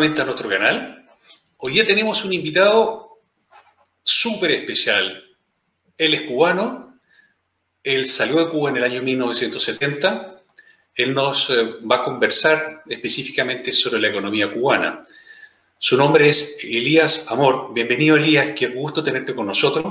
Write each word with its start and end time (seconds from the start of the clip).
Nuevamente 0.00 0.22
a 0.22 0.24
nuestro 0.24 0.48
canal. 0.48 1.06
Hoy 1.58 1.74
día 1.74 1.86
tenemos 1.86 2.24
un 2.24 2.32
invitado 2.32 3.18
súper 4.02 4.52
especial. 4.52 5.22
Él 5.98 6.14
es 6.14 6.22
cubano, 6.22 6.98
él 7.82 8.06
salió 8.06 8.38
de 8.38 8.50
Cuba 8.50 8.70
en 8.70 8.78
el 8.78 8.84
año 8.84 9.02
1970. 9.02 10.42
Él 10.94 11.12
nos 11.12 11.50
eh, 11.50 11.74
va 11.84 11.96
a 11.96 12.02
conversar 12.02 12.82
específicamente 12.88 13.72
sobre 13.72 14.00
la 14.00 14.08
economía 14.08 14.50
cubana. 14.50 15.02
Su 15.76 15.98
nombre 15.98 16.30
es 16.30 16.56
Elías 16.62 17.26
Amor. 17.28 17.74
Bienvenido 17.74 18.16
Elías, 18.16 18.52
qué 18.56 18.68
gusto 18.68 19.04
tenerte 19.04 19.34
con 19.34 19.44
nosotros. 19.44 19.84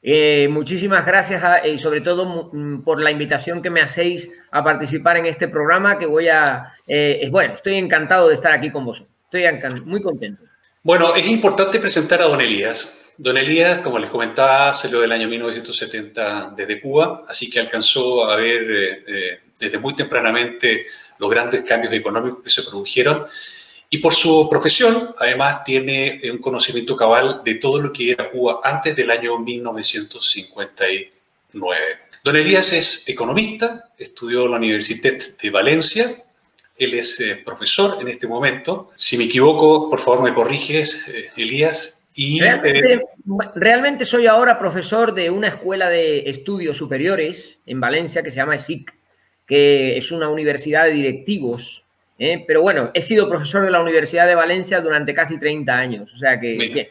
Eh, 0.00 0.46
muchísimas 0.48 1.04
gracias 1.04 1.42
ah, 1.42 1.66
y 1.66 1.78
sobre 1.78 2.00
todo 2.00 2.50
mm, 2.52 2.82
por 2.82 3.00
la 3.00 3.10
invitación 3.10 3.60
que 3.60 3.70
me 3.70 3.80
hacéis 3.80 4.28
a 4.50 4.62
participar 4.62 5.16
en 5.16 5.26
este 5.26 5.48
programa 5.48 5.98
que 5.98 6.06
voy 6.06 6.28
a... 6.28 6.72
Eh, 6.86 7.28
bueno, 7.30 7.54
estoy 7.54 7.74
encantado 7.74 8.28
de 8.28 8.34
estar 8.34 8.52
aquí 8.52 8.70
con 8.70 8.84
vosotros. 8.84 9.12
Estoy 9.24 9.44
muy 9.84 10.00
contento. 10.00 10.42
Bueno, 10.82 11.14
es 11.14 11.28
importante 11.28 11.78
presentar 11.80 12.22
a 12.22 12.24
don 12.24 12.40
Elías. 12.40 13.14
Don 13.18 13.36
Elías, 13.36 13.80
como 13.80 13.98
les 13.98 14.08
comentaba, 14.10 14.72
salió 14.72 15.00
del 15.00 15.10
año 15.10 15.28
1970 15.28 16.54
desde 16.56 16.80
Cuba, 16.80 17.24
así 17.28 17.50
que 17.50 17.58
alcanzó 17.58 18.30
a 18.30 18.36
ver 18.36 18.62
eh, 19.06 19.40
desde 19.58 19.78
muy 19.78 19.94
tempranamente 19.96 20.86
los 21.18 21.28
grandes 21.28 21.64
cambios 21.64 21.92
económicos 21.92 22.44
que 22.44 22.50
se 22.50 22.62
produjeron 22.62 23.26
y 23.90 23.98
por 23.98 24.14
su 24.14 24.48
profesión, 24.50 25.14
además, 25.18 25.64
tiene 25.64 26.20
un 26.30 26.38
conocimiento 26.38 26.94
cabal 26.94 27.42
de 27.44 27.54
todo 27.54 27.80
lo 27.80 27.92
que 27.92 28.12
era 28.12 28.30
Cuba 28.30 28.60
antes 28.62 28.94
del 28.94 29.10
año 29.10 29.38
1959. 29.38 31.08
Don 32.22 32.36
Elías 32.36 32.72
es 32.74 33.08
economista, 33.08 33.90
estudió 33.96 34.44
en 34.44 34.50
la 34.50 34.58
Universidad 34.58 35.14
de 35.40 35.50
Valencia, 35.50 36.04
él 36.76 36.94
es 36.94 37.18
eh, 37.20 37.42
profesor 37.44 37.98
en 38.00 38.08
este 38.08 38.26
momento. 38.26 38.90
Si 38.94 39.18
me 39.18 39.24
equivoco, 39.24 39.90
por 39.90 39.98
favor 39.98 40.22
me 40.22 40.34
corriges, 40.34 41.08
eh, 41.08 41.26
Elías. 41.36 42.08
Y, 42.14 42.40
realmente, 42.40 42.94
eh, 42.94 43.00
realmente, 43.54 44.04
soy 44.04 44.26
ahora 44.26 44.58
profesor 44.58 45.14
de 45.14 45.30
una 45.30 45.48
escuela 45.48 45.88
de 45.88 46.28
estudios 46.30 46.76
superiores 46.76 47.58
en 47.66 47.80
Valencia 47.80 48.22
que 48.22 48.30
se 48.30 48.36
llama 48.36 48.56
ESIC, 48.56 48.94
que 49.46 49.96
es 49.98 50.10
una 50.12 50.28
universidad 50.28 50.84
de 50.84 50.92
directivos 50.92 51.84
¿eh? 52.18 52.44
Pero 52.46 52.62
bueno, 52.62 52.90
he 52.94 53.02
sido 53.02 53.28
profesor 53.28 53.64
de 53.64 53.70
la 53.70 53.80
Universidad 53.80 54.26
de 54.26 54.34
Valencia 54.34 54.80
durante 54.80 55.14
casi 55.14 55.38
30 55.38 55.72
años, 55.72 56.10
o 56.14 56.18
sea 56.18 56.38
que 56.38 56.54
bien. 56.54 56.88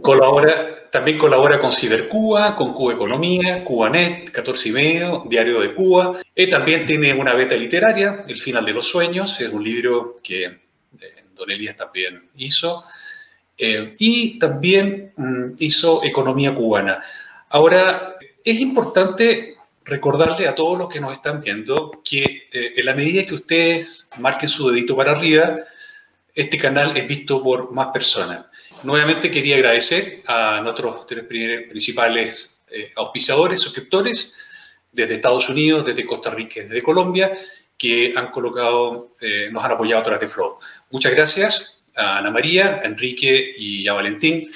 Colabora, 0.00 0.90
también 0.90 1.18
colabora 1.18 1.58
con 1.58 1.70
Cibercuba, 1.70 2.56
con 2.56 2.72
Cuba 2.72 2.94
Economía, 2.94 3.62
Cubanet, 3.62 4.30
14 4.30 4.68
y 4.68 4.72
medio, 4.72 5.24
Diario 5.28 5.60
de 5.60 5.74
Cuba. 5.74 6.20
Y 6.34 6.48
también 6.48 6.86
tiene 6.86 7.12
una 7.12 7.34
beta 7.34 7.54
literaria, 7.54 8.24
El 8.26 8.38
final 8.38 8.64
de 8.64 8.72
los 8.72 8.88
sueños, 8.88 9.38
es 9.40 9.50
un 9.50 9.62
libro 9.62 10.16
que 10.22 10.44
eh, 10.44 10.58
Don 11.34 11.50
Elías 11.50 11.76
también 11.76 12.30
hizo. 12.36 12.84
Eh, 13.58 13.94
y 13.98 14.38
también 14.38 15.12
mm, 15.16 15.56
hizo 15.58 16.02
Economía 16.02 16.54
Cubana. 16.54 17.02
Ahora, 17.50 18.16
es 18.42 18.60
importante 18.60 19.53
recordarle 19.84 20.48
a 20.48 20.54
todos 20.54 20.78
los 20.78 20.88
que 20.88 21.00
nos 21.00 21.12
están 21.12 21.40
viendo 21.40 22.02
que 22.04 22.48
eh, 22.52 22.72
en 22.76 22.86
la 22.86 22.94
medida 22.94 23.26
que 23.26 23.34
ustedes 23.34 24.08
marquen 24.18 24.48
su 24.48 24.70
dedito 24.70 24.96
para 24.96 25.12
arriba, 25.12 25.58
este 26.34 26.58
canal 26.58 26.96
es 26.96 27.06
visto 27.06 27.42
por 27.42 27.72
más 27.72 27.88
personas. 27.88 28.46
Nuevamente 28.82 29.30
quería 29.30 29.56
agradecer 29.56 30.22
a 30.26 30.60
nuestros 30.62 31.06
tres 31.06 31.24
principales 31.24 32.62
eh, 32.70 32.92
auspiciadores, 32.96 33.60
suscriptores, 33.60 34.32
desde 34.90 35.16
Estados 35.16 35.48
Unidos, 35.48 35.84
desde 35.84 36.06
Costa 36.06 36.30
Rica, 36.30 36.62
desde 36.62 36.82
Colombia, 36.82 37.32
que 37.76 38.14
han 38.16 38.30
colocado, 38.30 39.16
eh, 39.20 39.48
nos 39.50 39.64
han 39.64 39.72
apoyado 39.72 40.00
a 40.00 40.04
través 40.04 40.20
de 40.20 40.28
Flow. 40.28 40.58
Muchas 40.90 41.12
gracias 41.12 41.84
a 41.96 42.18
Ana 42.18 42.30
María, 42.30 42.80
a 42.82 42.86
Enrique 42.86 43.52
y 43.56 43.86
a 43.88 43.92
Valentín 43.92 44.48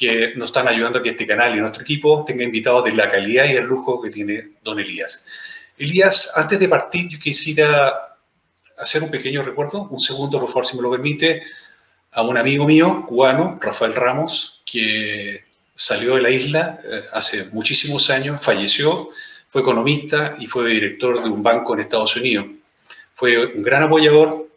que 0.00 0.32
nos 0.34 0.48
están 0.48 0.66
ayudando 0.66 0.98
a 0.98 1.02
que 1.02 1.10
este 1.10 1.26
canal 1.26 1.54
y 1.54 1.60
nuestro 1.60 1.82
equipo 1.82 2.24
tenga 2.26 2.42
invitados 2.42 2.84
de 2.84 2.92
la 2.92 3.10
calidad 3.10 3.44
y 3.44 3.56
el 3.56 3.66
lujo 3.66 4.00
que 4.00 4.08
tiene 4.08 4.52
don 4.64 4.80
Elías. 4.80 5.26
Elías, 5.76 6.32
antes 6.36 6.58
de 6.58 6.70
partir, 6.70 7.06
yo 7.10 7.18
quisiera 7.18 8.16
hacer 8.78 9.02
un 9.02 9.10
pequeño 9.10 9.42
recuerdo, 9.42 9.88
un 9.90 10.00
segundo, 10.00 10.40
por 10.40 10.48
favor, 10.48 10.66
si 10.66 10.74
me 10.74 10.82
lo 10.82 10.90
permite, 10.90 11.42
a 12.12 12.22
un 12.22 12.38
amigo 12.38 12.66
mío, 12.66 13.04
cubano, 13.06 13.58
Rafael 13.60 13.94
Ramos, 13.94 14.62
que 14.64 15.44
salió 15.74 16.14
de 16.14 16.22
la 16.22 16.30
isla 16.30 16.80
eh, 16.82 17.02
hace 17.12 17.50
muchísimos 17.52 18.08
años, 18.08 18.40
falleció, 18.40 19.10
fue 19.50 19.60
economista 19.60 20.34
y 20.40 20.46
fue 20.46 20.70
director 20.70 21.22
de 21.22 21.28
un 21.28 21.42
banco 21.42 21.74
en 21.74 21.80
Estados 21.80 22.16
Unidos. 22.16 22.46
Fue 23.14 23.52
un 23.52 23.62
gran 23.62 23.82
apoyador 23.82 24.48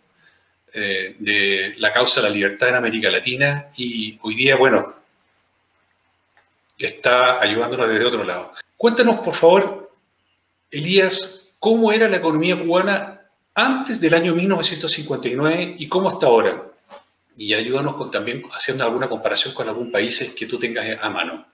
eh, 0.74 1.18
de 1.20 1.74
la 1.80 1.92
causa 1.92 2.22
de 2.22 2.30
la 2.30 2.34
libertad 2.34 2.70
en 2.70 2.76
América 2.76 3.12
Latina 3.12 3.68
y 3.76 4.18
hoy 4.22 4.36
día, 4.36 4.56
bueno, 4.56 5.03
está 6.88 7.42
ayudándonos 7.42 7.90
desde 7.90 8.06
otro 8.06 8.24
lado. 8.24 8.52
Cuéntanos, 8.78 9.20
por 9.20 9.34
favor, 9.34 9.92
Elías, 10.70 11.56
cómo 11.60 11.92
era 11.92 12.10
la 12.10 12.18
economía 12.18 12.60
cubana 12.60 13.22
antes 13.56 14.02
del 14.02 14.14
año 14.14 14.36
1959 14.36 15.76
y 15.78 15.88
cómo 15.88 16.10
está 16.10 16.28
ahora. 16.28 16.64
Y 17.36 17.54
ayúdanos 17.54 18.12
también 18.12 18.44
haciendo 18.52 18.84
alguna 18.84 19.08
comparación 19.08 19.54
con 19.54 19.68
algún 19.68 19.92
país 19.92 20.36
que 20.38 20.46
tú 20.46 20.60
tengas 20.60 20.86
a 21.02 21.10
mano. 21.10 21.46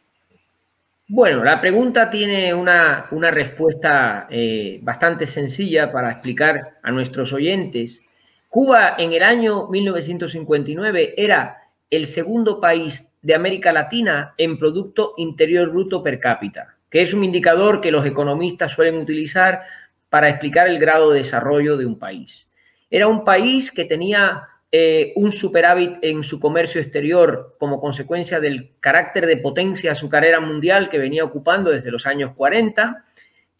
Bueno, 1.07 1.43
la 1.43 1.59
pregunta 1.59 2.11
tiene 2.11 2.53
una, 2.53 3.07
respuesta 3.31 4.27
eh, 4.29 4.79
bastante 4.83 5.25
sencilla 5.25 5.91
para 5.91 6.11
explicar 6.11 6.77
a 6.83 6.91
nuestros 6.91 7.33
oyentes. 7.33 7.99
Cuba 8.47 8.95
en 8.97 9.13
el 9.13 9.23
año 9.23 9.67
1959 9.69 11.15
era 11.17 11.63
el 11.89 12.05
segundo 12.05 12.59
país 12.61 13.03
de 13.21 13.35
América 13.35 13.71
Latina 13.71 14.33
en 14.37 14.57
Producto 14.57 15.13
Interior 15.17 15.69
Bruto 15.69 16.01
per 16.01 16.19
cápita, 16.19 16.75
que 16.89 17.01
es 17.01 17.13
un 17.13 17.23
indicador 17.23 17.81
que 17.81 17.91
los 17.91 18.05
economistas 18.05 18.71
suelen 18.71 18.97
utilizar 18.97 19.63
para 20.09 20.29
explicar 20.29 20.67
el 20.67 20.79
grado 20.79 21.11
de 21.11 21.19
desarrollo 21.19 21.77
de 21.77 21.85
un 21.85 21.99
país. 21.99 22.47
Era 22.89 23.07
un 23.07 23.23
país 23.23 23.71
que 23.71 23.85
tenía 23.85 24.43
eh, 24.71 25.13
un 25.15 25.31
superávit 25.31 25.97
en 26.01 26.23
su 26.23 26.39
comercio 26.39 26.79
exterior 26.81 27.55
como 27.59 27.79
consecuencia 27.79 28.39
del 28.39 28.71
carácter 28.79 29.25
de 29.25 29.37
potencia 29.37 29.91
azucarera 29.91 30.39
mundial 30.39 30.89
que 30.89 30.99
venía 30.99 31.23
ocupando 31.23 31.71
desde 31.71 31.91
los 31.91 32.05
años 32.05 32.33
40 32.35 33.05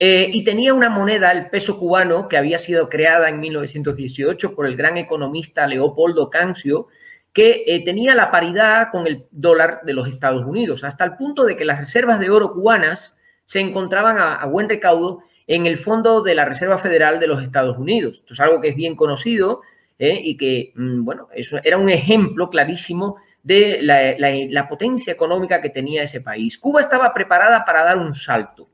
eh, 0.02 0.30
y 0.32 0.44
tenía 0.46 0.74
una 0.74 0.90
moneda, 0.90 1.32
el 1.32 1.50
peso 1.50 1.78
cubano, 1.78 2.30
que 2.30 2.38
había 2.38 2.58
sido 2.58 2.88
creada 2.88 3.28
en 3.28 3.42
1918 3.42 4.56
por 4.56 4.66
el 4.66 4.78
gran 4.78 4.98
economista 4.98 5.68
Leopoldo 5.68 6.30
Cancio, 6.30 6.88
que 7.34 7.64
eh, 7.68 7.84
tenía 7.86 8.16
la 8.16 8.32
paridad 8.32 8.90
con 8.92 9.08
el 9.08 9.26
dólar 9.32 9.82
de 9.84 9.94
los 9.94 10.08
Estados 10.08 10.46
Unidos, 10.46 10.84
hasta 10.84 11.04
el 11.04 11.16
punto 11.16 11.46
de 11.46 11.56
que 11.56 11.66
las 11.66 11.80
reservas 11.80 12.20
de 12.20 12.30
oro 12.30 12.54
cubanas 12.54 13.14
se 13.46 13.60
encontraban 13.60 14.18
a, 14.18 14.46
buen 14.46 14.70
recaudo 14.70 15.24
en 15.48 15.66
el 15.66 15.80
fondo 15.80 16.22
de 16.22 16.36
la 16.36 16.46
Reserva 16.46 16.78
Federal 16.78 17.20
de 17.20 17.28
los 17.28 17.42
Estados 17.42 17.78
Unidos. 17.78 18.18
Esto 18.20 18.34
es 18.34 18.40
algo 18.40 18.62
que 18.62 18.70
es 18.70 18.76
bien 18.76 18.96
conocido 18.96 19.62
eh, 19.98 20.20
y 20.24 20.38
que, 20.38 20.72
mm, 20.76 21.04
bueno, 21.04 21.28
eso 21.34 21.58
era 21.64 21.78
un 21.78 21.90
ejemplo 21.90 22.50
clarísimo 22.50 23.18
de 23.42 23.80
la, 23.82 24.68
potencia 24.70 25.12
económica 25.12 25.62
que 25.62 25.70
tenía 25.70 26.04
ese 26.04 26.22
país. 26.22 26.58
Cuba 26.58 26.82
estaba 26.82 27.14
preparada 27.14 27.66
para 27.66 27.84
dar 27.84 27.98
un 27.98 28.14
salto. 28.14 28.70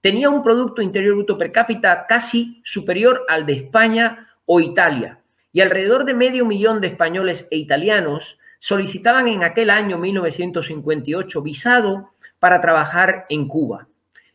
Tenía 0.00 0.30
un 0.30 0.42
Producto 0.42 0.82
Interior 0.82 1.14
Bruto 1.14 1.38
per 1.38 1.52
cápita 1.52 2.06
casi 2.06 2.60
superior 2.64 3.24
al 3.28 3.46
de 3.46 3.52
España 3.54 4.28
o 4.44 4.60
Italia 4.60 5.20
y 5.56 5.62
alrededor 5.62 6.04
de 6.04 6.12
medio 6.12 6.44
millón 6.44 6.82
de 6.82 6.88
españoles 6.88 7.48
e 7.50 7.56
italianos 7.56 8.36
solicitaban 8.58 9.26
en 9.26 9.42
aquel 9.42 9.70
año 9.70 9.96
1958 9.96 11.40
visado 11.40 12.10
para 12.38 12.60
trabajar 12.60 13.24
en 13.30 13.48
Cuba. 13.48 13.88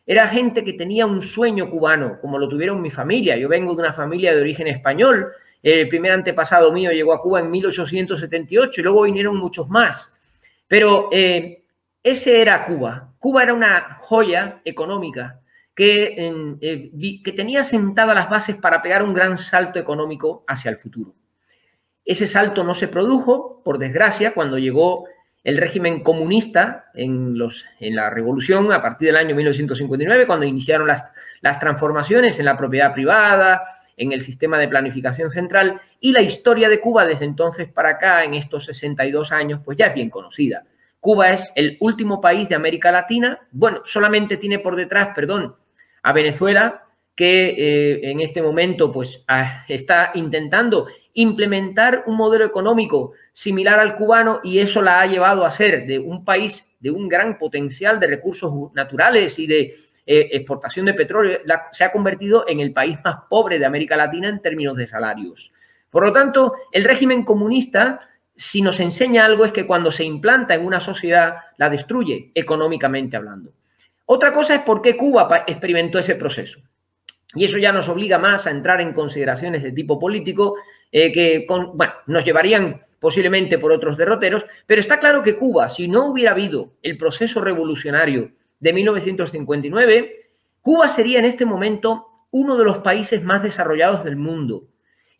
era 0.04 0.26
gente 0.26 0.64
que 0.64 0.72
tenía 0.72 1.06
un 1.06 1.22
sueño 1.22 1.70
cubano, 1.70 2.18
como 2.20 2.40
lo 2.40 2.48
tuvieron 2.48 2.82
mi 2.82 2.90
familia. 2.90 3.36
Yo 3.36 3.48
vengo 3.48 3.72
de 3.72 3.82
una 3.82 3.92
familia 3.92 4.34
de 4.34 4.40
origen 4.40 4.66
español. 4.66 5.28
El 5.62 5.88
primer 5.88 6.10
antepasado 6.10 6.72
mío 6.72 6.90
llegó 6.90 7.12
a 7.12 7.22
Cuba 7.22 7.38
en 7.38 7.52
1878 7.52 8.80
y 8.80 8.82
luego 8.82 9.02
vinieron 9.02 9.36
muchos 9.36 9.68
más. 9.68 10.12
Pero 10.66 11.08
eh, 11.12 11.62
ese 12.02 12.42
era 12.42 12.66
Cuba. 12.66 13.12
Cuba 13.20 13.44
era 13.44 13.54
una 13.54 13.98
joya 14.00 14.60
económica 14.64 15.38
que, 15.74 16.14
eh, 16.60 17.20
que 17.24 17.32
tenía 17.32 17.64
sentadas 17.64 18.14
las 18.14 18.28
bases 18.28 18.56
para 18.56 18.82
pegar 18.82 19.02
un 19.02 19.14
gran 19.14 19.38
salto 19.38 19.78
económico 19.78 20.44
hacia 20.46 20.70
el 20.70 20.76
futuro. 20.76 21.14
Ese 22.04 22.28
salto 22.28 22.64
no 22.64 22.74
se 22.74 22.88
produjo, 22.88 23.62
por 23.64 23.78
desgracia, 23.78 24.34
cuando 24.34 24.58
llegó 24.58 25.06
el 25.44 25.56
régimen 25.56 26.02
comunista 26.02 26.86
en, 26.94 27.38
los, 27.38 27.64
en 27.80 27.96
la 27.96 28.10
revolución 28.10 28.72
a 28.72 28.82
partir 28.82 29.06
del 29.06 29.16
año 29.16 29.34
1959, 29.34 30.26
cuando 30.26 30.46
iniciaron 30.46 30.86
las, 30.86 31.04
las 31.40 31.58
transformaciones 31.58 32.38
en 32.38 32.44
la 32.44 32.56
propiedad 32.56 32.92
privada, 32.92 33.62
en 33.96 34.12
el 34.12 34.22
sistema 34.22 34.58
de 34.58 34.68
planificación 34.68 35.30
central, 35.30 35.80
y 36.00 36.12
la 36.12 36.22
historia 36.22 36.68
de 36.68 36.80
Cuba 36.80 37.06
desde 37.06 37.24
entonces 37.24 37.68
para 37.68 37.90
acá, 37.90 38.24
en 38.24 38.34
estos 38.34 38.64
62 38.66 39.32
años, 39.32 39.60
pues 39.64 39.78
ya 39.78 39.86
es 39.86 39.94
bien 39.94 40.10
conocida. 40.10 40.64
Cuba 41.02 41.32
es 41.32 41.50
el 41.56 41.78
último 41.80 42.20
país 42.20 42.48
de 42.48 42.54
América 42.54 42.92
Latina, 42.92 43.40
bueno, 43.50 43.82
solamente 43.84 44.36
tiene 44.36 44.60
por 44.60 44.76
detrás, 44.76 45.08
perdón, 45.16 45.56
a 46.00 46.12
Venezuela, 46.12 46.84
que 47.16 47.48
eh, 47.48 48.10
en 48.12 48.20
este 48.20 48.40
momento 48.40 48.92
pues 48.92 49.24
ah, 49.26 49.64
está 49.68 50.12
intentando 50.14 50.86
implementar 51.14 52.04
un 52.06 52.14
modelo 52.14 52.44
económico 52.44 53.14
similar 53.32 53.80
al 53.80 53.96
cubano 53.96 54.38
y 54.44 54.60
eso 54.60 54.80
la 54.80 55.00
ha 55.00 55.06
llevado 55.06 55.44
a 55.44 55.50
ser 55.50 55.86
de 55.86 55.98
un 55.98 56.24
país 56.24 56.70
de 56.78 56.92
un 56.92 57.08
gran 57.08 57.36
potencial 57.36 57.98
de 57.98 58.06
recursos 58.06 58.72
naturales 58.72 59.40
y 59.40 59.48
de 59.48 59.74
eh, 60.06 60.28
exportación 60.30 60.86
de 60.86 60.94
petróleo, 60.94 61.40
se 61.72 61.82
ha 61.82 61.90
convertido 61.90 62.44
en 62.46 62.60
el 62.60 62.72
país 62.72 62.96
más 63.04 63.16
pobre 63.28 63.58
de 63.58 63.66
América 63.66 63.96
Latina 63.96 64.28
en 64.28 64.40
términos 64.40 64.76
de 64.76 64.86
salarios. 64.86 65.50
Por 65.90 66.06
lo 66.06 66.12
tanto, 66.12 66.54
el 66.70 66.84
régimen 66.84 67.24
comunista, 67.24 68.08
si 68.36 68.62
nos 68.62 68.80
enseña 68.80 69.24
algo, 69.24 69.44
es 69.44 69.52
que 69.52 69.66
cuando 69.66 69.92
se 69.92 70.04
implanta 70.04 70.54
en 70.54 70.64
una 70.64 70.80
sociedad, 70.80 71.36
la 71.58 71.68
destruye 71.68 72.30
económicamente 72.34 73.16
hablando. 73.16 73.52
Otra 74.06 74.32
cosa 74.32 74.54
es 74.54 74.62
por 74.62 74.82
qué 74.82 74.96
Cuba 74.96 75.44
experimentó 75.46 75.98
ese 75.98 76.14
proceso. 76.16 76.60
Y 77.34 77.44
eso 77.44 77.58
ya 77.58 77.72
nos 77.72 77.88
obliga 77.88 78.18
más 78.18 78.46
a 78.46 78.50
entrar 78.50 78.80
en 78.80 78.92
consideraciones 78.92 79.62
de 79.62 79.72
tipo 79.72 79.98
político 79.98 80.56
eh, 80.90 81.12
que 81.12 81.46
nos 82.06 82.24
llevarían 82.24 82.82
posiblemente 83.00 83.58
por 83.58 83.72
otros 83.72 83.96
derroteros, 83.96 84.44
pero 84.66 84.80
está 84.80 85.00
claro 85.00 85.22
que 85.22 85.34
Cuba, 85.34 85.68
si 85.68 85.88
no 85.88 86.06
hubiera 86.06 86.32
habido 86.32 86.74
el 86.82 86.96
proceso 86.96 87.40
revolucionario 87.40 88.30
de 88.60 88.72
1959, 88.72 90.26
Cuba 90.60 90.88
sería 90.88 91.18
en 91.18 91.24
este 91.24 91.44
momento 91.44 92.06
uno 92.30 92.56
de 92.56 92.64
los 92.64 92.78
países 92.78 93.22
más 93.24 93.42
desarrollados 93.42 94.04
del 94.04 94.16
mundo 94.16 94.68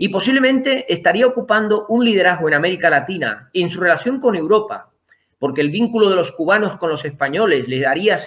y 0.02 0.08
posiblemente 0.08 0.92
estaría 0.92 1.28
ocupando 1.28 1.86
un 1.86 2.04
liderazgo 2.04 2.48
en 2.48 2.54
América 2.54 2.90
Latina 2.90 3.48
en 3.52 3.70
su 3.70 3.78
relación 3.78 4.18
con 4.18 4.34
Europa, 4.34 4.90
porque 5.38 5.60
el 5.60 5.70
vínculo 5.70 6.10
de 6.10 6.16
los 6.16 6.32
cubanos 6.32 6.76
con 6.78 6.90
los 6.90 7.04
españoles 7.04 7.68
les 7.68 7.82
daría 7.82 8.18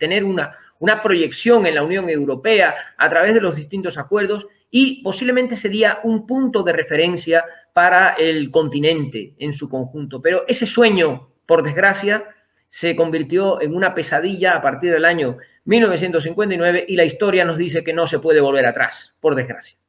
tener 0.00 0.24
una, 0.24 0.56
una 0.80 1.00
proyección 1.00 1.66
en 1.66 1.76
la 1.76 1.84
Unión 1.84 2.08
Europea 2.08 2.74
a 2.98 3.08
través 3.08 3.32
de 3.32 3.40
los 3.40 3.54
distintos 3.54 3.96
acuerdos 3.96 4.48
y 4.72 5.04
posiblemente 5.04 5.54
sería 5.54 6.00
un 6.02 6.26
punto 6.26 6.64
de 6.64 6.72
referencia 6.72 7.44
para 7.72 8.14
el 8.14 8.50
continente 8.50 9.34
en 9.38 9.52
su 9.52 9.68
conjunto. 9.68 10.20
Pero 10.20 10.42
ese 10.48 10.66
sueño, 10.66 11.28
por 11.46 11.62
desgracia, 11.62 12.24
se 12.68 12.96
convirtió 12.96 13.62
en 13.62 13.76
una 13.76 13.94
pesadilla 13.94 14.56
a 14.56 14.62
partir 14.62 14.90
del 14.90 15.04
año 15.04 15.36
1959 15.64 16.86
y 16.88 16.96
la 16.96 17.04
historia 17.04 17.44
nos 17.44 17.56
dice 17.56 17.84
que 17.84 17.92
no 17.92 18.08
se 18.08 18.18
puede 18.18 18.40
volver 18.40 18.66
atrás, 18.66 19.14
por 19.20 19.36
desgracia. 19.36 19.79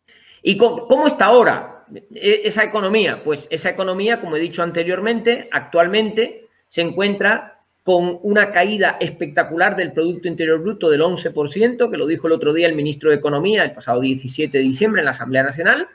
¿Y 0.43 0.57
cómo, 0.57 1.07
está 1.07 1.25
ahora 1.25 1.85
e, 2.13 2.41
esa 2.45 2.63
economía? 2.63 3.23
Pues 3.23 3.47
esa 3.49 3.69
economía, 3.69 4.19
como 4.19 4.35
he 4.35 4.39
dicho 4.39 4.63
anteriormente, 4.63 5.47
actualmente 5.51 6.47
se 6.67 6.81
encuentra 6.81 7.59
con 7.83 8.19
una 8.21 8.51
caída 8.51 8.97
espectacular 8.99 9.75
del 9.75 9.91
Producto 9.91 10.27
Interior 10.27 10.59
Bruto 10.59 10.89
del 10.89 11.01
11%, 11.01 11.89
que 11.89 11.97
lo 11.97 12.05
dijo 12.05 12.27
el 12.27 12.33
otro 12.33 12.53
día 12.53 12.67
el 12.67 12.75
ministro 12.75 13.09
de 13.09 13.15
Economía, 13.15 13.63
el 13.63 13.73
pasado 13.73 14.01
17 14.01 14.55
de 14.55 14.63
diciembre 14.63 15.01
en 15.01 15.05
la 15.05 15.11
Asamblea 15.11 15.43
Nacional. 15.43 15.87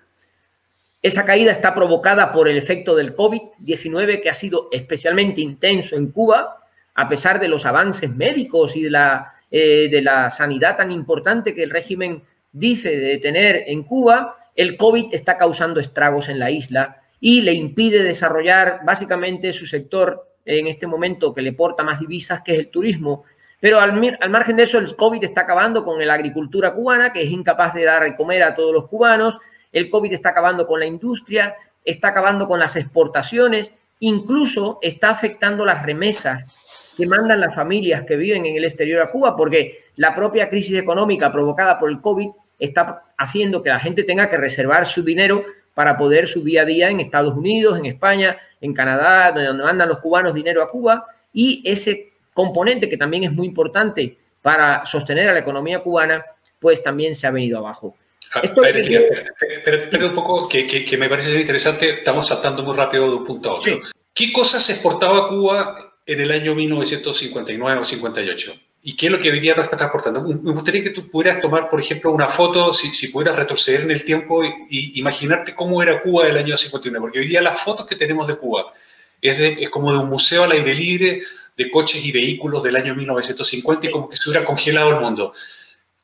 Esa 1.01 1.25
caída 1.25 1.53
está 1.53 1.75
provocada 1.75 2.33
por 2.33 2.49
el 2.49 2.57
efecto 2.57 2.97
del 2.97 3.15
COVID-19, 3.15 4.21
que 4.21 4.31
ha 4.31 4.35
sido 4.35 4.69
especialmente 4.73 5.41
intenso 5.41 5.95
en 5.95 6.11
Cuba, 6.11 6.59
a 6.95 7.09
pesar 7.09 7.39
de 7.39 7.47
los 7.47 7.65
avances 7.65 8.11
médicos 8.11 8.75
y 8.75 8.83
de 8.83 8.91
la, 8.91 9.35
eh, 9.51 9.89
de 9.89 10.03
la 10.03 10.33
sanidad 10.33 10.77
tan 10.77 10.91
importante 10.91 11.55
que 11.55 11.63
el 11.63 11.71
régimen 11.71 12.23
dice 12.57 12.97
de 12.97 13.19
tener 13.19 13.65
en 13.67 13.83
Cuba, 13.83 14.37
el 14.55 14.77
COVID 14.77 15.13
está 15.13 15.37
causando 15.37 15.79
estragos 15.79 16.29
en 16.29 16.39
la 16.39 16.51
isla 16.51 17.03
y 17.21 17.43
le 17.43 17.53
impide 17.53 18.03
desarrollar 18.03 18.81
básicamente 18.85 19.53
su 19.53 19.67
sector 19.67 20.27
en 20.45 20.67
este 20.67 20.87
momento 20.87 21.35
que 21.35 21.43
le 21.43 21.53
porta 21.53 21.83
más 21.83 22.01
divisas, 22.01 22.41
que 22.43 22.53
es 22.53 22.59
el 22.59 22.71
turismo. 22.71 23.25
Pero 23.61 23.81
al, 23.81 23.93
margen 24.31 24.57
de 24.57 24.63
eso, 24.63 24.79
el 24.79 24.97
COVID 24.97 25.23
está 25.25 25.43
acabando 25.43 25.85
con 25.85 26.05
la 26.05 26.15
agricultura 26.15 26.73
cubana, 26.73 27.13
que 27.13 27.23
es 27.23 27.31
incapaz 27.31 27.75
de 27.75 27.85
dar 27.85 28.05
de 28.05 28.17
comer 28.17 28.43
a 28.43 28.55
todos 28.55 28.73
los 28.73 28.89
cubanos. 28.89 29.39
El 29.73 29.91
COVID 29.91 30.13
está 30.13 30.31
acabando 30.31 30.67
con 30.67 30.81
la 30.81 30.87
industria, 30.87 31.57
está 31.85 32.09
acabando 32.09 32.47
con 32.47 32.59
las 32.59 32.77
exportaciones, 32.77 33.71
incluso 34.01 34.79
está 34.81 35.11
afectando 35.11 35.65
las 35.65 35.85
remesas 35.85 36.95
que 36.97 37.07
mandan 37.07 37.41
las 37.41 37.55
familias 37.55 38.05
que 38.05 38.17
viven 38.17 38.47
en 38.47 38.57
el 38.57 38.65
exterior 38.65 39.03
a 39.03 39.11
Cuba, 39.11 39.37
porque 39.37 39.87
la 39.97 40.15
propia 40.15 40.49
crisis 40.49 40.79
económica 40.79 41.31
provocada 41.31 41.79
por 41.79 41.91
el 41.91 42.01
COVID 42.01 42.29
está 42.59 43.05
haciendo 43.19 43.63
que 43.63 43.71
la 43.71 43.79
gente 43.79 44.05
tenga 44.05 44.29
que 44.29 44.37
reservar 44.37 44.87
su 44.87 45.03
dinero 45.03 45.45
para 45.75 45.99
poder 45.99 46.29
su 46.29 46.43
día 46.43 46.63
a 46.63 46.65
día 46.65 46.89
en 46.89 47.01
Estados 47.01 47.37
Unidos, 47.37 47.79
en 47.79 47.87
España, 47.87 48.39
en 48.61 48.73
Canadá, 48.73 49.33
donde 49.33 49.63
mandan 49.63 49.89
los 49.89 49.99
cubanos 49.99 50.35
dinero 50.35 50.63
a 50.63 50.71
Cuba, 50.71 51.07
y 51.33 51.63
ese 51.65 52.13
componente 52.33 52.89
que 52.89 52.97
también 52.97 53.25
es 53.25 53.33
muy 53.33 53.47
importante 53.47 54.17
para 54.41 54.87
sostener 54.87 55.29
a 55.29 55.33
la 55.33 55.41
economía 55.41 55.81
cubana, 55.81 56.25
pues 56.61 56.83
también 56.83 57.15
se 57.15 57.27
ha 57.27 57.31
venido 57.31 57.59
abajo. 57.59 57.97
Ah, 58.35 58.41
espera, 58.43 60.07
un 60.07 60.15
poco, 60.15 60.49
que, 60.49 60.67
que, 60.67 60.97
me 60.97 61.09
parece 61.09 61.39
interesante, 61.41 61.91
estamos 61.91 62.27
saltando 62.27 62.63
muy 62.63 62.77
rápido 62.77 63.09
de 63.09 63.17
un 63.17 63.25
punto 63.25 63.51
a 63.51 63.55
otro. 63.55 63.81
¿Qué 64.15 64.33
cosas 64.33 64.69
exportaba 64.71 65.29
Cuba 65.29 65.95
en 66.05 66.21
el 66.21 66.31
año 66.31 66.55
1959 66.55 67.81
o 67.81 67.85
58? 67.85 68.55
¿Y 68.89 68.95
qué 68.95 69.07
es 69.07 69.13
lo 69.13 69.19
que 69.19 69.33
hoy 69.33 69.41
día 69.41 69.57
nos 69.57 69.65
está 69.65 69.85
aportando? 69.85 70.23
Me 70.23 70.53
gustaría 70.53 70.81
que 70.81 70.91
tú 70.91 71.11
pudieras 71.11 71.41
tomar, 71.41 71.69
por 71.69 71.81
ejemplo, 71.81 72.13
una 72.13 72.29
foto, 72.29 72.73
si, 72.73 72.91
si 72.91 73.09
pudieras 73.09 73.37
retroceder 73.37 73.81
en 73.81 73.91
el 73.91 74.05
tiempo 74.05 74.45
y, 74.45 75.01
imaginarte 75.01 75.57
cómo 75.57 75.83
era 75.83 76.01
Cuba 76.01 76.27
del 76.27 76.37
año 76.37 76.57
59, 76.57 77.01
porque 77.03 77.19
hoy 77.19 77.27
día 77.27 77.43
las 77.43 77.61
fotos 77.61 77.85
que 77.85 77.97
tenemos 77.97 78.29
de 78.29 78.37
Cuba 78.37 78.73
es, 79.21 79.41
es 79.41 79.71
como 79.71 79.91
de 79.91 79.99
un 79.99 80.09
museo 80.09 80.45
al 80.45 80.53
aire 80.53 80.73
libre 80.73 81.21
de 81.57 81.69
coches 81.69 82.05
y 82.05 82.13
vehículos 82.13 82.63
del 82.63 82.77
año 82.77 82.95
1950 82.95 83.89
y 83.89 83.91
como 83.91 84.09
que 84.09 84.15
se 84.15 84.31
hubiera 84.31 84.47
congelado 84.47 84.91
el 84.91 85.01
mundo. 85.01 85.35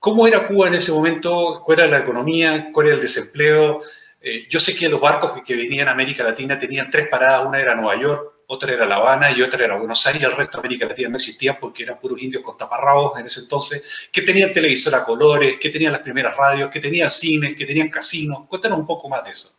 ¿Cómo 0.01 0.27
era 0.27 0.49
Cuba 0.49 0.67
en 0.67 0.75
ese 0.75 0.91
momento? 0.91 1.62
¿Cuál 1.65 1.79
era 1.79 1.89
la 1.89 2.01
economía? 2.01 2.71
¿Cuál 2.73 2.89
era 2.89 2.97
el 2.97 3.03
desempleo? 3.03 3.81
Eh, 4.21 4.49
yo 4.49 4.59
sé 4.59 4.75
que 4.75 4.89
los 4.89 5.01
barcos 5.01 5.35
que, 5.35 5.45
que 5.45 5.55
venían 5.55 5.87
a 5.87 5.93
América 5.93 6.25
Latina 6.25 6.59
tenían 6.59 6.91
tres 6.91 7.07
paradas, 7.09 7.47
una 7.47 7.61
era 7.61 7.77
Nueva 7.77 8.03
York, 8.03 8.32
otra 8.53 8.71
era 8.71 8.85
La 8.85 8.97
Habana 8.97 9.33
y 9.33 9.41
otra 9.41 9.65
era 9.65 9.77
Buenos 9.77 10.07
Aires, 10.07 10.25
el 10.25 10.37
resto 10.37 10.59
de 10.59 10.67
América 10.67 10.87
Latina 10.87 11.09
no 11.09 11.17
existía 11.17 11.59
porque 11.59 11.85
eran 11.85 11.99
puros 11.99 12.23
indios 12.23 12.43
con 12.43 12.55
taparrabos 12.55 13.19
en 13.19 13.25
ese 13.25 13.41
entonces, 13.41 14.11
que 14.13 14.21
tenían 14.21 14.53
televisor 14.53 14.95
a 14.95 15.05
colores, 15.05 15.57
que 15.59 15.71
tenían 15.71 15.93
las 15.93 16.03
primeras 16.03 16.37
radios, 16.37 16.71
que 16.71 16.79
tenían 16.79 17.09
cines, 17.09 17.57
que 17.57 17.65
tenían 17.65 17.89
casinos. 17.89 18.47
Cuéntanos 18.49 18.79
un 18.79 18.87
poco 18.87 19.09
más 19.09 19.25
de 19.25 19.31
eso. 19.31 19.57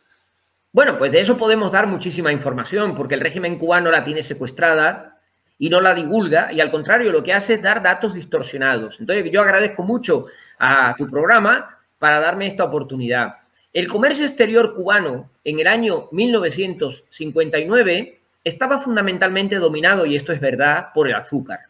Bueno, 0.70 0.96
pues 0.96 1.10
de 1.10 1.20
eso 1.20 1.36
podemos 1.36 1.72
dar 1.72 1.88
muchísima 1.88 2.30
información, 2.30 2.94
porque 2.94 3.14
el 3.14 3.20
régimen 3.20 3.58
cubano 3.58 3.90
la 3.90 4.04
tiene 4.04 4.22
secuestrada 4.22 5.18
y 5.58 5.70
no 5.70 5.80
la 5.80 5.92
divulga, 5.92 6.52
y 6.52 6.60
al 6.60 6.70
contrario, 6.70 7.10
lo 7.10 7.24
que 7.24 7.32
hace 7.32 7.54
es 7.54 7.62
dar 7.62 7.82
datos 7.82 8.14
distorsionados. 8.14 8.98
Entonces, 9.00 9.28
yo 9.32 9.42
agradezco 9.42 9.82
mucho 9.82 10.26
a 10.58 10.94
tu 10.96 11.10
programa 11.10 11.80
para 11.98 12.20
darme 12.20 12.46
esta 12.46 12.62
oportunidad. 12.62 13.38
El 13.72 13.88
comercio 13.88 14.24
exterior 14.24 14.72
cubano 14.72 15.30
en 15.42 15.58
el 15.58 15.66
año 15.66 16.06
1959 16.12 18.20
estaba 18.44 18.80
fundamentalmente 18.80 19.56
dominado, 19.56 20.06
y 20.06 20.16
esto 20.16 20.32
es 20.32 20.40
verdad, 20.40 20.88
por 20.94 21.08
el 21.08 21.14
azúcar. 21.14 21.60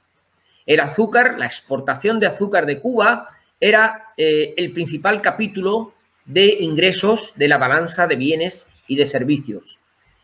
El 0.66 0.80
azúcar, 0.80 1.38
la 1.38 1.46
exportación 1.46 2.18
de 2.18 2.26
azúcar 2.26 2.66
de 2.66 2.80
Cuba, 2.80 3.28
era 3.60 4.08
eh, 4.16 4.54
el 4.56 4.72
principal 4.72 5.22
capítulo 5.22 5.94
de 6.24 6.46
ingresos 6.60 7.32
de 7.36 7.48
la 7.48 7.58
balanza 7.58 8.06
de 8.06 8.16
bienes 8.16 8.66
y 8.88 8.96
de 8.96 9.06
servicios. 9.06 9.78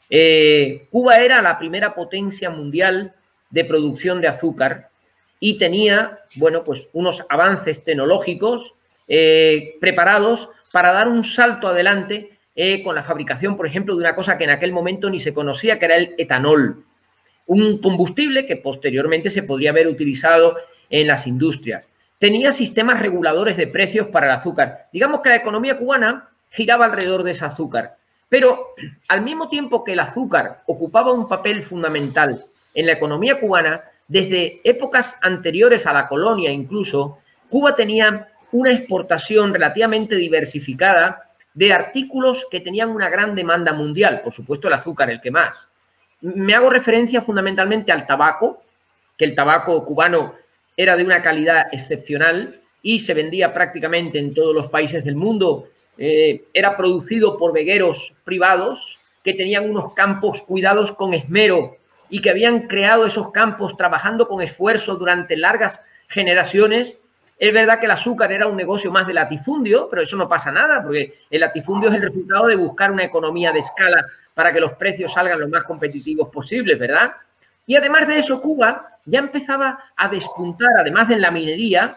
Eh, 0.09 0.89
Cuba 0.91 1.19
era 1.19 1.41
la 1.41 1.59
primera 1.59 1.95
potencia 1.95 2.51
mundial 2.51 3.15
de 3.49 3.65
producción 3.65 4.21
de 4.21 4.29
azúcar 4.29 4.91
y 5.39 5.57
tenía, 5.57 6.19
bueno, 6.37 6.63
pues 6.65 6.89
unos 6.93 7.23
avances 7.29 7.83
tecnológicos 7.83 8.75
eh, 9.09 9.77
preparados 9.81 10.49
para 10.73 10.93
dar 10.93 11.09
un 11.09 11.25
salto 11.25 11.69
adelante 11.69 12.39
eh, 12.55 12.83
con 12.83 12.95
la 12.95 13.03
fabricación, 13.03 13.57
por 13.57 13.67
ejemplo, 13.67 13.95
de 13.95 14.01
una 14.01 14.15
cosa 14.15 14.37
que 14.37 14.45
en 14.45 14.51
aquel 14.51 14.73
momento 14.73 15.09
ni 15.09 15.21
se 15.21 15.35
conocía, 15.35 15.79
que 15.79 15.85
era 15.85 15.97
el 15.97 16.15
etanol, 16.19 16.85
un 17.47 17.79
combustible 17.79 18.47
que 18.47 18.57
posteriormente 18.57 19.31
se 19.31 19.43
podría 19.43 19.71
haber 19.71 19.89
utilizado 19.89 20.57
en 20.89 21.07
las 21.07 21.27
industrias. 21.27 21.87
tenía 22.19 22.53
sistemas 22.53 23.01
reguladores 23.01 23.57
de 23.57 23.67
precios 23.67 24.09
para 24.09 24.27
el 24.27 24.33
azúcar. 24.33 24.89
Digamos 24.93 25.21
que 25.21 25.31
la 25.31 25.37
economía 25.37 25.79
cubana 25.79 26.29
giraba 26.51 26.85
alrededor 26.85 27.23
de 27.23 27.31
ese 27.31 27.47
azúcar. 27.47 27.97
Pero 28.29 28.75
al 29.09 29.23
mismo 29.23 29.49
tiempo 29.49 29.83
que 29.83 29.95
el 29.95 30.01
azúcar 30.01 30.63
ocupaba 30.67 31.13
un 31.13 31.29
papel 31.29 31.65
fundamental 31.65 32.39
en 32.75 32.87
la 32.87 32.93
economía 32.93 33.41
cubana, 33.41 33.85
desde 34.07 34.61
épocas 34.65 35.17
anteriores 35.23 35.87
a 35.87 35.93
la 35.93 36.09
colonia 36.09 36.51
incluso, 36.51 37.19
Cuba 37.49 37.75
tenía 37.75 38.29
una 38.53 38.73
exportación 38.73 39.55
relativamente 39.55 40.17
diversificada 40.17 41.30
de 41.55 41.73
artículos 41.73 42.47
que 42.51 42.61
tenían 42.61 42.91
una 42.91 43.09
gran 43.09 43.35
demanda 43.35 43.73
mundial, 43.73 44.21
por 44.23 44.33
supuesto 44.33 44.69
el 44.69 44.75
azúcar 44.75 45.11
el 45.11 45.21
que 45.21 45.31
más. 45.31 45.67
Me 46.21 46.55
hago 46.55 46.71
referencia 46.71 47.23
fundamentalmente 47.23 47.93
al 47.93 48.07
tabaco, 48.07 48.63
que 49.17 49.25
el 49.25 49.35
tabaco 49.35 49.85
cubano 49.85 50.35
era 50.77 50.97
de 50.97 51.05
una 51.05 51.23
calidad 51.23 51.67
excepcional 51.73 52.61
y 52.83 53.01
se 53.01 53.15
vendía 53.15 53.53
prácticamente 53.53 54.19
en 54.19 54.33
todos 54.33 54.55
los 54.55 54.69
países 54.69 55.05
del 55.05 55.17
mundo. 55.17 55.69
Eh, 55.99 56.45
era 56.55 56.77
producido 56.77 57.39
por 57.39 57.53
vegueros 57.53 58.15
privados 58.25 58.99
que 59.23 59.35
tenían 59.35 59.69
unos 59.69 59.93
campos 59.95 60.41
cuidados 60.43 60.93
con 60.93 61.13
esmero 61.13 61.77
y 62.09 62.23
que 62.23 62.31
habían 62.31 62.67
creado 62.67 63.07
esos 63.07 63.31
campos 63.33 63.77
trabajando 63.77 64.27
con 64.27 64.43
esfuerzo 64.43 64.97
durante 64.97 65.37
largas 65.37 65.83
generaciones. 66.09 66.97
Es 67.41 67.55
verdad 67.55 67.81
que 67.81 67.87
el 67.87 67.93
azúcar 67.93 68.31
era 68.33 68.47
un 68.47 68.55
negocio 68.55 68.93
más 68.93 69.07
de 69.07 69.15
latifundio, 69.15 69.89
pero 69.89 70.03
eso 70.03 70.15
no 70.15 70.29
pasa 70.29 70.53
nada, 70.53 70.83
porque 70.83 71.21
el 71.31 71.41
latifundio 71.41 71.89
es 71.89 71.95
el 71.95 72.03
resultado 72.03 72.47
de 72.49 72.55
buscar 72.55 72.93
una 72.93 73.05
economía 73.05 73.51
de 73.51 73.61
escala 73.61 74.05
para 74.35 74.53
que 74.53 74.61
los 74.61 74.73
precios 74.75 75.15
salgan 75.15 75.41
lo 75.41 75.49
más 75.49 75.65
competitivos 75.65 76.29
posibles, 76.29 76.79
¿verdad? 76.79 77.15
Y 77.67 77.77
además 77.77 78.07
de 78.07 78.19
eso, 78.19 78.43
Cuba 78.43 78.99
ya 79.07 79.21
empezaba 79.21 79.85
a 79.97 80.09
despuntar, 80.09 80.69
además 80.81 81.09
de 81.09 81.15
en 81.15 81.23
la 81.23 81.31
minería, 81.31 81.97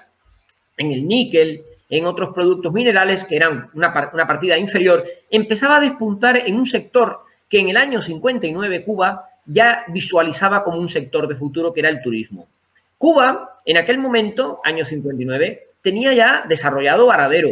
en 0.78 0.94
el 0.94 1.06
níquel, 1.06 1.62
en 1.90 2.06
otros 2.06 2.34
productos 2.34 2.72
minerales 2.72 3.26
que 3.26 3.36
eran 3.36 3.70
una, 3.74 3.94
partida 3.94 4.58
inferior, 4.58 5.06
empezaba 5.30 5.76
a 5.76 5.82
despuntar 5.82 6.38
en 6.38 6.56
un 6.56 6.66
sector 6.66 7.20
que 7.50 7.60
en 7.60 7.68
el 7.68 7.76
año 7.76 8.02
59 8.02 8.86
Cuba 8.86 9.30
ya 9.46 9.84
visualizaba 9.90 10.64
como 10.64 10.78
un 10.78 10.88
sector 10.88 11.28
de 11.28 11.36
futuro, 11.36 11.74
que 11.74 11.82
era 11.82 11.90
el 11.90 12.02
turismo. 12.02 12.48
Cuba, 12.98 13.53
en 13.66 13.78
aquel 13.78 13.98
momento, 13.98 14.60
año 14.64 14.86
59, 14.86 15.68
tenía 15.82 16.14
ya 16.14 16.46
desarrollado 16.48 17.08
Varadero. 17.08 17.50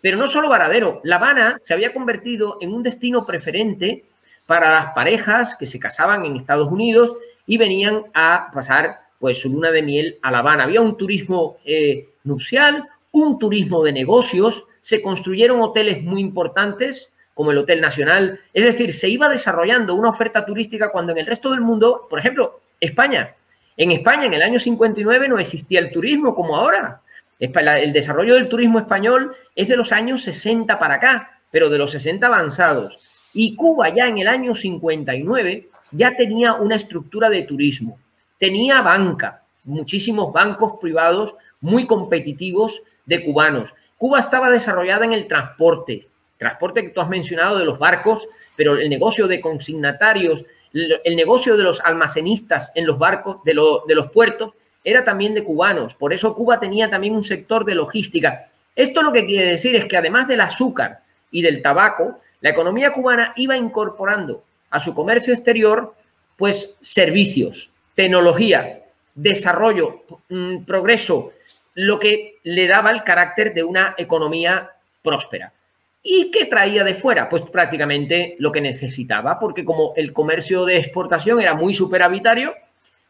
Pero 0.00 0.16
no 0.16 0.28
solo 0.28 0.48
Varadero, 0.48 1.00
La 1.04 1.16
Habana 1.16 1.60
se 1.64 1.74
había 1.74 1.92
convertido 1.92 2.58
en 2.60 2.72
un 2.72 2.82
destino 2.82 3.26
preferente 3.26 4.04
para 4.46 4.70
las 4.70 4.92
parejas 4.92 5.56
que 5.56 5.66
se 5.66 5.78
casaban 5.78 6.24
en 6.24 6.36
Estados 6.36 6.70
Unidos 6.70 7.16
y 7.46 7.58
venían 7.58 8.04
a 8.14 8.50
pasar 8.52 9.00
pues 9.18 9.40
su 9.40 9.50
luna 9.50 9.70
de 9.70 9.82
miel 9.82 10.16
a 10.22 10.30
La 10.30 10.38
Habana. 10.38 10.64
Había 10.64 10.80
un 10.80 10.96
turismo 10.96 11.58
eh, 11.64 12.08
nupcial, 12.24 12.88
un 13.10 13.38
turismo 13.38 13.82
de 13.82 13.92
negocios, 13.92 14.64
se 14.80 15.02
construyeron 15.02 15.60
hoteles 15.60 16.02
muy 16.02 16.20
importantes 16.20 17.10
como 17.34 17.52
el 17.52 17.58
Hotel 17.58 17.80
Nacional, 17.80 18.40
es 18.52 18.64
decir, 18.64 18.92
se 18.92 19.08
iba 19.08 19.28
desarrollando 19.28 19.94
una 19.94 20.08
oferta 20.08 20.44
turística 20.44 20.90
cuando 20.90 21.12
en 21.12 21.18
el 21.18 21.26
resto 21.26 21.50
del 21.50 21.60
mundo, 21.60 22.06
por 22.10 22.18
ejemplo, 22.18 22.60
España, 22.80 23.34
en 23.78 23.92
España 23.92 24.26
en 24.26 24.34
el 24.34 24.42
año 24.42 24.58
59 24.58 25.28
no 25.28 25.38
existía 25.38 25.78
el 25.78 25.92
turismo 25.92 26.34
como 26.34 26.56
ahora. 26.56 27.00
El 27.38 27.92
desarrollo 27.92 28.34
del 28.34 28.48
turismo 28.48 28.80
español 28.80 29.36
es 29.54 29.68
de 29.68 29.76
los 29.76 29.92
años 29.92 30.24
60 30.24 30.76
para 30.80 30.94
acá, 30.94 31.38
pero 31.52 31.70
de 31.70 31.78
los 31.78 31.92
60 31.92 32.26
avanzados. 32.26 33.30
Y 33.32 33.54
Cuba 33.54 33.88
ya 33.94 34.08
en 34.08 34.18
el 34.18 34.26
año 34.26 34.56
59 34.56 35.68
ya 35.92 36.16
tenía 36.16 36.54
una 36.54 36.74
estructura 36.74 37.30
de 37.30 37.42
turismo, 37.42 38.00
tenía 38.38 38.82
banca, 38.82 39.42
muchísimos 39.62 40.32
bancos 40.32 40.80
privados 40.80 41.36
muy 41.60 41.86
competitivos 41.86 42.82
de 43.06 43.24
cubanos. 43.24 43.70
Cuba 43.96 44.18
estaba 44.18 44.50
desarrollada 44.50 45.04
en 45.04 45.12
el 45.12 45.28
transporte, 45.28 46.08
transporte 46.36 46.82
que 46.82 46.90
tú 46.90 47.00
has 47.00 47.08
mencionado 47.08 47.58
de 47.58 47.64
los 47.64 47.78
barcos, 47.78 48.26
pero 48.56 48.76
el 48.76 48.90
negocio 48.90 49.28
de 49.28 49.40
consignatarios, 49.40 50.44
el 50.72 51.16
negocio 51.16 51.56
de 51.56 51.62
los 51.62 51.80
almacenistas 51.80 52.70
en 52.74 52.86
los 52.86 52.98
barcos, 52.98 53.42
de, 53.44 53.52
de 53.86 53.94
los 53.94 54.10
puertos, 54.10 54.52
era 54.84 55.04
también 55.04 55.34
de 55.34 55.44
cubanos. 55.44 55.94
Por 55.94 56.12
eso 56.12 56.34
Cuba 56.34 56.60
tenía 56.60 56.88
también 56.88 57.14
un 57.14 57.24
sector 57.24 57.64
de 57.64 57.74
logística. 57.74 58.50
Esto 58.74 59.02
lo 59.02 59.12
que 59.12 59.26
quiere 59.26 59.52
decir 59.52 59.74
es 59.76 59.86
que 59.86 59.96
además 59.96 60.28
del 60.28 60.40
azúcar 60.40 61.00
y 61.30 61.42
del 61.42 61.62
tabaco, 61.62 62.20
la 62.40 62.50
economía 62.50 62.92
cubana 62.92 63.32
iba 63.36 63.56
incorporando 63.56 64.44
a 64.70 64.80
su 64.80 64.94
comercio 64.94 65.34
exterior, 65.34 65.94
pues 66.36 66.70
servicios, 66.80 67.70
tecnología, 67.94 68.84
desarrollo, 69.14 70.04
mm, 70.28 70.64
progreso, 70.64 71.32
lo 71.74 71.98
que 71.98 72.36
le 72.44 72.66
daba 72.66 72.90
el 72.90 73.02
carácter 73.02 73.54
de 73.54 73.64
una 73.64 73.94
economía 73.98 74.70
próspera. 75.02 75.52
¿Y 76.02 76.30
qué 76.30 76.46
traía 76.46 76.84
de 76.84 76.94
fuera? 76.94 77.28
Pues 77.28 77.42
prácticamente 77.50 78.36
lo 78.38 78.52
que 78.52 78.60
necesitaba, 78.60 79.38
porque 79.38 79.64
como 79.64 79.92
el 79.96 80.12
comercio 80.12 80.64
de 80.64 80.78
exportación 80.78 81.40
era 81.40 81.54
muy 81.54 81.74
superavitario, 81.74 82.54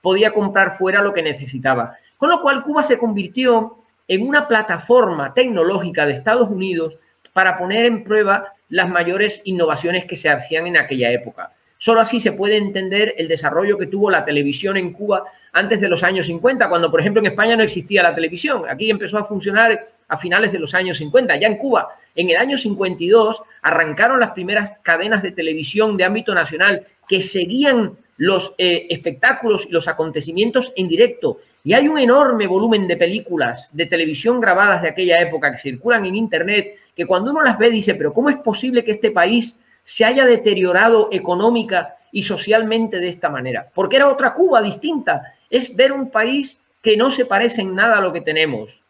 podía 0.01 0.33
comprar 0.33 0.77
fuera 0.79 1.03
lo 1.03 1.13
que 1.13 1.23
necesitaba. 1.23 1.97
Con 2.17 2.31
lo 2.31 2.41
cual 2.41 2.63
Cuba 2.65 2.83
se 2.83 2.99
convirtió 2.99 3.79
en 4.09 4.27
una 4.27 4.49
plataforma 4.49 5.35
tecnológica 5.35 6.07
de 6.07 6.15
Estados 6.15 6.49
Unidos 6.49 6.95
para 7.33 7.59
poner 7.59 7.85
en 7.85 8.05
prueba 8.05 8.55
las 8.71 8.89
mayores 8.89 9.43
innovaciones 9.45 10.07
que 10.07 10.17
se 10.17 10.31
hacían 10.31 10.67
en 10.67 10.79
aquella 10.79 11.11
época. 11.11 11.53
Solo 11.79 12.01
así 12.01 12.19
se 12.19 12.33
puede 12.33 12.57
entender 12.57 13.15
el 13.19 13.29
desarrollo 13.29 13.79
que 13.79 13.87
tuvo 13.87 14.11
la 14.11 14.25
televisión 14.25 14.77
en 14.77 14.93
Cuba 14.93 15.25
antes 15.53 15.81
de 15.81 15.89
los 15.89 16.03
años 16.03 16.27
50, 16.27 16.69
cuando, 16.69 16.91
por 16.91 17.01
ejemplo, 17.01 17.21
en 17.21 17.27
España 17.27 17.57
no 17.57 17.63
existía 17.63 18.03
la 18.03 18.15
televisión. 18.15 18.63
Aquí 18.69 18.91
empezó 18.91 19.19
a 19.19 19.25
funcionar 19.25 19.89
a 20.09 20.17
finales 20.17 20.53
de 20.53 20.59
los 20.59 20.75
años 20.75 20.99
50. 20.99 21.37
Ya 21.37 21.47
en 21.47 21.59
Cuba, 21.59 21.89
en 22.15 22.31
el 22.31 22.37
año 22.37 22.59
52, 22.59 23.43
arrancaron 23.63 24.19
las 24.21 24.31
primeras 24.31 24.79
cadenas 24.83 25.23
de 25.23 25.33
televisión 25.33 25.97
de 25.97 26.05
ámbito 26.05 26.35
nacional 26.35 26.87
que 27.09 27.23
seguían 27.23 27.97
los 28.17 28.53
eh, 28.59 28.87
espectáculos 28.91 29.67
y 29.69 29.73
los 29.73 29.89
acontecimientos 29.89 30.73
en 30.77 30.89
directo. 30.89 31.39
Y 31.65 31.73
hay 31.73 31.89
un 31.89 31.99
enorme 31.99 32.47
volumen 32.47 32.87
de 32.87 32.97
películas 32.97 33.71
de 33.73 33.87
televisión 33.87 34.41
grabadas 34.41 34.83
de 34.83 34.89
aquella 34.89 35.21
época 35.21 35.53
que 35.53 35.59
circulan 35.59 36.05
en 36.05 36.17
Internet, 36.17 36.77
que 36.97 37.07
cuando 37.07 37.31
uno 37.31 37.43
las 37.43 37.59
ve 37.59 37.71
dice, 37.71 37.95
pero 37.95 38.13
¿cómo 38.13 38.31
es 38.31 38.37
posible 38.37 38.85
que 38.85 38.91
este 38.91 39.11
país 39.11 39.57
se 39.85 40.05
haya 40.05 40.27
deteriorado 40.27 41.09
económica 41.13 41.97
y 42.11 42.25
socialmente 42.25 42.99
de 42.99 43.09
esta 43.09 43.31
manera? 43.31 43.69
Porque 43.73 43.97
era 43.97 44.09
otra 44.09 44.35
Cuba 44.35 44.61
distinta. 44.61 45.35
Es 45.49 45.75
ver 45.75 45.93
un 45.93 46.11
país 46.11 46.61
que 46.83 46.97
no 46.97 47.11
se 47.11 47.25
parece 47.25 47.63
en 47.63 47.75
nada 47.75 47.99
a 47.99 48.01
lo 48.01 48.13
que 48.13 48.21
tenemos. 48.21 48.83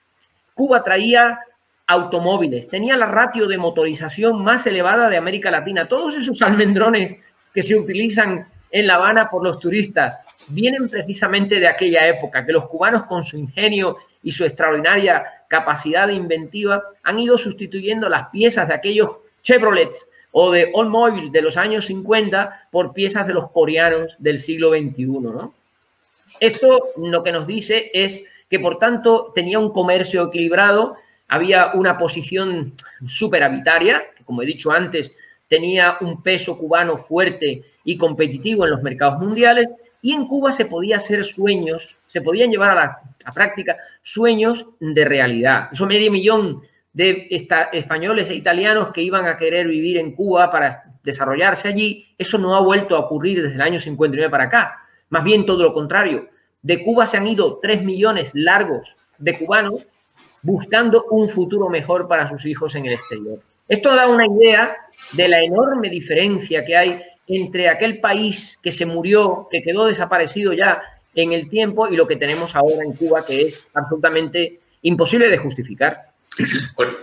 Cuba 0.58 0.82
traía 0.82 1.38
automóviles, 1.86 2.66
tenía 2.66 2.96
la 2.96 3.06
ratio 3.06 3.46
de 3.46 3.56
motorización 3.56 4.42
más 4.42 4.66
elevada 4.66 5.08
de 5.08 5.16
América 5.16 5.52
Latina. 5.52 5.86
Todos 5.86 6.16
esos 6.16 6.42
almendrones 6.42 7.16
que 7.54 7.62
se 7.62 7.76
utilizan 7.76 8.48
en 8.72 8.86
La 8.88 8.96
Habana 8.96 9.30
por 9.30 9.44
los 9.44 9.60
turistas 9.60 10.18
vienen 10.48 10.88
precisamente 10.90 11.60
de 11.60 11.68
aquella 11.68 12.08
época, 12.08 12.44
que 12.44 12.52
los 12.52 12.68
cubanos 12.68 13.04
con 13.04 13.24
su 13.24 13.38
ingenio 13.38 13.98
y 14.24 14.32
su 14.32 14.44
extraordinaria 14.44 15.24
capacidad 15.46 16.08
inventiva 16.08 16.82
han 17.04 17.20
ido 17.20 17.38
sustituyendo 17.38 18.08
las 18.08 18.28
piezas 18.30 18.66
de 18.66 18.74
aquellos 18.74 19.10
Chevrolets 19.42 20.10
o 20.32 20.50
de 20.50 20.72
Oldsmobile 20.74 21.30
de 21.30 21.40
los 21.40 21.56
años 21.56 21.86
50 21.86 22.68
por 22.72 22.92
piezas 22.92 23.28
de 23.28 23.34
los 23.34 23.52
coreanos 23.52 24.16
del 24.18 24.40
siglo 24.40 24.70
XXI. 24.70 25.06
¿no? 25.06 25.54
Esto 26.40 26.80
lo 26.96 27.22
que 27.22 27.30
nos 27.30 27.46
dice 27.46 27.92
es 27.94 28.24
que, 28.48 28.60
por 28.60 28.78
tanto, 28.78 29.32
tenía 29.34 29.58
un 29.58 29.72
comercio 29.72 30.28
equilibrado, 30.28 30.96
había 31.28 31.72
una 31.74 31.98
posición 31.98 32.74
superavitaria, 33.06 34.04
que, 34.16 34.24
como 34.24 34.42
he 34.42 34.46
dicho 34.46 34.70
antes, 34.70 35.12
tenía 35.48 35.96
un 36.00 36.22
peso 36.22 36.58
cubano 36.58 36.98
fuerte 36.98 37.62
y 37.84 37.96
competitivo 37.96 38.64
en 38.64 38.70
los 38.70 38.82
mercados 38.82 39.18
mundiales, 39.18 39.68
y 40.00 40.12
en 40.12 40.26
Cuba 40.26 40.52
se 40.52 40.66
podía 40.66 40.98
hacer 40.98 41.24
sueños, 41.24 41.96
se 42.08 42.20
podían 42.20 42.50
llevar 42.50 42.70
a 42.70 42.74
la 43.24 43.32
práctica 43.32 43.76
sueños 44.02 44.64
de 44.78 45.04
realidad. 45.04 45.68
Eso 45.72 45.86
medio 45.86 46.10
millón 46.12 46.62
de 46.92 47.28
españoles 47.72 48.30
e 48.30 48.34
italianos 48.34 48.92
que 48.92 49.02
iban 49.02 49.26
a 49.26 49.36
querer 49.36 49.66
vivir 49.66 49.98
en 49.98 50.12
Cuba 50.12 50.50
para 50.50 50.84
desarrollarse 51.02 51.68
allí, 51.68 52.06
eso 52.18 52.38
no 52.38 52.54
ha 52.54 52.60
vuelto 52.60 52.96
a 52.96 53.00
ocurrir 53.00 53.42
desde 53.42 53.54
el 53.54 53.62
año 53.62 53.80
59 53.80 54.30
para 54.30 54.44
acá. 54.44 54.82
Más 55.10 55.24
bien 55.24 55.46
todo 55.46 55.62
lo 55.62 55.72
contrario. 55.72 56.28
De 56.62 56.82
Cuba 56.82 57.06
se 57.06 57.16
han 57.16 57.26
ido 57.26 57.58
tres 57.62 57.82
millones 57.84 58.30
largos 58.34 58.94
de 59.18 59.38
cubanos 59.38 59.86
buscando 60.42 61.04
un 61.10 61.28
futuro 61.28 61.68
mejor 61.68 62.08
para 62.08 62.28
sus 62.30 62.44
hijos 62.46 62.74
en 62.74 62.86
el 62.86 62.94
exterior. 62.94 63.40
Esto 63.68 63.94
da 63.94 64.08
una 64.08 64.26
idea 64.26 64.76
de 65.12 65.28
la 65.28 65.42
enorme 65.42 65.90
diferencia 65.90 66.64
que 66.64 66.76
hay 66.76 67.02
entre 67.26 67.68
aquel 67.68 68.00
país 68.00 68.58
que 68.62 68.72
se 68.72 68.86
murió, 68.86 69.48
que 69.50 69.62
quedó 69.62 69.86
desaparecido 69.86 70.52
ya 70.52 70.80
en 71.14 71.32
el 71.32 71.50
tiempo 71.50 71.88
y 71.88 71.96
lo 71.96 72.06
que 72.06 72.16
tenemos 72.16 72.54
ahora 72.56 72.84
en 72.84 72.94
Cuba, 72.94 73.26
que 73.26 73.42
es 73.42 73.68
absolutamente 73.74 74.60
imposible 74.82 75.28
de 75.28 75.38
justificar. 75.38 76.06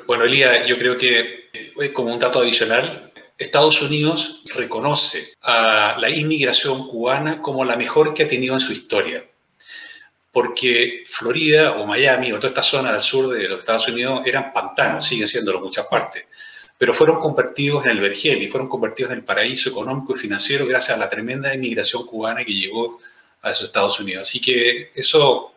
Bueno, 0.07 0.23
Elía, 0.23 0.65
yo 0.65 0.77
creo 0.77 0.97
que 0.97 1.49
como 1.93 2.13
un 2.13 2.19
dato 2.19 2.39
adicional, 2.39 3.11
Estados 3.37 3.81
Unidos 3.81 4.43
reconoce 4.55 5.33
a 5.41 5.97
la 5.99 6.09
inmigración 6.09 6.87
cubana 6.87 7.41
como 7.41 7.65
la 7.65 7.75
mejor 7.75 8.13
que 8.13 8.23
ha 8.23 8.27
tenido 8.27 8.55
en 8.55 8.61
su 8.61 8.71
historia. 8.71 9.25
Porque 10.35 11.05
Florida 11.07 11.77
o 11.77 11.85
Miami 11.85 12.33
o 12.33 12.35
toda 12.35 12.49
esta 12.49 12.61
zona 12.61 12.91
del 12.91 13.01
sur 13.01 13.33
de 13.33 13.47
los 13.47 13.59
Estados 13.59 13.87
Unidos 13.87 14.21
eran 14.25 14.51
pantanos, 14.51 15.07
siguen 15.07 15.29
siendo 15.29 15.55
en 15.55 15.63
muchas 15.63 15.85
partes, 15.85 16.25
pero 16.77 16.93
fueron 16.93 17.21
convertidos 17.21 17.85
en 17.85 17.91
el 17.91 18.01
vergel 18.01 18.43
y 18.43 18.49
fueron 18.49 18.67
convertidos 18.67 19.13
en 19.13 19.19
el 19.19 19.23
paraíso 19.23 19.69
económico 19.69 20.13
y 20.13 20.19
financiero 20.19 20.67
gracias 20.67 20.97
a 20.97 20.99
la 20.99 21.09
tremenda 21.09 21.55
inmigración 21.55 22.05
cubana 22.05 22.43
que 22.43 22.53
llegó 22.53 22.99
a 23.41 23.51
esos 23.51 23.67
Estados 23.67 23.97
Unidos. 24.01 24.27
Así 24.27 24.41
que 24.41 24.91
eso, 24.93 25.53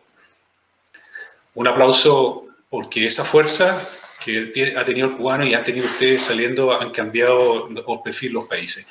un 1.55 1.67
aplauso 1.67 2.45
porque 2.69 3.05
esa 3.05 3.25
fuerza 3.25 3.85
que 4.23 4.73
ha 4.77 4.85
tenido 4.85 5.09
el 5.09 5.17
cubano 5.17 5.45
y 5.45 5.55
han 5.55 5.63
tenido 5.65 5.87
ustedes 5.87 6.23
saliendo 6.23 6.71
han 6.79 6.91
cambiado 6.91 7.67
por 7.85 8.01
perfil 8.01 8.31
los 8.31 8.47
países. 8.47 8.87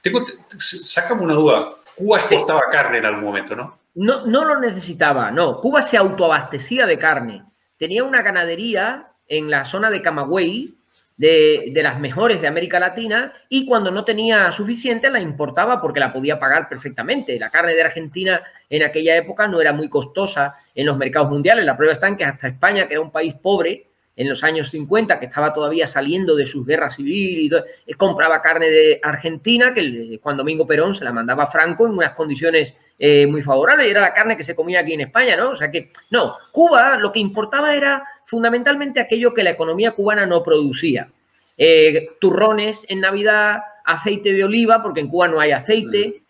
Tengo, 0.00 0.24
sácame 0.58 1.20
una 1.20 1.34
duda. 1.34 1.74
Cuba 1.94 2.20
exportaba 2.20 2.62
carne 2.72 2.96
en 2.96 3.04
algún 3.04 3.24
momento, 3.24 3.54
¿no? 3.54 3.85
No, 3.96 4.26
no 4.26 4.44
lo 4.44 4.60
necesitaba, 4.60 5.30
no. 5.30 5.58
Cuba 5.58 5.80
se 5.80 5.96
autoabastecía 5.96 6.86
de 6.86 6.98
carne. 6.98 7.44
Tenía 7.78 8.04
una 8.04 8.20
ganadería 8.20 9.08
en 9.26 9.50
la 9.50 9.64
zona 9.64 9.90
de 9.90 10.02
Camagüey, 10.02 10.74
de, 11.16 11.70
de, 11.72 11.82
las 11.82 11.98
mejores 11.98 12.42
de 12.42 12.46
América 12.46 12.78
Latina, 12.78 13.32
y 13.48 13.64
cuando 13.64 13.90
no 13.90 14.04
tenía 14.04 14.52
suficiente 14.52 15.08
la 15.08 15.18
importaba 15.18 15.80
porque 15.80 15.98
la 15.98 16.12
podía 16.12 16.38
pagar 16.38 16.68
perfectamente. 16.68 17.38
La 17.38 17.48
carne 17.48 17.72
de 17.72 17.82
Argentina 17.82 18.42
en 18.68 18.82
aquella 18.82 19.16
época 19.16 19.48
no 19.48 19.62
era 19.62 19.72
muy 19.72 19.88
costosa 19.88 20.56
en 20.74 20.84
los 20.84 20.98
mercados 20.98 21.30
mundiales. 21.30 21.64
La 21.64 21.76
prueba 21.76 21.94
está 21.94 22.08
en 22.08 22.18
que 22.18 22.24
hasta 22.24 22.48
España, 22.48 22.86
que 22.86 22.94
era 22.94 23.00
un 23.00 23.10
país 23.10 23.34
pobre, 23.34 23.86
en 24.14 24.28
los 24.28 24.44
años 24.44 24.70
50, 24.70 25.18
que 25.18 25.26
estaba 25.26 25.54
todavía 25.54 25.86
saliendo 25.86 26.36
de 26.36 26.44
sus 26.44 26.66
guerras 26.66 26.96
civiles, 26.96 27.64
y 27.86 27.92
eh, 27.92 27.94
compraba 27.94 28.42
carne 28.42 28.68
de 28.68 29.00
Argentina, 29.02 29.72
que 29.72 30.18
Juan 30.22 30.36
Domingo 30.36 30.66
Perón 30.66 30.94
se 30.94 31.04
la 31.04 31.12
mandaba 31.12 31.44
a 31.44 31.50
Franco 31.50 31.86
en 31.86 31.92
unas 31.92 32.12
condiciones 32.12 32.74
eh, 32.98 33.26
muy 33.26 33.42
favorables, 33.42 33.86
y 33.86 33.90
era 33.90 34.00
la 34.00 34.14
carne 34.14 34.36
que 34.36 34.44
se 34.44 34.54
comía 34.54 34.80
aquí 34.80 34.94
en 34.94 35.02
España, 35.02 35.36
¿no? 35.36 35.50
O 35.50 35.56
sea 35.56 35.70
que, 35.70 35.90
no, 36.10 36.32
Cuba 36.52 36.96
lo 36.98 37.12
que 37.12 37.20
importaba 37.20 37.74
era 37.74 38.04
fundamentalmente 38.26 39.00
aquello 39.00 39.34
que 39.34 39.42
la 39.42 39.50
economía 39.50 39.92
cubana 39.92 40.26
no 40.26 40.42
producía. 40.42 41.08
Eh, 41.58 42.10
turrones 42.20 42.84
en 42.88 43.00
Navidad, 43.00 43.60
aceite 43.84 44.32
de 44.32 44.44
oliva, 44.44 44.82
porque 44.82 45.00
en 45.00 45.08
Cuba 45.08 45.28
no 45.28 45.40
hay 45.40 45.52
aceite, 45.52 46.22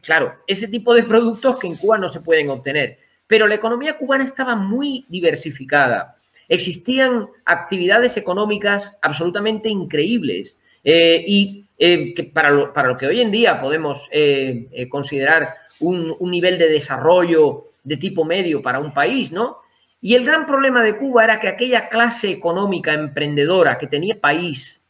claro, 0.00 0.34
ese 0.46 0.68
tipo 0.68 0.94
de 0.94 1.04
productos 1.04 1.58
que 1.60 1.68
en 1.68 1.76
Cuba 1.76 1.98
no 1.98 2.10
se 2.10 2.20
pueden 2.20 2.50
obtener. 2.50 2.98
Pero 3.26 3.46
la 3.46 3.54
economía 3.54 3.96
cubana 3.96 4.24
estaba 4.24 4.56
muy 4.56 5.04
diversificada 5.08 6.16
existían 6.48 7.28
actividades 7.44 8.16
económicas 8.16 8.96
absolutamente 9.00 9.68
increíbles 9.68 10.56
eh, 10.82 11.24
y 11.26 11.64
eh, 11.78 12.14
que 12.14 12.24
para, 12.24 12.50
lo, 12.50 12.72
para, 12.72 12.88
lo, 12.88 12.98
que 12.98 13.06
hoy 13.06 13.20
en 13.20 13.30
día 13.30 13.60
podemos 13.60 14.08
eh, 14.12 14.86
considerar 14.88 15.48
un, 15.80 16.16
nivel 16.30 16.58
de 16.58 16.68
desarrollo 16.68 17.68
de 17.82 17.96
tipo 17.96 18.24
medio 18.24 18.62
para 18.62 18.78
un 18.78 18.92
país, 18.92 19.30
¿no? 19.30 19.58
Y 20.00 20.14
el 20.14 20.24
gran 20.24 20.46
problema 20.46 20.82
de 20.82 20.96
Cuba 20.96 21.24
era 21.24 21.40
que 21.40 21.48
aquella 21.48 21.88
clase 21.88 22.30
económica 22.30 22.92
emprendedora 22.92 23.78
que 23.78 23.86
tenía 23.86 24.20
país, 24.20 24.80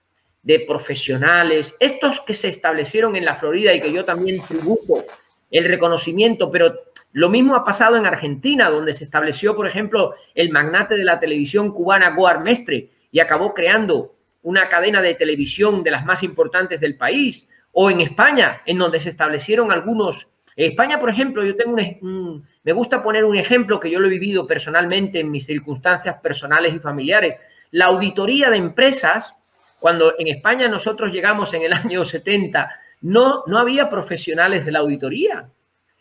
de 0.43 0.61
profesionales, 0.61 1.75
estos 1.81 2.21
que 2.21 2.35
se 2.35 2.49
establecieron 2.49 3.17
en 3.17 3.25
la 3.25 3.37
Florida 3.37 3.73
y 3.73 3.81
que 3.81 3.93
yo 3.93 4.05
también 4.05 4.41
tributo 4.47 5.05
el 5.51 5.65
reconocimiento, 5.65 6.51
pero 6.51 6.75
lo 7.13 7.31
mismo 7.31 7.57
ha 7.57 7.65
pasado 7.65 7.97
en 7.97 8.07
Argentina, 8.07 8.69
donde 8.69 8.93
se 8.93 9.05
estableció, 9.05 9.57
por 9.57 9.67
ejemplo, 9.67 10.15
el 10.35 10.51
magnate 10.51 10.97
de 10.97 11.05
la 11.05 11.19
televisión 11.19 11.73
cubana 11.73 12.11
Goar 12.11 12.43
Mestre 12.43 12.91
y 13.11 13.21
acabó 13.21 13.55
creando 13.55 14.15
una 14.43 14.69
cadena 14.69 15.01
de 15.01 15.15
televisión 15.15 15.83
de 15.83 15.93
las 15.93 16.05
más 16.05 16.23
importantes 16.23 16.81
del 16.81 16.97
país, 16.97 17.47
o 17.73 17.91
en 17.91 18.01
España, 18.01 18.63
en 18.67 18.79
donde 18.79 19.01
se 19.01 19.11
establecieron 19.11 19.73
algunos. 19.73 20.27
España, 20.57 21.01
por 21.01 21.11
ejemplo, 21.11 21.45
yo 21.45 21.57
tengo 21.57 21.77
un, 22.03 22.47
me 22.63 22.73
gusta 22.73 23.03
poner 23.03 23.25
un 23.25 23.37
ejemplo 23.37 23.81
que 23.81 23.91
yo 23.91 23.99
lo 24.01 24.07
he 24.07 24.11
vivido 24.11 24.47
personalmente 24.47 25.21
en 25.21 25.31
mis 25.31 25.47
circunstancias 25.47 26.17
personales 26.23 26.75
y 26.75 26.79
familiares. 26.79 27.37
La 27.73 27.87
auditoría 27.87 28.51
de 28.51 28.57
empresas, 28.57 29.35
cuando 29.81 30.15
en 30.19 30.29
España 30.29 30.69
nosotros 30.69 31.13
llegamos 31.13 31.53
en 31.55 31.63
el 31.63 31.73
año 31.75 32.05
70, 32.05 32.71
no, 33.03 33.45
no 33.47 33.59
había 33.59 33.91
profesionales 33.91 34.65
de 34.65 34.73
la 34.73 34.79
auditoría. 34.79 35.49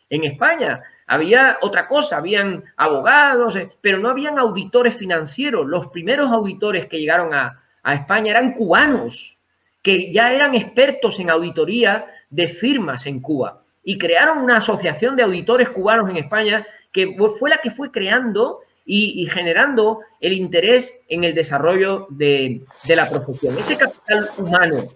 En 0.10 0.24
España 0.24 0.84
había 1.08 1.58
otra 1.62 1.88
cosa, 1.88 2.18
habían 2.18 2.64
abogados, 2.78 3.56
eh, 3.56 3.70
pero 3.82 3.98
no 3.98 4.10
habían 4.10 4.38
auditores 4.38 4.96
financieros. 4.96 5.68
Los 5.68 5.88
primeros 5.88 6.32
auditores 6.32 6.86
que 6.86 7.00
llegaron 7.00 7.34
a, 7.34 7.60
España 7.86 8.32
eran 8.32 8.54
cubanos, 8.54 9.38
que 9.82 10.14
ya 10.14 10.32
eran 10.32 10.56
expertos 10.56 11.20
en 11.20 11.30
auditoría 11.30 12.06
de 12.30 12.48
firmas 12.48 13.06
en 13.06 13.20
Cuba 13.20 13.63
y 13.84 13.98
crearon 13.98 14.40
una 14.40 14.58
asociación 14.58 15.16
de 15.16 15.24
auditores 15.24 15.70
cubanos 15.70 16.10
en 16.10 16.18
España 16.18 16.66
que 16.92 17.16
fue 17.40 17.50
la 17.50 17.58
que 17.58 17.72
fue 17.72 17.92
creando 17.92 18.62
y, 18.86 19.26
generando 19.28 20.02
el 20.20 20.34
interés 20.34 20.94
en 21.08 21.24
el 21.24 21.34
desarrollo 21.34 22.08
de, 22.10 22.62
la 22.88 23.10
profesión. 23.10 23.58
Ese 23.58 23.78
capital 23.78 24.28
humano 24.38 24.88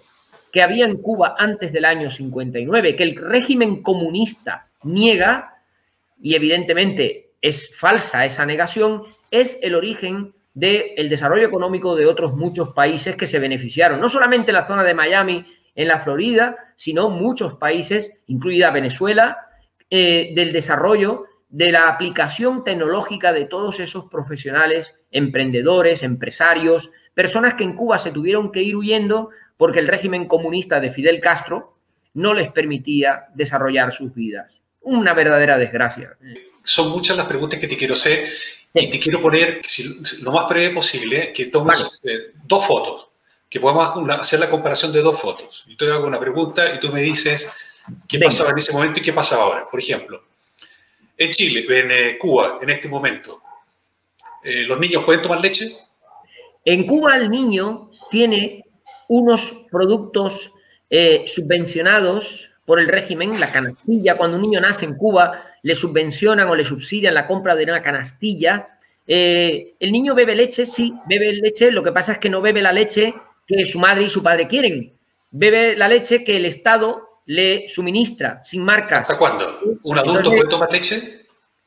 que 0.51 0.61
había 0.61 0.85
en 0.85 0.97
Cuba 0.97 1.35
antes 1.37 1.71
del 1.71 1.85
año 1.85 2.11
59, 2.11 2.95
que 2.95 3.03
el 3.03 3.15
régimen 3.15 3.81
comunista 3.81 4.67
niega, 4.83 5.57
y 6.21 6.35
evidentemente 6.35 7.31
es 7.41 7.75
falsa 7.75 8.25
esa 8.25 8.45
negación, 8.45 9.03
es 9.31 9.57
el 9.61 9.75
origen 9.75 10.33
del 10.53 11.09
desarrollo 11.09 11.45
económico 11.45 11.95
de 11.95 12.07
otros 12.07 12.33
muchos 12.33 12.73
países 12.73 13.15
que 13.15 13.27
se 13.27 13.39
beneficiaron. 13.39 14.01
No 14.01 14.09
solamente 14.09 14.51
la 14.51 14.65
zona 14.65 14.83
de 14.83 14.95
Miami, 14.95 15.45
en 15.77 15.87
la 15.87 15.99
Florida, 15.99 16.57
sino 16.75 17.09
muchos 17.09 17.53
países, 17.53 18.11
incluida 18.25 18.71
Venezuela, 18.71 19.37
eh, 19.89 20.31
del 20.35 20.51
desarrollo 20.51 21.25
de 21.47 21.71
la 21.71 21.87
aplicación 21.87 22.65
tecnológica 22.65 23.31
de 23.31 23.45
todos 23.45 23.79
esos 23.79 24.09
profesionales, 24.09 24.95
emprendedores, 25.11 26.03
empresarios, 26.03 26.89
personas 27.13 27.53
que 27.53 27.63
en 27.63 27.75
Cuba 27.75 27.99
se 27.99 28.11
tuvieron 28.11 28.51
que 28.51 28.63
ir 28.63 28.75
huyendo 28.75 29.29
porque 29.55 29.79
el 29.79 29.87
régimen 29.87 30.27
comunista 30.27 30.79
de 30.79 30.91
Fidel 30.91 31.21
Castro 31.21 31.77
no 32.15 32.33
les 32.33 32.51
permitía 32.51 33.25
desarrollar 33.35 33.93
sus 33.93 34.13
vidas. 34.13 34.51
Una 34.81 35.13
verdadera 35.13 35.57
desgracia. 35.57 36.17
Son 36.63 36.89
muchas 36.91 37.15
las 37.15 37.27
preguntas 37.27 37.59
que 37.59 37.67
te 37.67 37.77
quiero 37.77 37.93
hacer 37.93 38.27
y 38.73 38.89
te 38.89 38.99
quiero 38.99 39.21
poner, 39.21 39.61
lo 40.21 40.31
más 40.31 40.49
breve 40.49 40.73
posible, 40.73 41.31
que 41.33 41.45
tomes 41.45 42.01
eh, 42.03 42.31
dos 42.45 42.65
fotos, 42.65 43.06
que 43.49 43.59
podamos 43.59 44.09
hacer 44.11 44.39
la 44.39 44.49
comparación 44.49 44.91
de 44.91 45.01
dos 45.01 45.19
fotos. 45.19 45.65
Yo 45.67 45.77
te 45.77 45.91
hago 45.91 46.07
una 46.07 46.19
pregunta 46.19 46.73
y 46.73 46.79
tú 46.79 46.91
me 46.91 47.01
dices 47.01 47.51
qué 48.07 48.19
pasaba 48.19 48.51
en 48.51 48.57
ese 48.57 48.73
momento 48.73 48.99
y 48.99 49.03
qué 49.03 49.13
pasa 49.13 49.37
ahora. 49.37 49.67
Por 49.69 49.79
ejemplo, 49.79 50.23
en 51.17 51.31
Chile, 51.31 51.65
en 51.69 51.91
eh, 51.91 52.17
Cuba, 52.17 52.59
en 52.61 52.69
este 52.69 52.87
momento, 52.89 53.41
eh, 54.43 54.63
¿los 54.63 54.79
niños 54.79 55.03
pueden 55.03 55.21
tomar 55.21 55.41
leche? 55.41 55.67
En 56.65 56.85
Cuba 56.85 57.15
el 57.15 57.29
niño 57.29 57.89
tiene 58.11 58.65
unos 59.07 59.41
productos 59.71 60.51
subvencionados 60.89 62.47
por 62.67 62.81
el 62.81 62.89
régimen, 62.89 63.39
la 63.39 63.49
canastilla, 63.49 64.17
cuando 64.17 64.35
un 64.35 64.43
niño 64.43 64.59
nace 64.59 64.83
en 64.83 64.95
Cuba, 64.95 65.41
le 65.63 65.73
subvencionan 65.73 66.49
o 66.49 66.55
le 66.55 66.65
subsidian 66.65 67.13
la 67.13 67.25
compra 67.25 67.55
de 67.55 67.63
una 67.63 67.81
canastilla. 67.81 68.67
Eh, 69.07 69.75
el 69.79 69.93
niño 69.93 70.13
bebe 70.13 70.35
leche, 70.35 70.65
sí, 70.65 70.93
bebe 71.07 71.31
leche, 71.31 71.71
lo 71.71 71.81
que 71.81 71.93
pasa 71.93 72.11
es 72.11 72.17
que 72.17 72.29
no 72.29 72.41
bebe 72.41 72.61
la 72.61 72.73
leche 72.73 73.13
que 73.47 73.65
su 73.65 73.79
madre 73.79 74.03
y 74.03 74.09
su 74.09 74.21
padre 74.21 74.47
quieren. 74.47 74.93
Bebe 75.31 75.75
la 75.75 75.87
leche 75.87 76.23
que 76.23 76.37
el 76.37 76.45
Estado 76.45 77.21
le 77.25 77.67
suministra, 77.69 78.41
sin 78.43 78.63
marcas. 78.63 79.01
¿Hasta 79.01 79.17
cuándo? 79.17 79.59
¿Un 79.83 79.97
adulto 79.97 80.29
puede 80.29 80.49
tomar 80.49 80.71
leche? 80.71 81.25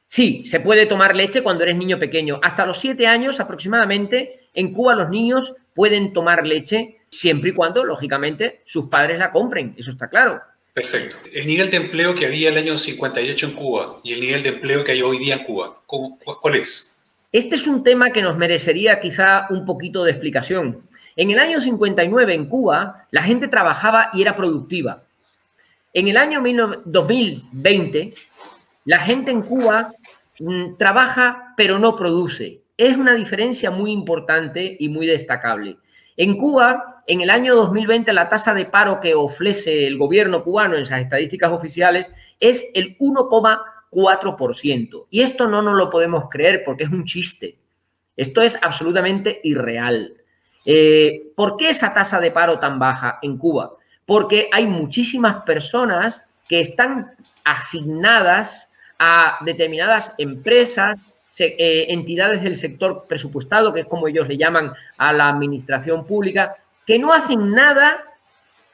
Sí, 0.09 0.45
se 0.47 0.61
puede 0.61 0.87
tomar 0.87 1.14
leche 1.14 1.43
cuando 1.43 1.64
eres 1.64 1.77
niño 1.77 1.99
pequeño. 1.99 2.40
Hasta 2.43 2.66
los 2.66 2.79
siete 2.79 3.07
años 3.07 3.40
aproximadamente, 3.40 4.49
en 4.55 4.73
Cuba 4.73 4.95
los 4.95 5.09
niños 5.09 5.55
pueden 5.75 6.12
tomar 6.12 6.47
leche 6.47 6.99
siempre 7.11 7.51
y 7.51 7.53
cuando, 7.55 7.85
lógicamente, 7.85 8.62
sus 8.64 8.88
padres 8.88 9.19
la 9.19 9.31
compren. 9.31 9.75
Eso 9.79 9.90
está 9.90 10.09
claro. 10.09 10.40
Perfecto. 10.73 11.16
El 11.33 11.47
nivel 11.47 11.71
de 11.71 11.79
empleo 11.79 12.14
que 12.14 12.27
había 12.27 12.49
el 12.49 12.57
año 12.57 12.79
58 12.79 13.47
en 13.47 13.53
Cuba 13.53 14.01
y 14.03 14.12
el 14.12 14.21
nivel 14.21 14.43
de 14.43 14.51
empleo 14.51 14.85
que 14.85 14.93
hay 14.93 15.03
hoy 15.03 15.19
día 15.19 15.35
en 15.35 15.45
Cuba, 15.45 15.81
¿cuál 15.87 16.55
es? 16.55 16.99
Este 17.33 17.57
es 17.57 17.66
un 17.66 17.85
tema 17.85 18.11
que 18.11 18.23
nos 18.23 18.37
merecería 18.37 19.01
quizá 19.01 19.47
un 19.51 19.64
poquito 19.64 20.05
de 20.05 20.12
explicación. 20.12 20.88
En 21.16 21.31
el 21.31 21.38
año 21.38 21.61
59 21.61 22.35
en 22.35 22.46
Cuba, 22.46 23.07
la 23.11 23.23
gente 23.23 23.49
trabajaba 23.49 24.11
y 24.12 24.23
era 24.23 24.37
productiva. 24.37 25.03
En 25.92 26.09
el 26.09 26.16
año 26.16 26.42
2020, 26.85 28.14
la 28.85 29.01
gente 29.01 29.31
en 29.31 29.42
Cuba 29.42 29.92
mm, 30.38 30.77
trabaja 30.79 31.55
pero 31.57 31.79
no 31.79 31.96
produce. 31.96 32.61
Es 32.77 32.96
una 32.96 33.14
diferencia 33.14 33.70
muy 33.70 33.92
importante 33.92 34.77
y 34.79 34.88
muy 34.88 35.07
destacable. 35.07 35.77
En 36.16 36.37
Cuba, 36.37 37.03
en 37.07 37.20
el 37.20 37.31
año 37.31 37.55
2020, 37.57 38.12
la 38.12 38.29
tasa 38.29 38.55
de 38.55 38.66
paro 38.66 39.01
que 39.01 39.14
ofrece 39.14 39.87
el 39.87 39.99
gobierno 39.99 40.44
cubano 40.44 40.77
en 40.77 40.83
esas 40.83 41.01
estadísticas 41.01 41.51
oficiales 41.51 42.11
es 42.38 42.64
el 42.75 42.96
1,4%. 42.99 45.07
Y 45.11 45.23
esto 45.23 45.49
no 45.49 45.61
nos 45.61 45.77
lo 45.77 45.90
podemos 45.90 46.29
creer 46.31 46.62
porque 46.64 46.85
es 46.85 46.90
un 46.90 47.05
chiste. 47.05 47.59
Esto 48.16 48.42
es 48.42 48.57
absolutamente 48.62 49.40
irreal. 49.44 50.20
Eh, 50.64 51.33
¿Por 51.35 51.57
qué 51.57 51.70
esa 51.70 51.94
tasa 51.94 52.20
de 52.20 52.31
paro 52.31 52.59
tan 52.59 52.79
baja 52.79 53.18
en 53.23 53.38
Cuba? 53.38 53.73
Porque 54.05 54.49
hay 54.53 54.66
muchísimas 54.66 55.42
personas 55.44 56.20
que 56.49 56.61
están 56.61 57.12
asignadas 57.44 58.68
a 58.99 59.38
determinadas 59.44 60.12
empresas, 60.18 60.99
eh, 61.38 61.87
entidades 61.88 62.42
del 62.42 62.57
sector 62.57 63.07
presupuestado, 63.09 63.73
que 63.73 63.81
es 63.81 63.87
como 63.87 64.09
ellos 64.09 64.29
le 64.29 64.37
llaman 64.37 64.73
a 64.99 65.12
la 65.12 65.29
administración 65.29 66.05
pública, 66.05 66.57
que 66.87 66.99
no 66.99 67.12
hacen 67.12 67.53
nada, 67.53 68.05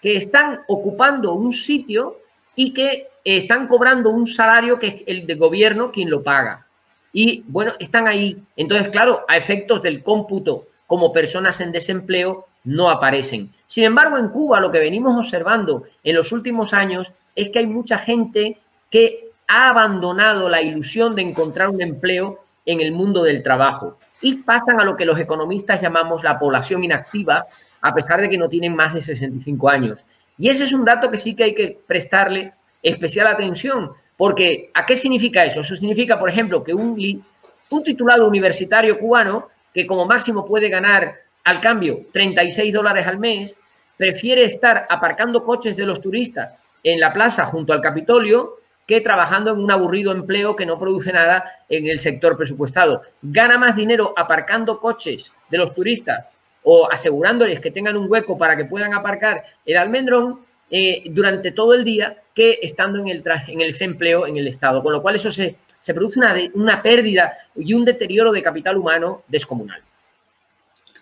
que 0.03 0.17
están 0.17 0.63
ocupando 0.67 1.35
un 1.35 1.53
sitio 1.53 2.19
y 2.57 2.73
que 2.73 3.09
están 3.25 3.69
cobrando 3.69 4.11
un 4.11 4.27
salario 4.27 4.79
que 4.79 4.87
es 4.89 5.03
el 5.07 5.27
de 5.27 5.35
gobierno 5.35 5.93
quien 5.93 6.11
lo 6.11 6.23
paga. 6.23 6.67
Y 7.13 7.45
bueno, 7.47 7.75
están 7.79 8.07
ahí. 8.09 8.43
Entonces, 8.57 8.89
claro, 8.89 9.25
a 9.29 9.37
efectos 9.37 9.83
del 9.83 10.03
cómputo 10.03 10.65
como 10.87 11.13
personas 11.13 11.61
en 11.61 11.73
desempleo, 11.73 12.47
no 12.65 12.91
aparecen. 12.91 13.53
Sin 13.69 13.85
embargo, 13.85 14.19
en 14.19 14.29
Cuba 14.29 14.61
lo 14.61 14.71
que 14.71 14.79
venimos 14.79 15.17
observando 15.19 15.85
en 16.03 16.17
los 16.17 16.33
últimos 16.33 16.73
años 16.73 17.07
es 17.35 17.51
que 17.51 17.61
hay 17.61 17.67
mucha 17.67 17.99
gente 17.99 18.59
que 18.91 19.31
ha 19.49 19.69
abandonado 19.69 20.49
la 20.49 20.63
ilusión 20.63 21.15
de 21.15 21.23
encontrar 21.23 21.69
un 21.69 21.81
empleo 21.81 22.41
en 22.65 22.81
el 22.81 22.93
mundo 22.93 23.23
del 23.23 23.43
trabajo 23.43 23.99
y 24.21 24.37
pasan 24.37 24.81
a 24.81 24.85
lo 24.85 24.97
que 24.97 25.05
los 25.05 25.19
economistas 25.19 25.81
llamamos 25.81 26.25
la 26.25 26.39
población 26.39 26.83
inactiva, 26.83 27.47
a 27.81 27.95
pesar 27.95 28.21
de 28.21 28.29
que 28.29 28.39
no 28.39 28.49
tienen 28.49 28.75
más 28.75 28.95
de 28.95 29.03
65 29.03 29.69
años. 29.69 29.99
Y 30.39 30.49
ese 30.49 30.65
es 30.65 30.73
un 30.73 30.85
dato 30.85 31.11
que 31.11 31.19
sí 31.19 31.35
que 31.35 31.45
hay 31.45 31.55
que 31.55 31.79
prestarle 31.87 32.53
especial 32.83 33.27
atención, 33.27 33.93
porque 34.17 34.71
¿a 34.75 34.87
qué 34.87 34.97
significa 34.97 35.45
eso? 35.45 35.61
Eso 35.61 35.77
significa, 35.77 36.19
por 36.19 36.31
ejemplo, 36.31 36.65
que 36.65 36.75
un, 36.75 37.23
un 37.71 37.85
titulado 37.85 38.27
universitario 38.29 38.99
cubano, 38.99 39.49
que 39.77 39.87
como 39.87 40.07
máximo 40.07 40.47
puede 40.47 40.71
ganar 40.71 41.17
al 41.45 41.61
cambio 41.61 42.01
36 42.11 42.73
dólares 42.73 43.07
al 43.07 43.19
mes, 43.19 43.55
prefiere 43.99 44.47
estar 44.47 44.87
aparcando 44.89 45.45
coches 45.45 45.77
de 45.77 45.85
los 45.85 46.01
turistas 46.01 46.55
en 46.83 46.99
la 46.99 47.13
plaza 47.13 47.45
junto 47.45 47.75
al 47.75 47.83
Capitolio 47.83 48.55
que 48.87 49.03
trabajando 49.03 49.53
en 49.53 49.59
un 49.63 49.71
aburrido 49.71 50.13
empleo 50.13 50.57
que 50.57 50.65
no 50.65 50.79
produce 50.79 51.13
nada 51.13 51.59
en 51.69 51.89
el 51.89 52.01
sector 52.01 52.39
presupuestado. 52.39 53.03
Gana 53.21 53.59
más 53.59 53.77
dinero 53.77 54.15
aparcando 54.17 54.81
coches 54.81 55.31
de 55.51 55.59
los 55.59 55.75
turistas 55.75 56.27
o 56.63 56.91
asegurándoles 56.91 57.61
que 57.61 57.71
tengan 57.71 57.99
un 57.99 58.11
hueco 58.11 58.39
para 58.39 58.57
que 58.57 58.65
puedan 58.65 58.95
aparcar 58.95 59.45
el 59.67 59.77
almendrón 59.77 60.41
eh, 60.71 61.03
durante 61.11 61.53
todo 61.53 61.75
el 61.75 61.85
día 61.85 62.17
que 62.35 62.61
estando 62.63 62.99
en 62.99 63.09
el, 63.09 63.23
en 63.47 63.61
el 63.61 63.73
desempleo 63.73 64.27
en 64.27 64.39
el 64.39 64.49
Estado. 64.49 64.83
Con 64.83 64.95
lo 64.95 65.03
cual 65.03 65.17
eso 65.17 65.31
se, 65.31 65.57
se 65.87 65.95
produce 65.95 66.19
una, 66.19 66.35
una 66.55 66.83
pérdida 66.83 67.39
y 67.55 67.73
un 67.73 67.85
deterioro 67.85 68.33
de 68.33 68.43
capital 68.43 68.77
humano 68.77 69.23
descomunal. 69.29 69.81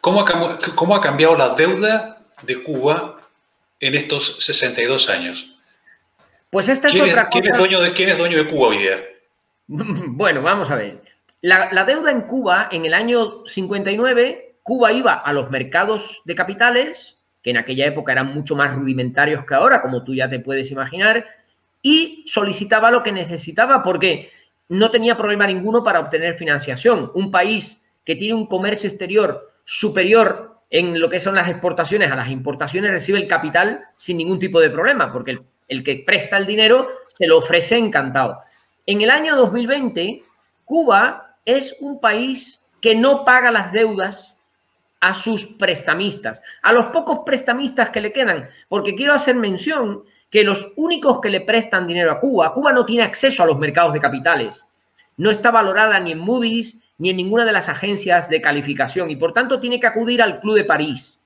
¿Cómo 0.02 0.20
ha, 0.20 0.58
¿Cómo 0.74 0.94
ha 0.94 1.00
cambiado 1.00 1.34
la 1.38 1.54
deuda 1.54 2.20
de 2.42 2.62
Cuba 2.62 3.16
en 3.80 3.94
estos 3.94 4.44
62 4.44 5.08
años? 5.08 5.58
Pues 6.50 6.68
esta 6.68 6.88
es 6.88 6.92
¿Quién 6.92 7.06
otra 7.06 7.22
es, 7.22 7.28
¿quién 7.30 7.46
es 7.46 7.56
dueño 7.56 7.80
de, 7.80 7.94
¿Quién 7.94 8.10
es 8.10 8.18
dueño 8.18 8.36
de 8.36 8.46
Cuba 8.46 8.68
hoy 8.68 8.78
día? 8.78 8.98
Bueno, 9.68 10.42
vamos 10.42 10.70
a 10.70 10.74
ver. 10.74 11.00
La, 11.40 11.72
la, 11.72 11.84
deuda 11.84 12.10
en 12.10 12.20
Cuba, 12.20 12.68
en 12.70 12.84
el 12.84 12.92
año 12.92 13.46
59, 13.46 14.56
Cuba 14.62 14.92
iba 14.92 15.14
a 15.14 15.32
los 15.32 15.50
mercados 15.50 16.20
de 16.26 16.34
capitales, 16.34 17.16
que 17.42 17.52
en 17.52 17.56
aquella 17.56 17.86
época 17.86 18.12
eran 18.12 18.34
mucho 18.34 18.54
más 18.54 18.74
rudimentarios 18.74 19.46
que 19.46 19.54
ahora, 19.54 19.80
como 19.80 20.04
tú 20.04 20.14
ya 20.14 20.28
te 20.28 20.40
puedes 20.40 20.70
imaginar, 20.70 21.26
y 21.80 22.24
solicitaba 22.26 22.90
lo 22.90 23.02
que 23.02 23.12
necesitaba 23.12 23.82
porque 23.82 24.30
no 24.68 24.90
tenía 24.90 25.16
problema 25.16 25.46
ninguno 25.46 25.84
para 25.84 26.00
obtener 26.00 26.34
financiación. 26.34 27.10
Un 27.14 27.30
país 27.30 27.78
que 28.04 28.16
tiene 28.16 28.34
un 28.34 28.46
comercio 28.46 28.88
exterior 28.88 29.52
superior 29.64 30.54
en 30.70 30.98
lo 30.98 31.08
que 31.08 31.20
son 31.20 31.34
las 31.34 31.48
exportaciones 31.48 32.10
a 32.10 32.16
las 32.16 32.30
importaciones 32.30 32.90
recibe 32.90 33.18
el 33.18 33.28
capital 33.28 33.84
sin 33.96 34.16
ningún 34.16 34.38
tipo 34.38 34.60
de 34.60 34.70
problema, 34.70 35.12
porque 35.12 35.38
el, 35.68 35.84
que 35.84 36.02
presta 36.04 36.36
el 36.36 36.46
dinero 36.46 36.88
se 37.12 37.26
lo 37.26 37.38
ofrece 37.38 37.76
encantado. 37.76 38.40
En 38.86 39.00
el 39.00 39.10
año 39.10 39.36
2020, 39.36 40.24
Cuba 40.64 41.36
es 41.44 41.76
un 41.80 42.00
país 42.00 42.60
que 42.80 42.96
no 42.96 43.24
paga 43.24 43.50
las 43.50 43.72
deudas 43.72 44.36
a 45.00 45.14
sus 45.14 45.46
prestamistas, 45.46 46.42
a 46.62 46.72
los 46.72 46.86
pocos 46.86 47.20
prestamistas 47.24 47.90
que 47.90 48.00
le 48.00 48.12
quedan, 48.12 48.48
porque 48.68 48.94
quiero 48.94 49.12
hacer 49.12 49.36
mención 49.36 50.04
que 50.34 50.42
los 50.42 50.72
únicos 50.74 51.20
que 51.20 51.30
le 51.30 51.42
prestan 51.42 51.86
dinero 51.86 52.10
a 52.10 52.18
Cuba, 52.18 52.52
Cuba 52.52 52.72
no 52.72 52.84
tiene 52.84 53.04
acceso 53.04 53.44
a 53.44 53.46
los 53.46 53.56
mercados 53.56 53.92
de 53.92 54.00
capitales, 54.00 54.64
no 55.16 55.30
está 55.30 55.52
valorada 55.52 56.00
ni 56.00 56.10
en 56.10 56.18
Moody's, 56.18 56.76
ni 56.98 57.10
en 57.10 57.18
ninguna 57.18 57.44
de 57.44 57.52
las 57.52 57.68
agencias 57.68 58.28
de 58.28 58.40
calificación 58.40 59.08
y 59.12 59.14
por 59.14 59.32
tanto 59.32 59.60
tiene 59.60 59.78
que 59.78 59.86
acudir 59.86 60.20
al 60.20 60.40
Club 60.40 60.56
de 60.56 60.64
París, 60.64 61.20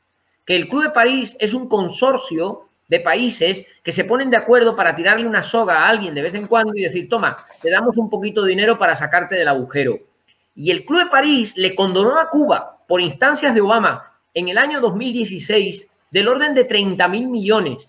que 0.44 0.56
el 0.56 0.68
Club 0.68 0.82
de 0.82 0.90
París 0.90 1.34
es 1.40 1.54
un 1.54 1.70
consorcio 1.70 2.68
de 2.86 3.00
países 3.00 3.64
que 3.82 3.92
se 3.92 4.04
ponen 4.04 4.28
de 4.28 4.36
acuerdo 4.36 4.76
para 4.76 4.94
tirarle 4.94 5.26
una 5.26 5.42
soga 5.42 5.84
a 5.84 5.88
alguien 5.88 6.14
de 6.14 6.20
vez 6.20 6.34
en 6.34 6.46
cuando 6.46 6.74
y 6.76 6.82
decir, 6.82 7.08
toma, 7.08 7.34
te 7.62 7.70
damos 7.70 7.96
un 7.96 8.10
poquito 8.10 8.42
de 8.42 8.50
dinero 8.50 8.78
para 8.78 8.94
sacarte 8.94 9.36
del 9.36 9.48
agujero. 9.48 10.00
Y 10.54 10.70
el 10.70 10.84
Club 10.84 11.04
de 11.04 11.10
París 11.10 11.56
le 11.56 11.74
condonó 11.74 12.18
a 12.18 12.28
Cuba, 12.28 12.76
por 12.86 13.00
instancias 13.00 13.54
de 13.54 13.62
Obama, 13.62 14.12
en 14.34 14.50
el 14.50 14.58
año 14.58 14.82
2016, 14.82 15.88
del 16.10 16.28
orden 16.28 16.54
de 16.54 16.64
30 16.64 17.08
mil 17.08 17.28
millones 17.28 17.88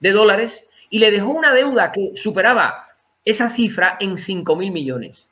de 0.00 0.12
dólares 0.12 0.64
y 0.90 0.98
le 0.98 1.10
dejó 1.10 1.30
una 1.30 1.52
deuda 1.52 1.92
que 1.92 2.12
superaba 2.14 2.84
esa 3.24 3.50
cifra 3.50 3.96
en 4.00 4.18
5 4.18 4.56
mil 4.56 4.70
millones 4.70 5.28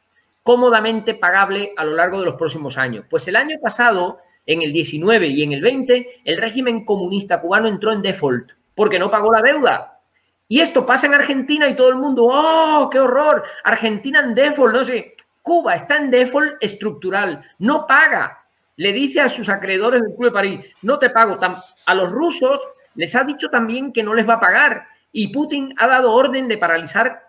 cómodamente 0.46 1.14
pagable 1.14 1.72
a 1.76 1.84
lo 1.84 1.96
largo 1.96 2.20
de 2.20 2.26
los 2.26 2.36
próximos 2.36 2.78
años. 2.78 3.04
Pues 3.10 3.26
el 3.26 3.34
año 3.34 3.56
pasado, 3.60 4.20
en 4.46 4.62
el 4.62 4.72
19 4.72 5.26
y 5.26 5.42
en 5.42 5.50
el 5.50 5.60
20, 5.60 6.20
el 6.24 6.40
régimen 6.40 6.84
comunista 6.84 7.40
cubano 7.40 7.66
entró 7.66 7.90
en 7.90 8.00
default 8.00 8.52
porque 8.76 9.00
no 9.00 9.10
pagó 9.10 9.32
la 9.32 9.42
deuda. 9.42 9.98
Y 10.46 10.60
esto 10.60 10.86
pasa 10.86 11.08
en 11.08 11.14
Argentina 11.14 11.68
y 11.68 11.74
todo 11.74 11.88
el 11.88 11.96
mundo, 11.96 12.28
¡oh, 12.30 12.88
qué 12.92 13.00
horror! 13.00 13.42
Argentina 13.64 14.20
en 14.20 14.36
default, 14.36 14.72
no 14.72 14.84
sé. 14.84 15.14
Cuba 15.42 15.74
está 15.74 15.96
en 15.96 16.12
default 16.12 16.54
estructural, 16.60 17.44
no 17.58 17.84
paga. 17.84 18.44
Le 18.76 18.92
dice 18.92 19.20
a 19.20 19.28
sus 19.28 19.48
acreedores 19.48 20.00
del 20.00 20.14
Club 20.14 20.28
de 20.28 20.32
París, 20.32 20.60
no 20.82 21.00
te 21.00 21.10
pago. 21.10 21.36
A 21.86 21.94
los 21.94 22.08
rusos 22.08 22.60
les 22.96 23.14
ha 23.14 23.24
dicho 23.24 23.48
también 23.50 23.92
que 23.92 24.02
no 24.02 24.14
les 24.14 24.28
va 24.28 24.34
a 24.34 24.40
pagar. 24.40 24.86
Y 25.12 25.28
Putin 25.28 25.74
ha 25.78 25.86
dado 25.86 26.12
orden 26.12 26.48
de 26.48 26.58
paralizar 26.58 27.22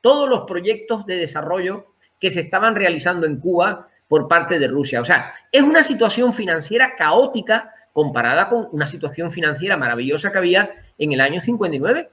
todos 0.00 0.28
los 0.28 0.42
proyectos 0.42 1.06
de 1.06 1.16
desarrollo 1.16 1.94
que 2.20 2.30
se 2.30 2.40
estaban 2.40 2.74
realizando 2.74 3.26
en 3.26 3.40
Cuba 3.40 3.88
por 4.08 4.28
parte 4.28 4.58
de 4.58 4.68
Rusia. 4.68 5.00
O 5.00 5.04
sea, 5.04 5.34
es 5.50 5.62
una 5.62 5.82
situación 5.82 6.34
financiera 6.34 6.94
caótica 6.96 7.74
comparada 7.92 8.48
con 8.48 8.68
una 8.72 8.86
situación 8.86 9.32
financiera 9.32 9.76
maravillosa 9.76 10.32
que 10.32 10.38
había 10.38 10.70
en 10.98 11.12
el 11.12 11.20
año 11.20 11.40
59. 11.40 12.10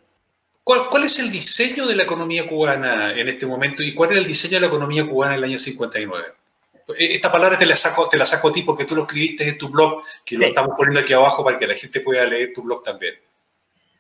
¿Cuál, 0.64 0.82
¿Cuál, 0.90 1.04
es 1.04 1.20
el 1.20 1.32
diseño 1.32 1.88
de 1.88 1.96
la 1.96 2.04
economía 2.04 2.48
cubana 2.48 3.14
en 3.14 3.28
este 3.28 3.46
momento 3.46 3.82
y 3.82 3.94
cuál 3.94 4.12
era 4.12 4.20
el 4.20 4.28
diseño 4.28 4.56
de 4.56 4.62
la 4.62 4.68
economía 4.68 5.08
cubana 5.08 5.34
en 5.34 5.40
el 5.40 5.44
año 5.46 5.60
59? 5.60 6.28
Eh, 6.98 7.14
esta 7.14 7.32
palabra 7.32 7.58
te 7.58 7.66
la 7.66 7.76
saco, 7.76 8.08
te 8.10 8.18
la 8.18 8.26
saco 8.26 8.50
a 8.50 8.54
ti 8.54 8.64
porque 8.64 8.86
tú 8.86 8.96
lo 8.96 9.04
escribiste 9.04 9.48
en 9.48 9.58
tu 9.58 9.70
blog, 9.70 10.04
que 10.26 10.38
lo 10.38 10.46
estamos 10.46 10.76
poniendo 10.78 11.02
aquí 11.02 11.14
abajo 11.14 11.44
para 11.44 11.60
que 11.60 11.68
la 11.68 11.76
gente 11.76 12.02
pueda 12.02 12.26
leer 12.26 12.52
tu 12.54 12.64
blog 12.64 12.84
también. 12.84 13.16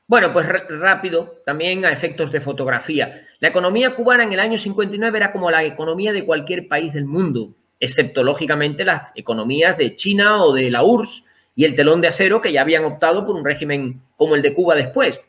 Bueno, 0.07 0.33
pues 0.33 0.47
rápido, 0.69 1.41
también 1.45 1.85
a 1.85 1.91
efectos 1.91 2.31
de 2.31 2.41
fotografía. 2.41 3.27
La 3.39 3.49
economía 3.49 3.93
cubana 3.93 4.23
en 4.23 4.33
el 4.33 4.39
año 4.39 4.57
59 4.57 5.15
era 5.15 5.31
como 5.31 5.51
la 5.51 5.63
economía 5.63 6.11
de 6.11 6.25
cualquier 6.25 6.67
país 6.67 6.93
del 6.93 7.05
mundo, 7.05 7.53
excepto 7.79 8.23
lógicamente 8.23 8.83
las 8.83 9.03
economías 9.13 9.77
de 9.77 9.95
China 9.95 10.43
o 10.43 10.53
de 10.53 10.71
la 10.71 10.83
URSS 10.83 11.23
y 11.55 11.65
el 11.65 11.75
telón 11.75 12.01
de 12.01 12.07
acero 12.07 12.41
que 12.41 12.51
ya 12.51 12.61
habían 12.61 12.85
optado 12.85 13.25
por 13.25 13.35
un 13.35 13.45
régimen 13.45 14.01
como 14.17 14.33
el 14.33 14.41
de 14.41 14.53
Cuba 14.55 14.75
después. 14.75 15.23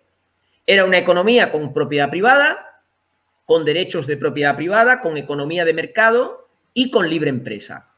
Era 0.67 0.85
una 0.87 0.99
economía 0.99 1.53
con 1.53 1.75
propiedad 1.75 2.09
privada, 2.09 2.83
con 3.45 3.67
derechos 3.67 4.07
de 4.07 4.17
propiedad 4.17 4.57
privada, 4.57 5.03
con 5.03 5.19
economía 5.19 5.67
de 5.67 5.75
mercado 5.75 6.49
y 6.75 6.91
con 6.91 7.09
libre 7.09 7.31
empresa. 7.31 7.89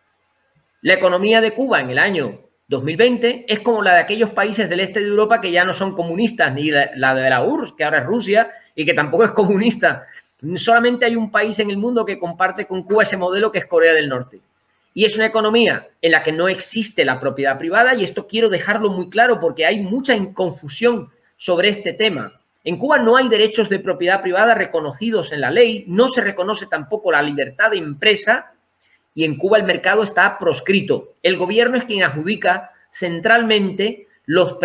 La 0.80 0.94
economía 0.94 1.40
de 1.40 1.54
Cuba 1.54 1.80
en 1.80 1.90
el 1.90 1.98
año 1.98 2.40
2020 2.68 3.44
es 3.48 3.60
como 3.60 3.82
la 3.82 3.94
de 3.94 4.00
aquellos 4.00 4.30
países 4.30 4.68
del 4.68 4.80
este 4.80 5.00
de 5.00 5.08
Europa 5.08 5.40
que 5.40 5.52
ya 5.52 5.64
no 5.64 5.74
son 5.74 5.94
comunistas, 5.94 6.52
ni 6.52 6.70
la 6.70 7.14
de 7.14 7.30
la 7.30 7.42
URSS, 7.44 7.74
que 7.74 7.84
ahora 7.84 7.98
es 7.98 8.06
Rusia, 8.06 8.50
y 8.74 8.84
que 8.84 8.94
tampoco 8.94 9.24
es 9.24 9.32
comunista. 9.32 10.06
Solamente 10.56 11.04
hay 11.04 11.16
un 11.16 11.30
país 11.30 11.58
en 11.58 11.70
el 11.70 11.76
mundo 11.76 12.04
que 12.04 12.18
comparte 12.18 12.66
con 12.66 12.82
Cuba 12.82 13.04
ese 13.04 13.16
modelo 13.16 13.52
que 13.52 13.58
es 13.58 13.66
Corea 13.66 13.94
del 13.94 14.08
Norte. 14.08 14.40
Y 14.94 15.04
es 15.04 15.16
una 15.16 15.26
economía 15.26 15.88
en 16.02 16.12
la 16.12 16.22
que 16.22 16.32
no 16.32 16.48
existe 16.48 17.04
la 17.04 17.20
propiedad 17.20 17.58
privada 17.58 17.94
y 17.94 18.04
esto 18.04 18.26
quiero 18.26 18.50
dejarlo 18.50 18.90
muy 18.90 19.08
claro 19.08 19.40
porque 19.40 19.64
hay 19.64 19.80
mucha 19.80 20.14
confusión 20.34 21.10
sobre 21.36 21.68
este 21.68 21.92
tema. 21.92 22.32
En 22.64 22.76
Cuba 22.76 22.98
no 22.98 23.16
hay 23.16 23.28
derechos 23.28 23.68
de 23.68 23.78
propiedad 23.78 24.20
privada 24.20 24.54
reconocidos 24.54 25.32
en 25.32 25.40
la 25.40 25.50
ley, 25.50 25.84
no 25.88 26.08
se 26.08 26.20
reconoce 26.20 26.66
tampoco 26.66 27.10
la 27.10 27.22
libertad 27.22 27.70
de 27.70 27.78
empresa 27.78 28.51
y 29.14 29.24
en 29.24 29.36
Cuba 29.36 29.58
el 29.58 29.64
mercado 29.64 30.02
está 30.02 30.38
proscrito. 30.38 31.14
El 31.22 31.36
gobierno 31.36 31.76
es 31.76 31.84
quien 31.84 32.02
adjudica 32.02 32.72
centralmente 32.90 34.06
los, 34.26 34.58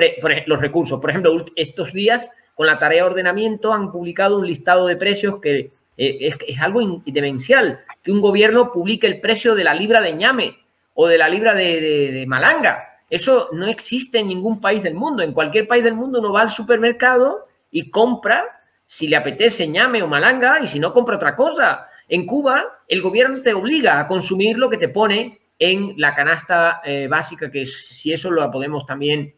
los 0.45 0.61
recursos. 0.61 0.99
Por 0.99 1.09
ejemplo, 1.09 1.45
estos 1.55 1.93
días 1.93 2.29
con 2.55 2.67
la 2.67 2.79
tarea 2.79 3.03
de 3.03 3.09
ordenamiento 3.09 3.73
han 3.73 3.91
publicado 3.91 4.37
un 4.39 4.47
listado 4.47 4.87
de 4.87 4.95
precios 4.95 5.39
que 5.41 5.71
eh, 5.97 6.33
es, 6.47 6.59
algo 6.59 7.01
demencial, 7.05 7.81
que 8.03 8.11
un 8.11 8.21
gobierno 8.21 8.71
publique 8.71 9.07
el 9.07 9.19
precio 9.19 9.55
de 9.55 9.63
la 9.63 9.73
libra 9.73 10.01
de 10.01 10.13
ñame 10.13 10.57
o 10.93 11.07
de 11.07 11.17
la 11.17 11.27
libra 11.27 11.53
de, 11.53 12.25
malanga. 12.27 13.01
Eso 13.09 13.49
no 13.53 13.67
existe 13.67 14.19
en 14.19 14.27
ningún 14.27 14.59
país 14.59 14.83
del 14.83 14.93
mundo. 14.93 15.23
En 15.23 15.33
cualquier 15.33 15.67
país 15.67 15.83
del 15.83 15.95
mundo 15.95 16.19
uno 16.19 16.33
va 16.33 16.41
al 16.41 16.51
supermercado 16.51 17.47
y 17.71 17.89
compra 17.89 18.61
si 18.85 19.07
le 19.07 19.15
apetece 19.15 19.67
ñame 19.67 20.01
o 20.01 20.07
malanga 20.07 20.59
y 20.61 20.67
si 20.67 20.79
no 20.79 20.93
compra 20.93 21.17
otra 21.17 21.35
cosa. 21.35 21.86
En 22.07 22.25
Cuba, 22.25 22.81
el 22.87 23.01
gobierno 23.01 23.41
te 23.41 23.53
obliga 23.53 23.99
a 23.99 24.07
consumir 24.07 24.57
lo 24.57 24.69
que 24.69 24.77
te 24.77 24.89
pone 24.89 25.39
en 25.59 25.93
la 25.97 26.15
canasta 26.15 26.81
eh, 26.85 27.07
básica, 27.09 27.51
que 27.51 27.65
si 27.65 28.13
eso 28.13 28.31
lo 28.31 28.49
podemos 28.51 28.85
también 28.85 29.33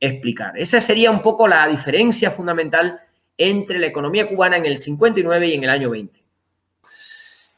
explicar. 0.00 0.56
Esa 0.56 0.80
sería 0.80 1.10
un 1.10 1.22
poco 1.22 1.46
la 1.46 1.66
diferencia 1.68 2.30
fundamental 2.30 3.00
entre 3.36 3.78
la 3.78 3.86
economía 3.86 4.28
cubana 4.28 4.56
en 4.56 4.66
el 4.66 4.78
59 4.78 5.48
y 5.48 5.54
en 5.54 5.64
el 5.64 5.70
año 5.70 5.90
20. 5.90 6.18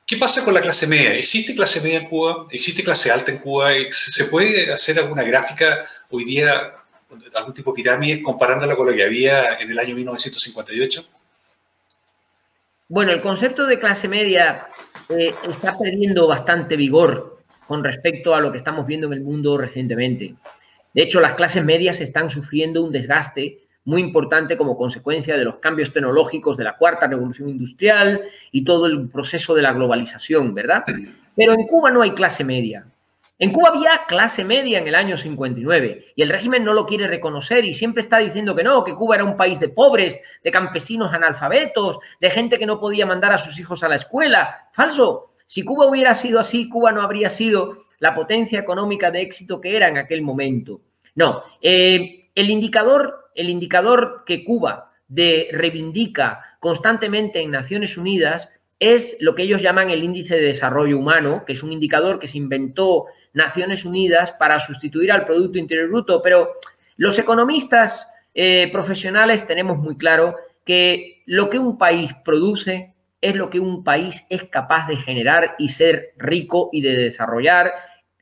¿Qué 0.07 0.17
pasa 0.17 0.45
con 0.45 0.53
la 0.53 0.61
clase 0.61 0.87
media? 0.89 1.15
¿Existe 1.15 1.55
clase 1.55 1.81
media 1.81 2.01
en 2.01 2.09
Cuba? 2.09 2.47
¿Existe 2.51 2.83
clase 2.83 3.13
alta 3.13 3.31
en 3.31 3.39
Cuba? 3.39 3.71
¿Se 3.91 4.25
puede 4.25 4.71
hacer 4.73 4.99
alguna 4.99 5.23
gráfica 5.23 5.87
hoy 6.11 6.25
día, 6.25 6.73
algún 7.35 7.55
tipo 7.55 7.71
de 7.71 7.77
pirámide, 7.77 8.23
comparándola 8.23 8.75
con 8.75 8.89
lo 8.89 8.93
que 8.93 9.05
había 9.05 9.55
en 9.59 9.71
el 9.71 9.79
año 9.79 9.95
1958? 9.95 11.20
Bueno, 12.91 13.13
el 13.13 13.21
concepto 13.21 13.67
de 13.67 13.79
clase 13.79 14.09
media 14.09 14.67
eh, 15.09 15.33
está 15.49 15.79
perdiendo 15.79 16.27
bastante 16.27 16.75
vigor 16.75 17.39
con 17.69 17.85
respecto 17.85 18.35
a 18.35 18.41
lo 18.41 18.51
que 18.51 18.59
estamos 18.59 18.85
viendo 18.85 19.07
en 19.07 19.13
el 19.13 19.21
mundo 19.21 19.57
recientemente. 19.57 20.35
De 20.93 21.03
hecho, 21.03 21.21
las 21.21 21.35
clases 21.35 21.65
medias 21.65 22.01
están 22.01 22.31
sufriendo 22.31 22.83
un 22.83 22.91
desgaste 22.91 23.61
muy 23.85 24.01
importante 24.03 24.57
como 24.57 24.77
consecuencia 24.77 25.37
de 25.37 25.45
los 25.45 25.59
cambios 25.59 25.93
tecnológicos 25.93 26.57
de 26.57 26.65
la 26.65 26.77
cuarta 26.77 27.07
revolución 27.07 27.49
industrial 27.49 28.23
y 28.51 28.65
todo 28.65 28.87
el 28.87 29.09
proceso 29.09 29.55
de 29.55 29.63
la 29.63 29.73
globalización, 29.73 30.53
¿verdad? 30.53 30.83
Pero 31.37 31.53
en 31.53 31.69
Cuba 31.69 31.93
no 31.93 32.03
hay 32.03 32.11
clase 32.11 32.43
media. 32.43 32.85
En 33.43 33.53
Cuba 33.53 33.71
había 33.71 34.05
clase 34.07 34.45
media 34.45 34.79
en 34.79 34.87
el 34.87 34.95
año 34.95 35.17
59 35.17 36.13
y 36.15 36.23
el 36.23 36.29
régimen 36.29 36.63
no 36.63 36.75
lo 36.75 36.85
quiere 36.85 37.09
reconocer 37.09 37.65
y 37.65 37.73
siempre 37.73 38.03
está 38.03 38.19
diciendo 38.19 38.55
que 38.55 38.63
no, 38.63 38.85
que 38.85 38.95
Cuba 38.95 39.15
era 39.15 39.25
un 39.25 39.39
país 39.39 39.59
de 39.59 39.71
pobres, 39.71 40.21
de 40.45 40.51
campesinos 40.51 41.15
analfabetos, 41.15 42.01
de 42.21 42.31
gente 42.31 42.59
que 42.59 42.67
no 42.67 42.79
podía 42.79 43.07
mandar 43.07 43.33
a 43.33 43.39
sus 43.39 43.59
hijos 43.59 43.83
a 43.83 43.89
la 43.89 43.97
escuela. 43.97 44.69
Falso. 44.75 45.33
Si 45.47 45.65
Cuba 45.65 45.87
hubiera 45.87 46.15
sido 46.15 46.39
así, 46.39 46.69
Cuba 46.69 46.93
no 46.93 47.01
habría 47.01 47.31
sido 47.31 47.87
la 47.99 48.15
potencia 48.15 48.61
económica 48.61 49.11
de 49.11 49.23
éxito 49.23 49.59
que 49.59 49.75
era 49.75 49.89
en 49.89 49.97
aquel 49.97 50.21
momento. 50.21 50.83
No, 51.15 51.43
eh, 51.63 52.29
el 52.35 52.51
indicador, 52.51 53.31
el 53.35 53.49
indicador 53.49 54.23
que 54.27 54.45
Cuba 54.45 54.93
reivindica 55.09 56.59
constantemente 56.61 57.41
en 57.41 57.51
Naciones 57.51 57.97
Unidas 57.97 58.51
es 58.79 59.17
lo 59.21 59.35
que 59.35 59.43
ellos 59.45 59.63
llaman 59.63 59.91
el 59.91 60.03
índice 60.03 60.37
de 60.37 60.43
desarrollo 60.43 60.99
humano, 60.99 61.45
que 61.47 61.55
es 61.55 61.63
un 61.63 61.73
indicador 61.73 62.19
que 62.19 62.29
se 62.29 62.39
inventó 62.39 63.07
Naciones 63.33 63.85
Unidas 63.85 64.33
para 64.33 64.61
sustituir 64.61 65.13
al 65.13 65.25
Producto 65.25 65.59
Interior 65.59 65.89
Bruto, 65.89 66.23
pero 66.23 66.53
los 66.97 67.19
economistas 67.19 68.09
eh, 68.35 68.69
profesionales 68.73 69.47
tenemos 69.47 69.79
muy 69.79 69.97
claro 69.97 70.37
que 70.65 71.23
lo 71.27 71.51
que 71.51 71.59
un 71.59 71.79
país 71.79 72.13
produce 72.25 72.95
es 73.21 73.35
lo 73.35 73.51
que 73.51 73.61
un 73.61 73.85
país 73.85 74.25
es 74.31 74.45
capaz 74.45 74.87
de 74.87 74.97
generar 74.97 75.55
y 75.59 75.69
ser 75.71 76.15
rico 76.17 76.71
y 76.73 76.81
de 76.81 76.97
desarrollar 76.97 77.73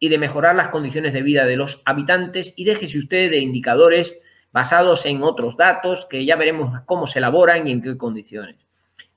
y 0.01 0.09
de 0.09 0.19
mejorar 0.19 0.55
las 0.55 0.69
condiciones 0.69 1.13
de 1.13 1.23
vida 1.23 1.45
de 1.45 1.57
los 1.57 1.83
habitantes 1.85 2.53
y 2.57 2.65
déjese 2.65 2.99
usted 2.99 3.31
de 3.31 3.39
indicadores 3.39 4.19
basados 4.53 5.07
en 5.07 5.23
otros 5.23 5.57
datos 5.57 6.07
que 6.09 6.25
ya 6.25 6.37
veremos 6.37 6.81
cómo 6.87 7.07
se 7.07 7.19
elaboran 7.19 7.67
y 7.67 7.73
en 7.73 7.83
qué 7.83 7.97
condiciones. 7.97 8.57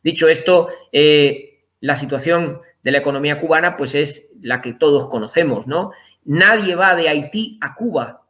Dicho 0.04 0.28
esto, 0.28 0.70
eh, 0.92 1.66
la 1.80 1.96
situación 1.96 2.62
de 2.84 2.92
la 2.92 2.98
economía 2.98 3.40
cubana, 3.40 3.78
pues 3.78 3.96
es 3.96 4.30
la 4.42 4.62
que 4.62 4.74
todos 4.74 5.10
conocemos, 5.10 5.68
¿no? 5.68 5.92
Nadie 6.26 6.76
va 6.76 6.96
de 6.96 7.10
Haití 7.10 7.58
a 7.62 7.76
Cuba. 7.76 8.24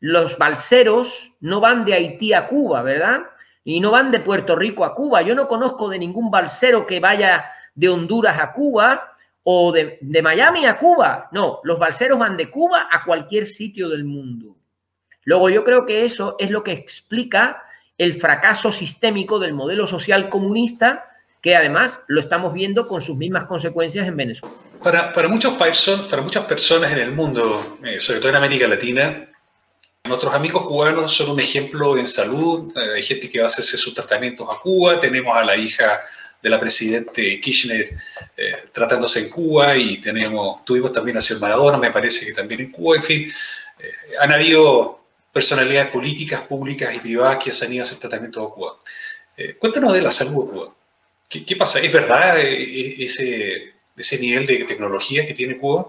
Los 0.00 0.36
balseros 0.38 1.32
no 1.40 1.60
van 1.60 1.84
de 1.84 1.94
Haití 1.94 2.32
a 2.32 2.46
Cuba, 2.46 2.82
¿verdad? 2.82 3.20
Y 3.64 3.80
no 3.80 3.90
van 3.90 4.10
de 4.10 4.20
Puerto 4.20 4.56
Rico 4.56 4.84
a 4.84 4.94
Cuba. 4.94 5.22
Yo 5.22 5.34
no 5.34 5.48
conozco 5.48 5.88
de 5.88 5.98
ningún 5.98 6.30
balsero 6.30 6.86
que 6.86 7.00
vaya 7.00 7.46
de 7.74 7.88
Honduras 7.88 8.38
a 8.38 8.52
Cuba 8.52 9.16
o 9.42 9.72
de, 9.72 9.98
de 10.00 10.22
Miami 10.22 10.66
a 10.66 10.78
Cuba. 10.78 11.28
No, 11.32 11.60
los 11.64 11.78
balseros 11.78 12.18
van 12.18 12.36
de 12.36 12.50
Cuba 12.50 12.88
a 12.90 13.04
cualquier 13.04 13.46
sitio 13.46 13.88
del 13.88 14.04
mundo. 14.04 14.56
Luego 15.24 15.48
yo 15.48 15.64
creo 15.64 15.86
que 15.86 16.04
eso 16.04 16.36
es 16.38 16.50
lo 16.50 16.62
que 16.62 16.72
explica 16.72 17.62
el 17.96 18.20
fracaso 18.20 18.72
sistémico 18.72 19.38
del 19.38 19.54
modelo 19.54 19.86
social 19.86 20.28
comunista 20.28 21.06
que 21.44 21.54
además 21.54 21.98
lo 22.06 22.22
estamos 22.22 22.54
viendo 22.54 22.88
con 22.88 23.02
sus 23.02 23.18
mismas 23.18 23.44
consecuencias 23.44 24.08
en 24.08 24.16
Venezuela. 24.16 24.54
Para, 24.82 25.28
muchos 25.28 25.52
para 25.52 26.22
muchas 26.22 26.46
personas 26.46 26.90
en 26.90 26.98
el 26.98 27.12
mundo, 27.12 27.76
eh, 27.84 28.00
sobre 28.00 28.18
todo 28.20 28.30
en 28.30 28.36
América 28.36 28.66
Latina, 28.66 29.28
nuestros 30.04 30.32
amigos 30.32 30.66
cubanos 30.66 31.14
son 31.14 31.32
un 31.32 31.38
ejemplo 31.40 31.98
en 31.98 32.06
salud. 32.06 32.72
Eh, 32.74 32.94
hay 32.94 33.02
gente 33.02 33.28
que 33.28 33.40
va 33.40 33.44
a 33.44 33.48
hacerse 33.48 33.76
sus 33.76 33.92
tratamientos 33.92 34.48
a 34.50 34.58
Cuba. 34.58 34.98
Tenemos 34.98 35.36
a 35.36 35.44
la 35.44 35.54
hija 35.54 36.02
de 36.42 36.48
la 36.48 36.58
presidente 36.58 37.38
Kirchner 37.38 37.94
eh, 38.38 38.64
tratándose 38.72 39.20
en 39.20 39.28
Cuba 39.28 39.76
y 39.76 39.98
tenemos, 39.98 40.64
tuvimos 40.64 40.94
también 40.94 41.18
a 41.18 41.20
señor 41.20 41.42
Maradona, 41.42 41.76
me 41.76 41.90
parece 41.90 42.24
que 42.24 42.32
también 42.32 42.62
en 42.62 42.70
Cuba. 42.70 42.96
En 42.96 43.02
fin, 43.02 43.30
han 44.18 44.32
habido 44.32 44.98
personalidades 45.30 45.90
políticas, 45.90 46.40
públicas 46.40 46.94
y 46.94 47.00
privadas 47.00 47.36
que 47.36 47.50
han 47.50 47.70
ido 47.70 47.82
a 47.82 47.86
hacer 47.86 47.98
tratamientos 47.98 48.42
a 48.42 48.48
Cuba. 48.48 48.78
cuéntanos 49.58 49.92
de 49.92 50.00
la 50.00 50.10
salud 50.10 50.46
de 50.46 50.50
Cuba. 50.50 50.74
¿Qué, 51.42 51.56
pasa? 51.56 51.80
¿Es 51.80 51.92
verdad 51.92 52.38
eh, 52.38 52.62
eh, 52.62 52.94
ese, 53.00 53.72
ese 53.96 54.18
nivel 54.20 54.46
de 54.46 54.64
tecnología 54.64 55.26
que 55.26 55.34
tiene 55.34 55.58
Cuba? 55.58 55.88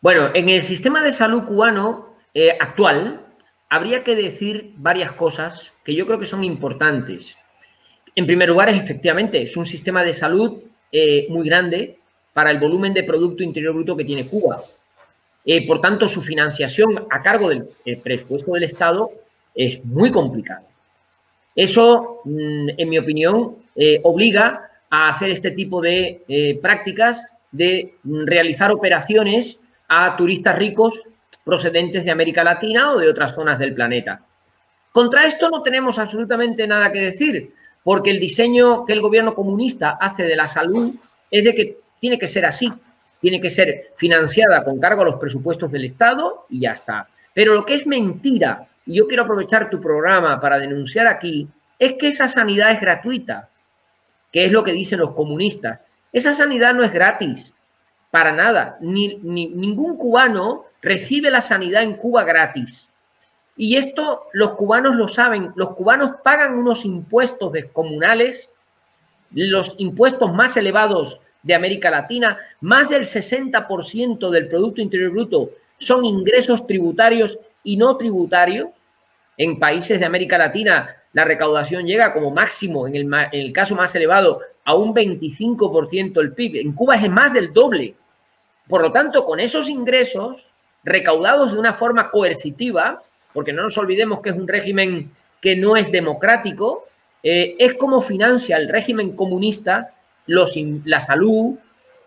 Bueno, 0.00 0.30
en 0.34 0.48
el 0.48 0.62
sistema 0.62 1.02
de 1.02 1.12
salud 1.12 1.44
cubano 1.44 2.14
eh, 2.34 2.56
actual 2.60 3.26
habría 3.70 4.04
que 4.04 4.14
decir 4.14 4.72
varias 4.76 5.12
cosas 5.12 5.72
que 5.84 5.94
yo 5.94 6.06
creo 6.06 6.18
que 6.18 6.26
son 6.26 6.44
importantes. 6.44 7.36
En 8.14 8.26
primer 8.26 8.48
lugar, 8.48 8.68
efectivamente, 8.68 9.42
es 9.42 9.56
un 9.56 9.66
sistema 9.66 10.02
de 10.02 10.14
salud 10.14 10.62
muy 11.28 11.46
grande 11.46 11.98
para 12.32 12.50
el 12.50 12.58
volumen 12.58 12.94
de 12.94 13.04
Producto 13.04 13.42
Interior 13.42 13.74
Bruto 13.74 13.96
que 13.96 14.04
tiene 14.04 14.26
Cuba. 14.26 14.58
por 15.66 15.80
tanto, 15.80 16.08
su 16.08 16.22
financiación 16.22 17.06
a 17.10 17.22
cargo 17.22 17.50
del 17.50 17.68
presupuesto 18.02 18.52
del 18.52 18.64
Estado 18.64 19.10
es 19.54 19.84
muy 19.84 20.10
complicada. 20.10 20.67
Eso, 21.58 22.20
mm, 22.24 22.68
en 22.78 22.88
mi 22.88 22.98
opinión, 22.98 23.56
eh, 23.74 23.98
obliga 24.04 24.70
a 24.88 25.08
hacer 25.08 25.30
este 25.30 25.50
tipo 25.50 25.80
de 25.80 26.22
eh, 26.28 26.56
prácticas 26.62 27.20
de 27.50 27.94
mm, 28.04 28.26
realizar 28.26 28.70
operaciones 28.70 29.58
a 29.88 30.16
turistas 30.16 30.56
ricos 30.56 31.02
procedentes 31.42 32.04
de 32.04 32.12
América 32.12 32.44
Latina 32.44 32.92
o 32.92 32.98
de 32.98 33.08
otras 33.08 33.34
zonas 33.34 33.58
del 33.58 33.74
planeta. 33.74 34.20
Contra 34.92 35.26
esto 35.26 35.50
no 35.50 35.60
tenemos 35.64 35.98
absolutamente 35.98 36.64
nada 36.68 36.92
que 36.92 37.00
decir, 37.00 37.52
porque 37.82 38.12
el 38.12 38.20
diseño 38.20 38.84
que 38.84 38.92
el 38.92 39.00
gobierno 39.00 39.34
comunista 39.34 39.98
hace 40.00 40.22
de 40.22 40.36
la 40.36 40.46
salud 40.46 40.94
es 41.28 41.42
de 41.42 41.54
que 41.56 41.78
tiene 41.98 42.20
que 42.20 42.28
ser 42.28 42.46
así, 42.46 42.72
tiene 43.20 43.40
que 43.40 43.50
ser 43.50 43.94
financiada 43.96 44.62
con 44.62 44.78
cargo 44.78 45.02
a 45.02 45.06
los 45.06 45.16
presupuestos 45.16 45.72
del 45.72 45.86
Estado 45.86 46.44
y 46.50 46.60
ya 46.60 46.70
está. 46.70 47.08
Pero 47.34 47.54
lo 47.54 47.66
que 47.66 47.74
es 47.74 47.84
mentira 47.84 48.67
y 48.88 48.94
yo 48.94 49.06
quiero 49.06 49.24
aprovechar 49.24 49.68
tu 49.68 49.82
programa 49.82 50.40
para 50.40 50.58
denunciar 50.58 51.06
aquí, 51.06 51.46
es 51.78 51.92
que 51.92 52.08
esa 52.08 52.26
sanidad 52.26 52.72
es 52.72 52.80
gratuita, 52.80 53.50
que 54.32 54.46
es 54.46 54.50
lo 54.50 54.64
que 54.64 54.72
dicen 54.72 54.98
los 54.98 55.14
comunistas. 55.14 55.84
Esa 56.10 56.32
sanidad 56.32 56.72
no 56.72 56.82
es 56.82 56.90
gratis, 56.90 57.52
para 58.10 58.32
nada. 58.32 58.78
Ni, 58.80 59.16
ningún 59.16 59.98
cubano 59.98 60.64
recibe 60.80 61.30
la 61.30 61.42
sanidad 61.42 61.82
en 61.82 61.98
Cuba 61.98 62.24
gratis. 62.24 62.88
Y 63.58 63.76
esto 63.76 64.22
los 64.32 64.54
cubanos 64.54 64.96
lo 64.96 65.06
saben. 65.06 65.52
Los 65.54 65.74
cubanos 65.74 66.12
pagan 66.24 66.54
unos 66.54 66.86
impuestos 66.86 67.52
descomunales, 67.52 68.48
los 69.32 69.74
impuestos 69.76 70.32
más 70.32 70.56
elevados 70.56 71.20
de 71.42 71.54
América 71.54 71.90
Latina, 71.90 72.38
más 72.62 72.88
del 72.88 73.02
60% 73.02 74.30
del 74.30 74.48
Producto 74.48 74.80
Interior 74.80 75.10
Bruto 75.10 75.50
son 75.78 76.06
ingresos 76.06 76.66
tributarios 76.66 77.38
y 77.62 77.76
no 77.76 77.98
tributarios. 77.98 78.70
En 79.38 79.58
países 79.58 79.98
de 79.98 80.06
América 80.06 80.36
Latina 80.36 80.96
la 81.12 81.24
recaudación 81.24 81.86
llega 81.86 82.12
como 82.12 82.30
máximo, 82.30 82.86
en 82.86 82.94
el, 83.32 83.52
caso 83.52 83.74
más 83.74 83.94
elevado, 83.94 84.40
a 84.64 84.74
un 84.74 84.94
25% 84.94 86.12
del 86.12 86.32
PIB. 86.32 86.60
En 86.60 86.72
Cuba 86.72 86.96
es 86.96 87.08
más 87.08 87.32
del 87.32 87.52
doble. 87.52 87.94
Por 88.68 88.82
lo 88.82 88.92
tanto, 88.92 89.24
con 89.24 89.40
esos 89.40 89.68
ingresos 89.68 90.46
recaudados 90.84 91.52
de 91.52 91.58
una 91.58 91.74
forma 91.74 92.10
coercitiva, 92.10 93.00
porque 93.32 93.52
no 93.52 93.62
nos 93.62 93.78
olvidemos 93.78 94.20
que 94.20 94.30
es 94.30 94.36
un 94.36 94.46
régimen 94.46 95.10
que 95.40 95.56
no 95.56 95.76
es 95.76 95.90
democrático, 95.90 96.84
eh, 97.22 97.56
es 97.58 97.74
como 97.74 98.02
financia 98.02 98.56
el 98.56 98.68
régimen 98.68 99.16
comunista 99.16 99.94
los, 100.26 100.54
la 100.84 101.00
salud, 101.00 101.56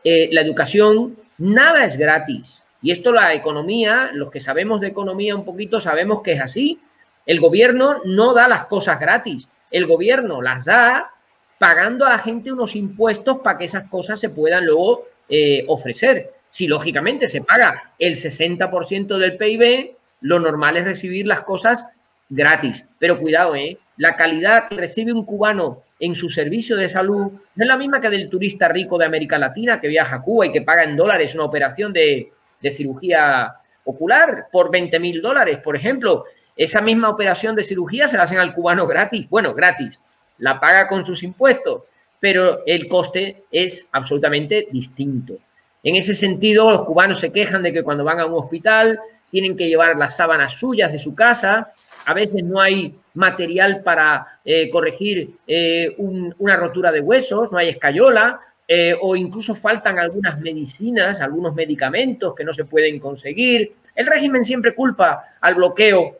eh, 0.03 0.29
la 0.31 0.41
educación, 0.41 1.17
nada 1.37 1.85
es 1.85 1.97
gratis. 1.97 2.61
Y 2.83 2.91
esto 2.91 3.11
la 3.11 3.33
economía, 3.33 4.11
los 4.13 4.31
que 4.31 4.39
sabemos 4.39 4.79
de 4.79 4.87
economía 4.87 5.35
un 5.35 5.45
poquito, 5.45 5.81
sabemos 5.81 6.21
que 6.21 6.33
es 6.33 6.41
así. 6.41 6.79
El 7.25 7.39
gobierno 7.39 7.97
no 8.05 8.33
da 8.33 8.47
las 8.47 8.65
cosas 8.65 8.99
gratis, 8.99 9.47
el 9.69 9.85
gobierno 9.85 10.41
las 10.41 10.65
da 10.65 11.11
pagando 11.57 12.05
a 12.05 12.09
la 12.09 12.19
gente 12.19 12.51
unos 12.51 12.75
impuestos 12.75 13.39
para 13.39 13.57
que 13.57 13.65
esas 13.65 13.87
cosas 13.89 14.19
se 14.19 14.29
puedan 14.29 14.65
luego 14.65 15.05
eh, 15.29 15.63
ofrecer. 15.67 16.33
Si 16.49 16.67
lógicamente 16.67 17.29
se 17.29 17.41
paga 17.41 17.93
el 17.99 18.15
60% 18.15 19.17
del 19.17 19.37
PIB, 19.37 19.95
lo 20.21 20.39
normal 20.39 20.77
es 20.77 20.83
recibir 20.83 21.27
las 21.27 21.41
cosas 21.41 21.85
gratis. 22.29 22.85
Pero 22.99 23.19
cuidado, 23.19 23.55
¿eh? 23.55 23.77
la 23.97 24.15
calidad 24.15 24.67
que 24.67 24.75
recibe 24.75 25.13
un 25.13 25.25
cubano 25.25 25.83
en 25.99 26.15
su 26.15 26.29
servicio 26.29 26.75
de 26.75 26.89
salud 26.89 27.31
no 27.55 27.63
es 27.63 27.67
la 27.67 27.77
misma 27.77 28.01
que 28.01 28.09
del 28.09 28.29
turista 28.29 28.67
rico 28.67 28.97
de 28.97 29.05
América 29.05 29.37
Latina 29.37 29.79
que 29.79 29.87
viaja 29.87 30.15
a 30.15 30.21
Cuba 30.21 30.47
y 30.47 30.51
que 30.51 30.63
paga 30.63 30.83
en 30.83 30.97
dólares 30.97 31.35
una 31.35 31.45
operación 31.45 31.93
de, 31.93 32.31
cirugía 32.75 33.53
ocular 33.83 34.47
por 34.51 34.71
20 34.71 34.99
mil 34.99 35.21
dólares, 35.21 35.59
por 35.63 35.75
ejemplo. 35.75 36.25
Esa 36.55 36.81
misma 36.81 37.09
operación 37.09 37.55
de 37.55 37.63
cirugía 37.63 38.07
se 38.07 38.17
la 38.17 38.23
hacen 38.23 38.39
al 38.39 38.53
cubano 38.53 38.87
gratis. 38.87 39.27
Bueno, 39.29 39.53
gratis. 39.53 39.99
La 40.37 40.59
paga 40.59 40.87
con 40.87 41.05
sus 41.05 41.23
impuestos, 41.23 41.83
pero 42.19 42.63
el 42.65 42.87
coste 42.87 43.43
es 43.51 43.85
absolutamente 43.91 44.67
distinto. 44.71 45.35
En 45.83 45.95
ese 45.95 46.13
sentido, 46.13 46.69
los 46.69 46.85
cubanos 46.85 47.19
se 47.19 47.31
quejan 47.31 47.63
de 47.63 47.73
que 47.73 47.83
cuando 47.83 48.03
van 48.03 48.19
a 48.19 48.25
un 48.25 48.33
hospital 48.33 48.99
tienen 49.31 49.57
que 49.57 49.67
llevar 49.67 49.95
las 49.95 50.15
sábanas 50.15 50.53
suyas 50.53 50.91
de 50.91 50.99
su 50.99 51.15
casa, 51.15 51.71
a 52.05 52.13
veces 52.13 52.43
no 52.43 52.59
hay 52.59 52.95
material 53.13 53.81
para 53.83 54.39
eh, 54.45 54.69
corregir 54.69 55.31
eh, 55.47 55.95
una 55.97 56.55
rotura 56.57 56.91
de 56.91 57.01
huesos, 57.01 57.51
no 57.51 57.57
hay 57.57 57.69
escayola, 57.69 58.39
eh, 58.67 58.95
o 58.99 59.15
incluso 59.15 59.55
faltan 59.55 59.99
algunas 59.99 60.39
medicinas, 60.39 61.19
algunos 61.19 61.53
medicamentos 61.53 62.33
que 62.35 62.43
no 62.43 62.53
se 62.53 62.65
pueden 62.65 62.99
conseguir. 62.99 63.73
El 63.95 64.07
régimen 64.07 64.45
siempre 64.45 64.73
culpa 64.73 65.25
al 65.41 65.55
bloqueo 65.55 66.17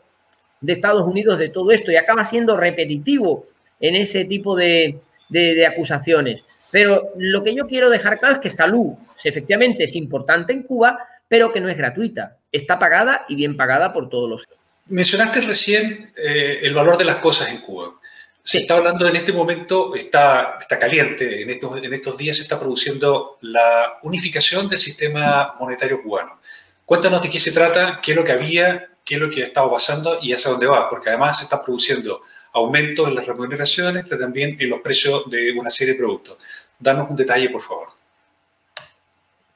de 0.62 0.72
Estados 0.72 1.06
Unidos 1.06 1.38
de 1.38 1.50
todo 1.50 1.70
esto 1.72 1.92
y 1.92 1.96
acaba 1.96 2.24
siendo 2.24 2.56
repetitivo 2.56 3.46
en 3.78 3.96
ese 3.96 4.24
tipo 4.24 4.56
de, 4.56 5.00
de 5.28 5.66
acusaciones. 5.66 6.42
Pero 6.70 7.10
lo 7.18 7.44
que 7.44 7.54
yo 7.54 7.66
quiero 7.66 7.90
dejar 7.90 8.18
claro 8.18 8.36
es 8.36 8.40
que 8.40 8.48
salud 8.48 8.94
efectivamente 9.24 9.84
es 9.84 9.94
importante 9.94 10.52
en 10.52 10.62
Cuba, 10.62 10.98
pero 11.28 11.52
que 11.52 11.60
no 11.60 11.68
es 11.68 11.76
gratuita. 11.76 12.36
Está 12.50 12.78
pagada 12.78 13.24
y 13.28 13.36
bien 13.36 13.56
pagada 13.56 13.92
por 13.92 14.08
todos 14.08 14.28
los 14.28 14.42
Mencionaste 14.86 15.42
recién 15.42 16.12
eh, 16.16 16.60
el 16.62 16.74
valor 16.74 16.98
de 16.98 17.04
las 17.04 17.16
cosas 17.16 17.50
en 17.50 17.58
Cuba. 17.58 17.94
Se 18.42 18.58
está 18.58 18.76
hablando 18.76 19.06
en 19.06 19.14
este 19.14 19.32
momento, 19.32 19.94
está, 19.94 20.58
está 20.60 20.76
caliente, 20.76 21.42
en 21.42 21.50
estos, 21.50 21.82
en 21.82 21.94
estos 21.94 22.18
días 22.18 22.36
se 22.36 22.42
está 22.42 22.58
produciendo 22.58 23.38
la 23.42 23.98
unificación 24.02 24.68
del 24.68 24.80
sistema 24.80 25.54
monetario 25.60 26.02
cubano. 26.02 26.40
Cuéntanos 26.84 27.22
de 27.22 27.30
qué 27.30 27.38
se 27.38 27.52
trata, 27.52 28.00
qué 28.02 28.10
es 28.10 28.16
lo 28.16 28.24
que 28.24 28.32
había, 28.32 28.88
qué 29.04 29.16
es 29.16 29.20
lo 29.20 29.30
que 29.30 29.42
ha 29.42 29.46
estado 29.46 29.70
pasando 29.70 30.18
y 30.22 30.32
hacia 30.32 30.50
dónde 30.50 30.66
va, 30.66 30.88
porque 30.88 31.10
además 31.10 31.38
se 31.38 31.44
está 31.44 31.62
produciendo 31.62 32.20
aumentos 32.52 33.08
en 33.08 33.14
las 33.14 33.26
remuneraciones, 33.26 34.04
pero 34.08 34.20
también 34.20 34.56
en 34.58 34.70
los 34.70 34.80
precios 34.80 35.28
de 35.30 35.52
una 35.52 35.70
serie 35.70 35.94
de 35.94 36.00
productos. 36.00 36.38
Danos 36.78 37.08
un 37.10 37.16
detalle, 37.16 37.48
por 37.48 37.62
favor. 37.62 37.88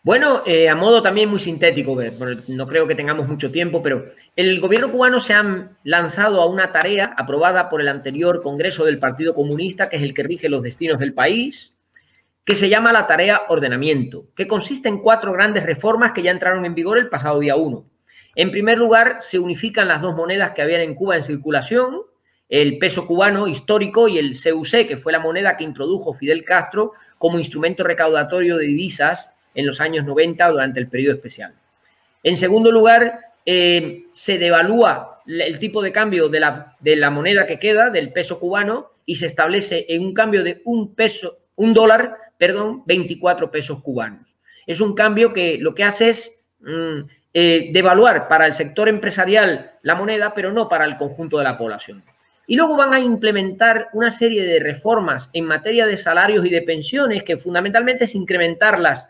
Bueno, 0.03 0.45
eh, 0.47 0.69
a 0.69 0.77
modo 0.77 1.03
también 1.03 1.29
muy 1.29 1.41
sintético, 1.41 1.99
no 2.47 2.67
creo 2.69 2.87
que 2.87 2.95
tengamos 2.95 3.27
mucho 3.27 3.51
tiempo, 3.51 3.83
pero 3.83 4.05
el 4.37 4.61
gobierno 4.61 4.93
cubano 4.93 5.19
se 5.19 5.35
ha 5.35 5.71
lanzado 5.83 6.41
a 6.41 6.47
una 6.47 6.71
tarea 6.71 7.13
aprobada 7.17 7.69
por 7.69 7.81
el 7.81 7.89
anterior 7.89 8.41
Congreso 8.41 8.85
del 8.85 9.01
Partido 9.01 9.35
Comunista, 9.35 9.89
que 9.89 9.97
es 9.97 10.05
el 10.05 10.15
que 10.15 10.23
rige 10.23 10.49
los 10.49 10.63
destinos 10.63 11.01
del 11.01 11.13
país, 11.13 11.73
que 12.45 12.55
se 12.55 12.69
llama 12.69 12.93
la 12.93 13.09
tarea 13.09 13.43
ordenamiento, 13.49 14.27
que 14.37 14.47
consiste 14.47 14.89
en 14.89 14.99
cuatro 14.99 15.33
grandes 15.33 15.65
reformas 15.65 16.13
que 16.13 16.23
ya 16.23 16.31
entraron 16.31 16.65
en 16.65 16.77
vigor 16.77 16.99
el 16.99 17.09
pasado 17.09 17.41
día 17.41 17.57
1. 17.57 17.85
En 18.37 18.51
primer 18.51 18.77
lugar, 18.77 19.18
se 19.22 19.38
unifican 19.38 19.88
las 19.88 20.03
dos 20.03 20.14
monedas 20.14 20.53
que 20.53 20.61
habían 20.61 20.83
en 20.83 20.94
Cuba 20.94 21.16
en 21.16 21.25
circulación, 21.25 22.03
el 22.51 22.79
peso 22.79 23.07
cubano 23.07 23.49
histórico 23.49 24.09
y 24.09 24.18
el 24.18 24.38
CUC, 24.38 24.87
que 24.87 24.99
fue 24.99 25.11
la 25.11 25.20
moneda 25.20 25.57
que 25.57 25.64
introdujo 25.64 26.12
Fidel 26.12 26.44
Castro 26.44 26.92
como 27.16 27.38
instrumento 27.38 27.83
recaudatorio 27.83 28.59
de 28.59 28.66
divisas 28.66 29.31
en 29.55 29.66
los 29.66 29.81
años 29.81 30.05
90 30.05 30.51
durante 30.51 30.79
el 30.79 30.88
periodo 30.88 31.14
especial. 31.14 31.55
En 32.22 32.37
segundo 32.37 32.70
lugar, 32.70 33.20
eh, 33.46 34.05
se 34.12 34.37
devalúa 34.37 35.22
el 35.27 35.59
tipo 35.59 35.81
de 35.81 35.92
cambio 35.92 36.29
de 36.29 36.40
la, 36.40 36.77
de 36.79 36.94
la, 36.94 37.11
moneda 37.11 37.46
que 37.46 37.59
queda, 37.59 37.88
del 37.88 38.12
peso 38.12 38.38
cubano, 38.38 38.90
y 39.07 39.16
se 39.16 39.27
establece 39.27 39.87
en 39.88 40.03
un 40.03 40.12
cambio 40.12 40.44
de 40.44 40.61
un 40.66 40.94
peso, 40.94 41.38
un 41.57 41.72
dólar, 41.72 42.16
perdón, 42.37 42.83
24 42.85 43.51
pesos 43.51 43.83
cubanos. 43.83 44.29
Es 44.66 44.81
un 44.81 44.94
cambio 44.94 45.33
que 45.33 45.57
lo 45.59 45.75
que 45.75 45.85
hace 45.85 46.11
es 46.11 46.33
mm, 46.61 47.01
eh, 47.38 47.68
devaluar 47.70 48.29
para 48.29 48.46
el 48.46 48.55
sector 48.55 48.88
empresarial 48.88 49.72
la 49.83 49.94
moneda, 49.94 50.33
pero 50.35 50.53
no 50.53 50.70
para 50.70 50.87
el 50.87 50.96
conjunto 50.96 51.37
de 51.37 51.44
la 51.44 51.59
población. 51.59 52.03
Y 52.46 52.57
luego 52.57 52.77
van 52.77 52.94
a 52.94 52.99
implementar 52.99 53.90
una 53.92 54.11
serie 54.11 54.42
de 54.42 54.59
reformas 54.59 55.29
en 55.35 55.44
materia 55.44 55.85
de 55.85 55.99
salarios 55.99 56.46
y 56.46 56.49
de 56.49 56.62
pensiones, 56.62 57.25
que 57.25 57.37
fundamentalmente 57.37 58.05
es 58.05 58.14
incrementarlas 58.14 59.07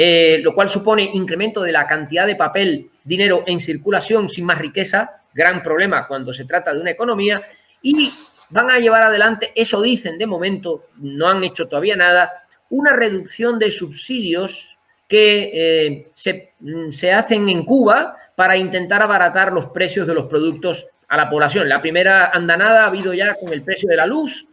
eh, 0.00 0.40
lo 0.44 0.54
cual 0.54 0.70
supone 0.70 1.10
incremento 1.12 1.60
de 1.60 1.72
la 1.72 1.86
cantidad 1.88 2.24
de 2.24 2.36
papel, 2.36 2.88
dinero 3.02 3.42
en 3.46 3.60
circulación 3.60 4.28
sin 4.28 4.44
más 4.44 4.58
riqueza, 4.58 5.22
gran 5.34 5.60
problema 5.60 6.06
cuando 6.06 6.32
se 6.32 6.44
trata 6.44 6.72
de 6.72 6.80
una 6.80 6.92
economía, 6.92 7.42
y 7.82 8.10
van 8.50 8.70
a 8.70 8.78
llevar 8.78 9.02
adelante, 9.02 9.50
eso 9.56 9.82
dicen 9.82 10.16
de 10.16 10.26
momento, 10.26 10.86
no 10.98 11.28
han 11.28 11.42
hecho 11.42 11.66
todavía 11.66 11.96
nada, 11.96 12.44
una 12.70 12.92
reducción 12.92 13.58
de 13.58 13.72
subsidios 13.72 14.77
que 15.08 15.50
eh, 15.52 16.08
se, 16.14 16.52
mm, 16.60 16.90
se 16.90 17.12
hacen 17.12 17.48
en 17.48 17.64
Cuba 17.64 18.16
para 18.36 18.56
intentar 18.56 19.02
abaratar 19.02 19.52
los 19.52 19.70
precios 19.70 20.06
de 20.06 20.14
los 20.14 20.26
productos 20.26 20.86
a 21.08 21.16
la 21.16 21.28
población. 21.28 21.68
La 21.68 21.80
primera 21.80 22.26
andanada 22.26 22.84
ha 22.84 22.88
habido 22.88 23.14
ya 23.14 23.34
con 23.34 23.52
el 23.52 23.62
precio 23.62 23.88
de 23.88 23.96
la 23.96 24.06
luz, 24.06 24.46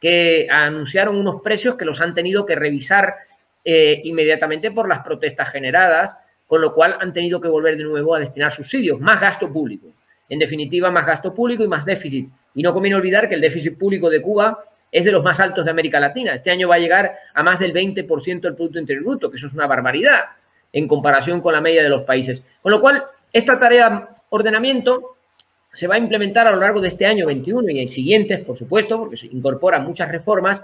que 0.00 0.46
anunciaron 0.50 1.16
unos 1.16 1.42
precios 1.42 1.74
que 1.76 1.84
los 1.84 2.00
han 2.00 2.14
tenido 2.14 2.46
que 2.46 2.54
revisar 2.54 3.14
eh, 3.64 4.00
inmediatamente 4.04 4.70
por 4.70 4.88
las 4.88 5.00
protestas 5.00 5.50
generadas, 5.50 6.16
con 6.46 6.60
lo 6.60 6.72
cual 6.72 6.96
han 7.00 7.12
tenido 7.12 7.40
que 7.40 7.48
volver 7.48 7.76
de 7.76 7.84
nuevo 7.84 8.14
a 8.14 8.20
destinar 8.20 8.52
subsidios, 8.52 9.00
más 9.00 9.20
gasto 9.20 9.52
público. 9.52 9.88
En 10.28 10.38
definitiva, 10.38 10.90
más 10.90 11.06
gasto 11.06 11.34
público 11.34 11.64
y 11.64 11.68
más 11.68 11.84
déficit. 11.84 12.28
Y 12.54 12.62
no 12.62 12.72
conviene 12.72 12.96
olvidar 12.96 13.28
que 13.28 13.34
el 13.34 13.40
déficit 13.40 13.76
público 13.76 14.08
de 14.08 14.22
Cuba 14.22 14.64
es 14.90 15.04
de 15.04 15.12
los 15.12 15.22
más 15.22 15.40
altos 15.40 15.64
de 15.64 15.70
América 15.70 16.00
Latina. 16.00 16.34
Este 16.34 16.50
año 16.50 16.68
va 16.68 16.76
a 16.76 16.78
llegar 16.78 17.16
a 17.34 17.42
más 17.42 17.58
del 17.58 17.72
20% 17.72 18.40
del 18.40 18.54
Producto 18.54 18.78
Interior 18.78 19.04
Bruto, 19.04 19.30
que 19.30 19.36
eso 19.36 19.46
es 19.46 19.54
una 19.54 19.66
barbaridad 19.66 20.20
en 20.72 20.88
comparación 20.88 21.40
con 21.40 21.52
la 21.52 21.60
media 21.60 21.82
de 21.82 21.88
los 21.88 22.04
países. 22.04 22.40
Con 22.62 22.72
lo 22.72 22.80
cual, 22.80 23.04
esta 23.32 23.58
tarea 23.58 24.08
ordenamiento 24.30 25.16
se 25.72 25.86
va 25.86 25.96
a 25.96 25.98
implementar 25.98 26.46
a 26.46 26.52
lo 26.52 26.60
largo 26.60 26.80
de 26.80 26.88
este 26.88 27.06
año 27.06 27.26
21 27.26 27.68
y 27.70 27.80
en 27.80 27.88
siguientes, 27.88 28.44
por 28.44 28.56
supuesto, 28.58 28.98
porque 28.98 29.16
se 29.16 29.26
incorporan 29.26 29.84
muchas 29.84 30.10
reformas, 30.10 30.62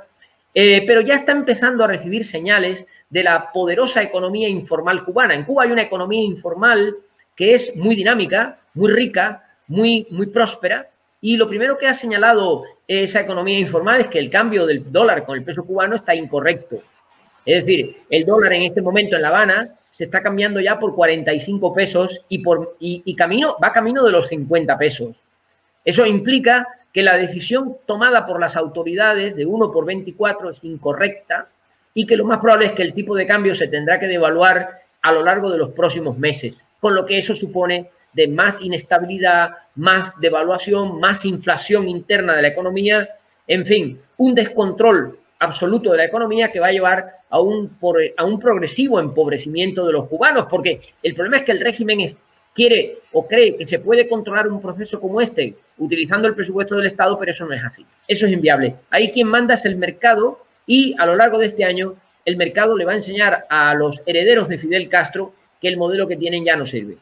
eh, 0.55 0.85
pero 0.87 1.01
ya 1.03 1.15
está 1.17 1.33
empezando 1.33 1.85
a 1.85 1.87
recibir 1.87 2.25
señales 2.25 2.87
de 3.11 3.23
la 3.23 3.53
poderosa 3.53 4.03
economía 4.03 4.49
informal 4.49 5.05
cubana. 5.05 5.35
En 5.35 5.45
Cuba 5.45 5.65
hay 5.65 5.73
una 5.73 5.83
economía 5.83 6.23
informal 6.23 6.97
que 7.37 7.55
es 7.55 7.77
muy 7.77 7.95
dinámica, 7.95 8.59
muy 8.75 8.91
rica, 8.91 9.45
muy, 9.67 10.07
muy 10.11 10.27
próspera. 10.27 10.89
Y 11.21 11.37
lo 11.37 11.49
primero 11.49 11.79
que 11.79 11.87
ha 11.87 11.95
señalado 11.95 12.65
esa 12.87 13.21
economía 13.21 13.59
informal 13.59 14.03
es 14.03 14.07
que 14.09 14.19
el 14.19 14.31
cambio 14.31 14.67
del 14.67 14.91
dólar 14.91 15.25
con 15.25 15.39
el 15.39 15.45
peso 15.45 15.65
cubano 15.65 15.97
está 15.97 16.15
incorrecto. 16.15 16.83
Es 17.45 17.65
decir, 17.65 18.03
el 18.11 18.25
dólar 18.25 18.53
en 18.53 18.63
este 18.63 18.83
momento 18.83 19.17
en 19.17 19.23
La 19.23 19.29
Habana 19.29 19.75
se 19.91 20.05
está 20.05 20.23
cambiando 20.23 20.61
ya 20.61 20.79
por 20.79 20.95
45 20.95 21.75
pesos 21.75 22.21
y, 22.29 22.43
por, 22.43 22.77
y 22.81 23.15
camino, 23.15 23.57
va 23.63 23.73
camino 23.73 24.05
de 24.05 24.13
los 24.13 24.29
50 24.29 24.79
pesos. 24.79 25.17
Eso 25.85 26.07
implica 26.07 26.67
que 26.93 27.03
la 27.03 27.17
decisión 27.17 27.77
tomada 27.87 28.27
por 28.27 28.39
las 28.39 28.57
autoridades 28.57 29.35
de 29.35 29.47
1 29.47 29.73
por 29.73 29.85
24 29.85 30.51
es 30.51 30.63
incorrecta 30.63 31.49
y 31.95 32.07
que 32.07 32.17
lo 32.17 32.25
más 32.25 32.39
probable 32.39 32.67
es 32.67 32.73
que 32.73 32.83
el 32.83 32.95
tipo 32.95 33.15
de 33.17 33.27
cambio 33.27 33.55
se 33.55 33.69
tendrá 33.69 33.99
que 33.99 34.07
devaluar 34.07 34.83
a 35.01 35.13
lo 35.13 35.25
largo 35.25 35.51
de 35.51 35.59
los 35.59 35.71
próximos 35.71 36.17
meses, 36.19 36.57
con 36.81 36.95
lo 36.95 37.05
que 37.07 37.19
eso 37.19 37.35
supone 37.35 37.91
de 38.13 38.29
más 38.29 38.61
inestabilidad, 38.61 39.51
más 39.75 40.19
devaluación, 40.21 41.01
más 41.01 41.25
inflación 41.25 41.89
interna 41.89 42.37
de 42.37 42.43
la 42.43 42.49
economía, 42.49 43.09
en 43.47 43.67
fin, 43.67 44.01
un 44.19 44.35
descontrol 44.35 45.19
absoluto 45.39 45.91
de 45.91 45.99
la 45.99 46.05
economía 46.05 46.53
que 46.53 46.61
va 46.61 46.69
a 46.69 46.73
llevar 46.73 47.07
a 47.29 47.41
un, 47.41 47.77
a 48.17 48.25
un 48.25 48.39
progresivo 48.39 49.01
empobrecimiento 49.01 49.87
de 49.87 49.93
los 49.93 50.09
cubanos, 50.09 50.47
porque 50.49 50.81
el 51.03 51.15
problema 51.15 51.39
es 51.39 51.43
que 51.45 51.53
el 51.53 51.61
régimen 51.61 51.99
quiere 52.55 52.99
o 53.13 53.27
cree 53.27 53.57
que 53.57 53.67
se 53.67 53.79
puede 53.79 54.09
controlar 54.09 54.49
un 54.49 54.61
proceso 54.61 55.01
como 55.01 55.21
este 55.21 55.55
utilizando 55.79 56.29
el 56.29 56.35
presupuesto 56.35 56.77
del 56.77 56.87
Estado, 56.87 57.19
pero 57.19 57.33
eso 57.33 57.47
no 57.47 57.55
es 57.55 57.65
así. 57.65 57.85
Eso 58.07 58.27
es 58.27 58.33
inviable. 58.33 58.77
Ahí 58.91 59.11
quien 59.11 59.27
manda 59.27 59.55
es 59.55 59.65
el 59.65 59.77
mercado 59.77 60.45
y 60.67 60.95
a 60.99 61.07
lo 61.07 61.17
largo 61.17 61.39
de 61.39 61.47
este 61.47 61.65
año 61.65 61.95
el 62.25 62.37
mercado 62.37 62.77
le 62.77 62.85
va 62.85 62.93
a 62.93 62.97
enseñar 62.97 63.47
a 63.49 63.75
los 63.75 64.01
herederos 64.07 64.49
de 64.49 64.59
Fidel 64.59 64.89
Castro 64.89 65.35
que 65.61 65.69
el 65.69 65.77
modelo 65.77 66.07
que 66.07 66.17
tienen 66.17 66.45
ya 66.45 66.57
no 66.57 66.67
sirve. 66.67 66.99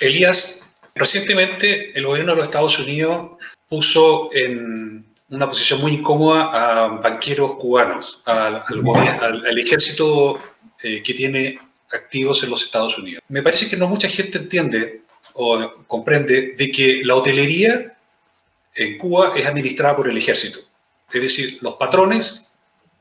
Elías, 0.00 0.66
recientemente 0.94 1.96
el 1.96 2.06
gobierno 2.06 2.32
de 2.32 2.36
los 2.38 2.46
Estados 2.46 2.78
Unidos 2.78 3.32
puso 3.68 4.30
en 4.32 5.06
una 5.28 5.48
posición 5.48 5.80
muy 5.80 5.92
incómoda 5.92 6.84
a 6.84 6.88
banqueros 6.88 7.52
cubanos, 7.56 8.22
al, 8.26 8.64
al, 8.66 9.58
ejército 9.58 10.40
eh, 10.82 11.02
que 11.02 11.14
tiene 11.14 11.60
activos 11.92 12.42
en 12.42 12.50
los 12.50 12.62
Estados 12.62 12.98
Unidos. 12.98 13.22
Me 13.28 13.42
parece 13.42 13.68
que 13.68 13.76
no 13.76 13.86
mucha 13.86 14.08
gente 14.08 14.38
entiende 14.38 15.02
o 15.34 15.84
comprende 15.86 16.54
de 16.56 16.70
que 16.72 17.02
la 17.04 17.14
hotelería 17.14 17.96
en 18.74 18.98
Cuba 18.98 19.32
es 19.36 19.46
administrada 19.46 19.96
por 19.96 20.08
el 20.08 20.16
ejército. 20.16 20.58
Es 21.12 21.22
decir, 21.22 21.58
los 21.60 21.74
patrones 21.74 22.52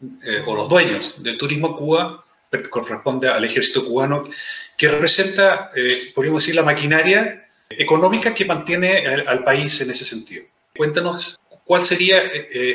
eh, 0.01 0.43
o 0.45 0.55
los 0.55 0.69
dueños 0.69 1.21
del 1.21 1.37
turismo 1.37 1.67
en 1.67 1.73
Cuba 1.73 2.25
corresponde 2.69 3.27
al 3.27 3.43
ejército 3.43 3.85
cubano, 3.85 4.29
que 4.77 4.89
representa, 4.89 5.71
eh, 5.75 6.11
podríamos 6.15 6.43
decir, 6.43 6.55
la 6.55 6.63
maquinaria 6.63 7.47
económica 7.69 8.33
que 8.33 8.45
mantiene 8.45 9.05
al, 9.07 9.43
país 9.43 9.79
en 9.81 9.91
ese 9.91 10.03
sentido. 10.03 10.43
Cuéntanos 10.75 11.39
cuál 11.65 11.83
sería 11.83 12.23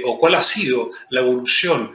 o 0.05 0.18
cuál 0.18 0.37
ha 0.37 0.43
sido 0.43 0.93
la 1.11 1.20
evolución 1.20 1.95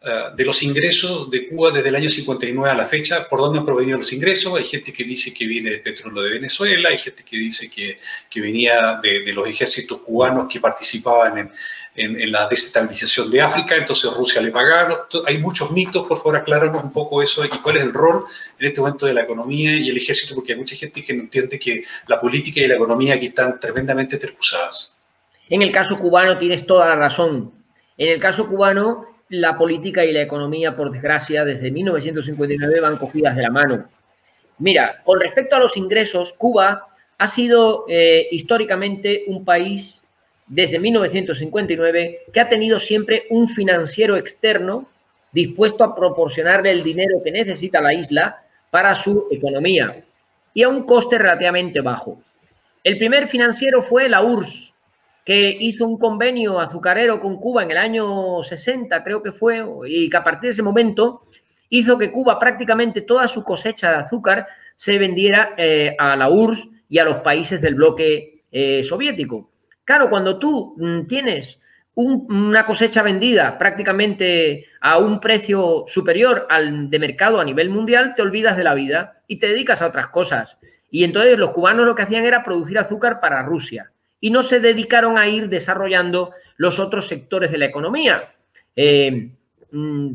eh, 0.00 0.30
de 0.36 0.44
los 0.44 0.62
ingresos 0.62 1.28
de 1.28 1.48
Cuba 1.48 1.72
desde 1.72 1.88
el 1.88 1.96
año 1.96 2.08
59 2.08 2.70
a 2.70 2.74
la 2.76 2.86
fecha, 2.86 3.28
por 3.28 3.40
dónde 3.40 3.58
han 3.58 3.64
provenido 3.64 3.98
los 3.98 4.12
ingresos. 4.12 4.56
Hay 4.56 4.62
gente 4.62 4.92
que 4.92 5.02
dice 5.02 5.34
que 5.34 5.44
viene 5.44 5.70
del 5.70 5.82
petróleo 5.82 6.22
de 6.22 6.30
Venezuela, 6.30 6.90
hay 6.90 6.98
gente 6.98 7.24
que 7.24 7.36
dice 7.36 7.68
que, 7.68 7.98
que 8.30 8.40
venía 8.40 9.00
de, 9.02 9.32
los 9.32 9.48
ejércitos 9.48 9.98
cubanos 9.98 10.46
que 10.48 10.60
participaban 10.60 11.38
en, 11.38 11.50
en, 11.96 12.30
la 12.30 12.46
desestabilización 12.46 13.28
de 13.28 13.40
África, 13.40 13.74
entonces 13.74 14.14
Rusia 14.14 14.40
le 14.40 14.52
pagaron. 14.52 14.98
Hay 15.26 15.38
muchos 15.38 15.72
mitos, 15.72 16.06
por 16.06 16.18
favor, 16.18 16.36
acláranos 16.36 16.84
un 16.84 16.92
poco 16.92 17.20
eso 17.20 17.44
y 17.44 17.48
cuál 17.48 17.78
es 17.78 17.82
el 17.82 17.92
rol 17.92 18.24
en 18.60 18.68
este 18.68 18.80
momento 18.80 19.04
de 19.04 19.14
la 19.14 19.22
economía 19.22 19.76
y 19.76 19.88
el 19.88 19.96
ejército, 19.96 20.36
porque 20.36 20.52
hay 20.52 20.60
mucha 20.60 20.76
gente 20.76 21.02
que 21.02 21.12
no 21.12 21.22
entiende 21.22 21.58
que 21.58 21.82
la 22.06 22.20
política 22.20 22.60
y 22.60 22.68
la 22.68 22.76
economía 22.76 23.14
aquí 23.14 23.26
están 23.26 23.58
tremendamente 23.58 24.16
terpusadas. 24.16 24.94
En 25.50 25.60
el 25.60 25.72
caso 25.72 25.96
cubano 25.98 26.38
tienes 26.38 26.64
toda 26.66 26.86
la 26.86 26.94
razón. 26.94 27.52
En 27.96 28.10
el 28.10 28.20
caso 28.20 28.46
cubano, 28.46 29.07
la 29.30 29.56
política 29.56 30.04
y 30.04 30.12
la 30.12 30.22
economía, 30.22 30.76
por 30.76 30.90
desgracia, 30.90 31.44
desde 31.44 31.70
1959 31.70 32.80
van 32.80 32.96
cogidas 32.96 33.36
de 33.36 33.42
la 33.42 33.50
mano. 33.50 33.88
Mira, 34.58 35.02
con 35.04 35.20
respecto 35.20 35.56
a 35.56 35.60
los 35.60 35.76
ingresos, 35.76 36.32
Cuba 36.32 36.86
ha 37.18 37.28
sido 37.28 37.84
eh, 37.88 38.26
históricamente 38.30 39.24
un 39.26 39.44
país 39.44 40.00
desde 40.46 40.78
1959 40.78 42.20
que 42.32 42.40
ha 42.40 42.48
tenido 42.48 42.80
siempre 42.80 43.24
un 43.30 43.48
financiero 43.48 44.16
externo 44.16 44.88
dispuesto 45.32 45.84
a 45.84 45.94
proporcionarle 45.94 46.70
el 46.70 46.82
dinero 46.82 47.20
que 47.22 47.30
necesita 47.30 47.80
la 47.80 47.92
isla 47.92 48.42
para 48.70 48.94
su 48.94 49.28
economía 49.30 50.02
y 50.54 50.62
a 50.62 50.68
un 50.68 50.84
coste 50.84 51.18
relativamente 51.18 51.80
bajo. 51.80 52.20
El 52.82 52.98
primer 52.98 53.28
financiero 53.28 53.82
fue 53.82 54.08
la 54.08 54.22
URSS, 54.22 54.67
que 55.28 55.54
hizo 55.60 55.86
un 55.86 55.98
convenio 55.98 56.58
azucarero 56.58 57.20
con 57.20 57.36
Cuba 57.36 57.62
en 57.62 57.70
el 57.70 57.76
año 57.76 58.42
60, 58.42 59.04
creo 59.04 59.22
que 59.22 59.32
fue, 59.32 59.62
y 59.86 60.08
que 60.08 60.16
a 60.16 60.24
partir 60.24 60.48
de 60.48 60.52
ese 60.52 60.62
momento 60.62 61.24
hizo 61.68 61.98
que 61.98 62.10
Cuba 62.10 62.38
prácticamente 62.38 63.02
toda 63.02 63.28
su 63.28 63.44
cosecha 63.44 63.90
de 63.90 63.96
azúcar 63.98 64.46
se 64.74 64.96
vendiera 64.96 65.50
eh, 65.58 65.94
a 65.98 66.16
la 66.16 66.30
URSS 66.30 66.68
y 66.88 66.98
a 66.98 67.04
los 67.04 67.18
países 67.18 67.60
del 67.60 67.74
bloque 67.74 68.44
eh, 68.50 68.82
soviético. 68.82 69.50
Claro, 69.84 70.08
cuando 70.08 70.38
tú 70.38 70.74
mm, 70.78 71.06
tienes 71.06 71.60
una 71.92 72.64
cosecha 72.64 73.02
vendida 73.02 73.58
prácticamente 73.58 74.64
a 74.80 74.96
un 74.96 75.20
precio 75.20 75.84
superior 75.88 76.46
al 76.48 76.88
de 76.88 76.98
mercado 76.98 77.38
a 77.38 77.44
nivel 77.44 77.68
mundial, 77.68 78.14
te 78.16 78.22
olvidas 78.22 78.56
de 78.56 78.64
la 78.64 78.72
vida 78.72 79.20
y 79.26 79.38
te 79.38 79.48
dedicas 79.48 79.82
a 79.82 79.88
otras 79.88 80.08
cosas. 80.08 80.56
Y 80.90 81.04
entonces 81.04 81.38
los 81.38 81.50
cubanos 81.50 81.84
lo 81.84 81.94
que 81.94 82.04
hacían 82.04 82.24
era 82.24 82.42
producir 82.42 82.78
azúcar 82.78 83.20
para 83.20 83.42
Rusia 83.42 83.92
y 84.20 84.30
no 84.30 84.42
se 84.42 84.60
dedicaron 84.60 85.18
a 85.18 85.28
ir 85.28 85.48
desarrollando 85.48 86.32
los 86.56 86.78
otros 86.78 87.06
sectores 87.06 87.50
de 87.50 87.58
la 87.58 87.66
economía. 87.66 88.34
Eh, 88.74 89.30
mm, 89.70 90.10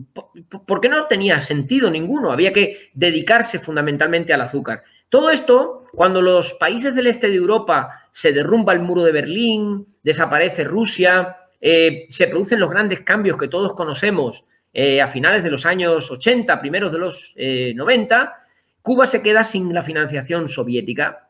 porque 0.66 0.89
no 0.89 1.08
tenía 1.08 1.41
sentido 1.41 1.89
ninguno, 1.89 2.32
había 2.32 2.54
que 2.54 2.89
dedicarse 2.93 3.60
fundamentalmente 3.60 4.34
al 4.34 4.41
azúcar. 4.41 4.84
Todo 5.10 5.30
esto, 5.30 5.86
cuando 5.93 6.22
los 6.22 6.54
países 6.56 6.95
del 6.95 7.08
este 7.08 7.30
de 7.30 7.36
Europa 7.36 8.10
se 8.12 8.32
derrumba 8.32 8.74
el 8.74 8.80
muro 8.80 9.04
de 9.04 9.12
Berlín, 9.12 9.88
desaparece 10.04 10.64
Rusia, 10.64 11.38
eh, 11.62 12.08
se 12.10 12.28
producen 12.28 12.60
los 12.60 12.70
grandes 12.70 13.01
cambios 13.01 13.38
que 13.38 13.47
todos 13.47 13.74
conocemos 13.74 14.43
eh, 14.74 15.01
a 15.01 15.08
finales 15.08 15.43
de 15.43 15.51
los 15.51 15.66
años 15.66 16.10
80, 16.10 16.60
primeros 16.60 16.91
de 16.91 16.97
los 16.97 17.34
90, 17.36 18.43
Cuba 18.82 19.08
se 19.08 19.22
queda 19.22 19.45
sin 19.45 19.74
la 19.74 19.82
financiación 19.82 20.49
soviética 20.49 21.22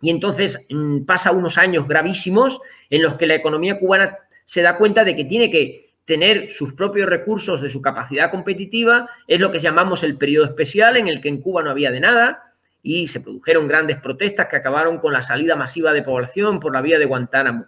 y 0.00 0.10
entonces 0.10 0.66
mm, 0.70 1.04
pasa 1.04 1.32
unos 1.32 1.58
años 1.58 1.86
gravísimos 1.86 2.60
en 2.90 3.02
los 3.02 3.16
que 3.16 3.26
la 3.26 3.34
economía 3.34 3.78
cubana 3.78 4.18
se 4.44 4.62
da 4.62 4.76
cuenta 4.76 5.04
de 5.04 5.16
que 5.16 5.24
tiene 5.24 5.50
que 5.50 5.92
tener 6.04 6.50
sus 6.52 6.74
propios 6.74 7.08
recursos 7.08 7.62
de 7.62 7.70
su 7.70 7.80
capacidad 7.80 8.30
competitiva, 8.30 9.08
es 9.26 9.40
lo 9.40 9.50
que 9.52 9.60
llamamos 9.60 10.02
el 10.02 10.18
periodo 10.18 10.46
especial, 10.46 10.96
en 10.96 11.08
el 11.08 11.20
que 11.20 11.28
en 11.28 11.40
Cuba 11.40 11.62
no 11.62 11.70
había 11.70 11.90
de 11.90 12.00
nada 12.00 12.52
y 12.82 13.06
se 13.06 13.20
produjeron 13.20 13.68
grandes 13.68 14.00
protestas 14.00 14.48
que 14.48 14.56
acabaron 14.56 14.98
con 14.98 15.12
la 15.12 15.22
salida 15.22 15.54
masiva 15.54 15.92
de 15.92 16.02
población 16.02 16.58
por 16.58 16.72
la 16.72 16.82
vía 16.82 16.98
de 16.98 17.04
Guantánamo. 17.04 17.66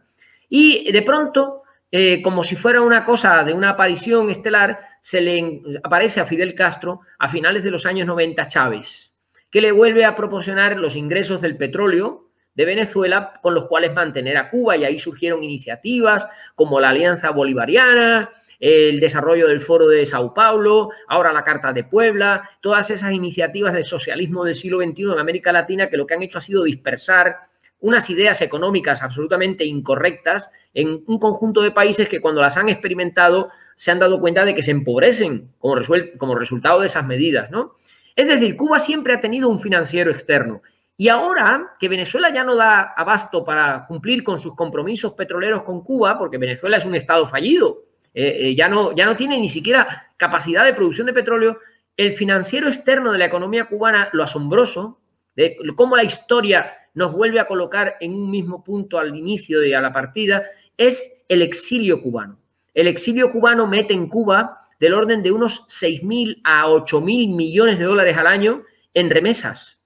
Y 0.49 0.91
de 0.91 1.03
pronto, 1.03 1.63
eh, 1.93 2.21
como 2.23 2.43
si 2.43 2.57
fuera 2.57 2.81
una 2.81 3.05
cosa 3.05 3.45
de 3.45 3.53
una 3.53 3.71
aparición 3.71 4.29
estelar, 4.29 4.81
se 5.01 5.21
le 5.21 5.63
aparece 5.85 6.21
a 6.21 6.27
Fidel 6.27 6.55
Castro 6.55 7.01
a 7.19 7.29
finales 7.29 7.63
de 7.63 7.71
los 7.71 7.87
años 7.87 8.07
90 8.07 8.49
Chávez 8.49 9.14
que 9.55 9.61
le 9.61 9.71
vuelve 9.71 10.05
a 10.05 10.17
proporcionar 10.17 10.77
los 10.79 10.97
ingresos 10.97 11.41
del 11.41 11.57
petróleo 11.57 12.27
de 12.57 12.65
Venezuela 12.65 13.35
con 13.41 13.55
los 13.55 13.67
cuales 13.67 13.95
mantener 13.95 14.37
a 14.37 14.51
Cuba 14.51 14.77
y 14.77 14.85
ahí 14.85 14.99
surgieron 14.99 15.45
iniciativas 15.45 16.27
como 16.57 16.81
la 16.81 16.89
Alianza 16.89 17.31
Bolivariana, 17.31 18.33
el 18.59 18.99
desarrollo 18.99 19.47
del 19.47 19.61
Foro 19.61 19.87
de 19.87 20.07
Sao 20.07 20.35
Paulo, 20.35 20.89
ahora 21.07 21.33
la 21.33 21.45
Carta 21.45 21.73
de 21.73 21.85
Puebla, 21.85 22.51
todas 22.61 22.91
esas 22.91 23.13
iniciativas 23.13 23.75
del 23.75 23.85
socialismo 23.85 24.45
del 24.45 24.57
siglo 24.57 24.81
XXI 24.81 25.13
en 25.13 25.21
América 25.21 25.53
Latina 25.53 25.89
que 25.89 25.99
lo 25.99 26.05
que 26.09 26.15
han 26.15 26.23
hecho 26.23 26.39
ha 26.39 26.41
sido 26.41 26.65
dispersar 26.65 27.37
unas 27.79 28.11
ideas 28.11 28.43
económicas 28.43 29.03
absolutamente 29.03 29.65
incorrectas 29.65 30.51
en 30.73 31.05
un 31.07 31.21
conjunto 31.21 31.63
de 31.63 31.71
países 31.71 32.09
que 32.09 32.21
cuando 32.21 32.43
las 32.43 32.57
han 32.57 32.71
experimentado 32.71 33.51
se 33.77 33.93
han 33.93 34.01
dado 34.01 34.19
cuenta 34.19 34.45
de 34.45 34.57
que 34.57 34.65
se 34.65 34.73
empobrecen 34.73 35.53
como, 35.61 35.77
como 36.19 36.35
resultado 36.35 36.81
de 36.81 36.89
esas 36.89 37.07
medidas, 37.07 37.53
¿no? 37.53 37.77
Es 38.17 38.29
decir, 38.29 38.57
Cuba 38.57 38.79
siempre 38.79 39.15
ha 39.15 39.21
tenido 39.21 39.49
un 39.49 39.61
financiero 39.61 40.11
externo. 40.11 40.63
Y 40.97 41.09
ahora 41.09 41.75
que 41.81 41.89
Venezuela 41.89 42.33
ya 42.33 42.45
no 42.45 42.55
da 42.55 42.93
abasto 42.97 43.45
para 43.45 43.87
cumplir 43.87 44.23
con 44.23 44.41
sus 44.41 44.55
compromisos 44.55 45.15
petroleros 45.15 45.65
con 45.65 45.83
Cuba, 45.83 46.17
porque 46.19 46.39
Venezuela 46.39 46.77
es 46.77 46.85
un 46.85 46.95
estado 46.95 47.29
fallido, 47.29 47.83
eh, 48.15 48.37
eh, 48.39 48.55
ya, 48.55 48.69
no, 48.69 48.95
ya 48.95 49.05
no 49.07 49.17
tiene 49.17 49.41
ni 49.41 49.49
siquiera 49.49 50.13
capacidad 50.17 50.65
de 50.65 50.75
producción 50.75 51.09
de 51.09 51.13
petróleo, 51.13 51.59
el 51.97 52.13
financiero 52.13 52.69
externo 52.69 53.11
de 53.11 53.19
la 53.19 53.25
economía 53.25 53.65
cubana, 53.67 54.09
lo 54.13 54.23
asombroso, 54.23 55.01
de 55.35 55.57
cómo 55.75 55.97
la 55.97 56.05
historia 56.05 56.73
nos 56.95 57.13
vuelve 57.13 57.41
a 57.41 57.47
colocar 57.47 57.97
en 58.01 58.15
un 58.15 58.31
mismo 58.31 58.63
punto 58.63 58.99
al 58.99 59.17
inicio 59.17 59.59
de 59.61 59.75
a 59.75 59.81
la 59.81 59.93
partida, 59.93 60.45
es 60.77 61.13
el 61.29 61.43
exilio 61.43 62.01
cubano. 62.01 62.39
El 62.73 62.87
exilio 62.87 63.31
cubano 63.31 63.67
mete 63.67 63.95
en 63.95 64.09
Cuba 64.09 64.64
del 64.85 64.93
orden 64.93 65.23
de 65.23 65.33
unos 65.33 65.63
6.000 65.69 66.43
a 66.45 66.67
8.000 66.67 67.35
millones 67.35 67.79
de 67.79 67.87
dólares 67.87 68.17
al 68.19 68.27
año 68.27 68.65
en 68.93 69.09
remesas, 69.09 69.79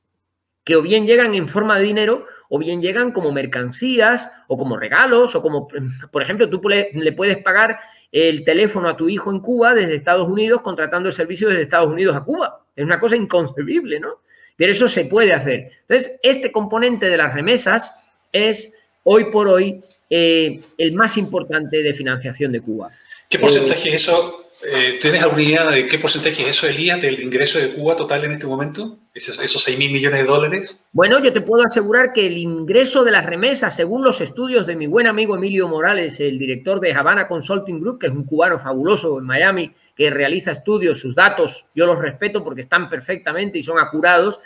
que 0.65 0.75
o 0.75 0.83
bien 0.83 1.07
llegan 1.07 1.35
en 1.35 1.49
forma 1.49 1.79
de 1.79 1.85
dinero 1.85 2.27
o 2.49 2.59
bien 2.59 2.83
llegan 2.83 3.13
como 3.13 3.31
mercancías 3.31 4.29
o 4.49 4.59
como 4.59 4.77
regalos 4.77 5.37
o 5.37 5.43
como, 5.43 5.69
por 6.11 6.23
ejemplo, 6.23 6.51
tú 6.51 6.61
le 6.69 7.13
puedes 7.13 7.39
pagar 7.45 7.79
el 8.11 8.45
teléfono 8.45 8.89
a 8.89 8.97
tu 8.97 9.09
hijo 9.09 9.31
en 9.31 9.39
Cuba 9.39 9.73
desde 9.73 9.95
Estados 9.95 10.29
Unidos 10.29 10.63
contratando 10.63 11.09
el 11.09 11.15
servicio 11.15 11.49
desde 11.49 11.63
Estados 11.63 11.89
Unidos 11.89 12.17
a 12.17 12.25
Cuba. 12.25 12.65
Es 12.75 12.85
una 12.85 12.99
cosa 12.99 13.15
inconcebible, 13.15 14.01
¿no? 14.01 14.23
Pero 14.57 14.73
eso 14.73 14.89
se 14.89 15.05
puede 15.05 15.33
hacer. 15.33 15.71
Entonces, 15.83 16.19
este 16.25 16.51
componente 16.51 17.07
de 17.07 17.19
las 17.19 17.33
remesas 17.33 17.89
es 18.33 18.73
hoy 19.05 19.27
por 19.31 19.47
hoy 19.47 19.79
eh, 20.11 20.59
el 20.77 20.93
más 20.95 21.17
importante 21.17 21.85
de 21.85 21.95
financiación 21.95 22.51
de 22.51 22.61
Cuba. 22.63 22.91
¿Qué 23.29 23.39
porcentaje 23.39 23.91
es 23.91 23.95
eso 23.95 24.48
eh, 24.61 24.99
¿Tienes 25.01 25.23
alguna 25.23 25.43
idea 25.43 25.71
de 25.71 25.87
qué 25.87 25.99
porcentaje 25.99 26.43
es 26.43 26.49
eso, 26.49 26.67
Elías, 26.67 27.01
del 27.01 27.23
ingreso 27.23 27.59
de 27.59 27.71
Cuba 27.75 27.95
total 27.95 28.25
en 28.25 28.33
este 28.33 28.47
momento? 28.47 28.99
¿Esos, 29.15 29.41
esos 29.43 29.63
6 29.63 29.79
mil 29.79 29.93
millones 29.93 30.21
de 30.21 30.27
dólares? 30.27 30.85
Bueno, 30.93 31.23
yo 31.23 31.33
te 31.33 31.41
puedo 31.41 31.65
asegurar 31.65 32.13
que 32.13 32.27
el 32.27 32.37
ingreso 32.37 33.05
de 33.05 33.13
las 33.13 33.25
remesas, 33.25 33.77
según 33.77 34.03
los 34.03 34.21
estudios 34.21 34.67
de 34.67 34.75
mi 34.75 34.89
buen 34.89 35.07
amigo 35.07 35.37
Emilio 35.37 35.69
Morales, 35.69 36.19
el 36.19 36.39
director 36.39 36.81
de 36.81 36.93
Havana 36.93 37.29
Consulting 37.29 37.81
Group, 37.81 38.01
que 38.01 38.09
es 38.09 38.13
un 38.13 38.25
cubano 38.25 38.59
fabuloso 38.59 39.19
en 39.19 39.27
Miami, 39.27 39.73
que 39.97 40.11
realiza 40.11 40.53
estudios, 40.53 41.01
sus 41.01 41.15
datos, 41.15 41.65
yo 41.75 41.87
los 41.87 41.99
respeto 41.99 42.43
porque 42.43 42.63
están 42.63 42.91
perfectamente 42.91 43.59
y 43.59 43.65
son 43.65 43.79
acurados, 43.79 44.41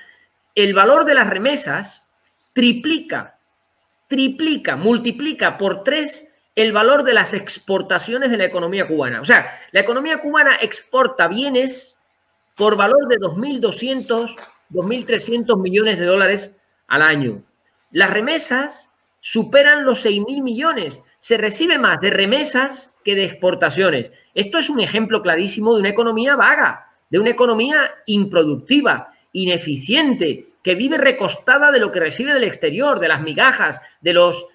el 0.55 0.75
valor 0.75 1.07
de 1.07 1.15
las 1.15 1.29
remesas 1.29 2.03
triplica, 2.53 3.39
triplica, 4.09 4.77
multiplica 4.77 5.57
por 5.57 5.85
tres 5.85 6.27
el 6.55 6.73
valor 6.73 7.03
de 7.03 7.15
las 7.15 7.33
exportaciones 7.33 8.31
de 8.31 8.37
la 8.37 8.45
economía 8.45 8.87
cubana. 8.87 9.21
O 9.21 9.25
sea, 9.25 9.59
la 9.73 9.81
economía 9.81 10.21
cubana 10.21 10.57
exporta 10.61 11.29
bienes 11.29 11.97
por 12.57 12.77
valor 12.77 13.09
de 13.09 13.17
2.200, 13.17 14.37
2.300 14.71 15.61
millones 15.61 15.99
de 15.99 16.05
dólares 16.05 16.51
al 16.89 17.03
año. 17.03 17.43
Las 17.91 18.11
remesas 18.11 18.89
superan 19.21 19.85
los 19.85 20.05
6.000 20.05 20.43
millones. 20.43 21.01
Se 21.19 21.39
recibe 21.39 21.79
más 21.79 22.01
de 22.01 22.11
remesas 22.11 22.91
que 23.05 23.15
de 23.15 23.25
exportaciones. 23.25 24.11
Esto 24.35 24.59
es 24.59 24.69
un 24.69 24.81
ejemplo 24.81 25.23
clarísimo 25.23 25.75
de 25.75 25.81
una 25.81 25.89
economía 25.89 26.37
vaga, 26.37 26.91
de 27.11 27.19
una 27.19 27.31
economía 27.31 27.91
improductiva, 28.07 29.13
ineficiente, 29.33 30.49
que 30.63 30.75
vive 30.75 30.99
recostada 30.99 31.73
de 31.73 31.81
lo 31.81 31.91
que 31.91 32.01
recibe 32.01 32.33
del 32.35 32.45
exterior, 32.45 33.01
de 33.01 33.09
las 33.09 33.23
migajas, 33.23 33.81
de 34.01 34.13
los 34.13 34.47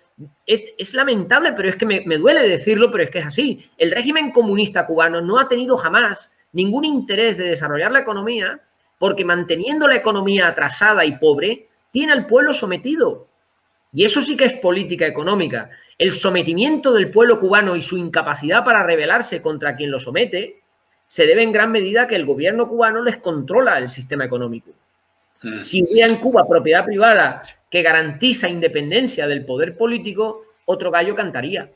es, 0.45 0.93
lamentable, 0.93 1.53
pero 1.53 1.69
es 1.69 1.75
que 1.75 1.85
me, 1.85 2.03
me, 2.05 2.17
duele 2.17 2.47
decirlo, 2.47 2.91
pero 2.91 3.03
es 3.03 3.09
que 3.09 3.19
es 3.19 3.25
así. 3.25 3.69
El 3.77 3.91
régimen 3.91 4.31
comunista 4.31 4.85
cubano 4.85 5.21
no 5.21 5.39
ha 5.39 5.47
tenido 5.47 5.77
jamás 5.77 6.31
ningún 6.53 6.85
interés 6.85 7.37
de 7.37 7.49
desarrollar 7.49 7.91
la 7.91 7.99
economía 7.99 8.61
porque 8.99 9.25
manteniendo 9.25 9.87
la 9.87 9.95
economía 9.95 10.47
atrasada 10.47 11.05
y 11.05 11.17
pobre, 11.17 11.67
tiene 11.91 12.13
al 12.13 12.25
pueblo 12.25 12.53
sometido. 12.53 13.27
Y 13.93 14.05
eso 14.05 14.21
sí 14.21 14.35
que 14.35 14.45
es 14.45 14.53
política 14.53 15.05
económica. 15.05 15.69
el 15.99 16.11
sometimiento 16.11 16.93
del 16.93 17.09
pueblo 17.09 17.39
cubano 17.39 17.75
y 17.75 17.81
su 17.81 17.97
incapacidad 17.97 18.63
para 18.63 18.83
rebelarse 18.83 19.41
contra 19.41 19.75
quien 19.75 19.89
lo 19.89 19.99
somete 19.99 20.61
se 21.07 21.25
debe 21.25 21.41
en 21.41 21.51
gran 21.51 21.71
medida 21.71 22.03
a 22.03 22.07
que 22.07 22.15
el 22.15 22.23
gobierno 22.23 22.67
cubano 22.67 23.01
les 23.01 23.17
controla 23.17 23.79
el 23.79 23.89
sistema 23.89 24.25
económico. 24.25 24.69
Mm. 25.41 25.63
Si 25.63 25.83
hubiera 25.83 26.07
en 26.07 26.17
Cuba 26.17 26.47
propiedad 26.47 26.85
privada 26.85 27.43
que 27.69 27.81
garantiza 27.81 28.49
independencia 28.49 29.27
del 29.27 29.45
poder 29.45 29.77
político, 29.77 30.45
otro 30.65 30.91
gallo 30.91 31.15
cantaría. 31.15 31.69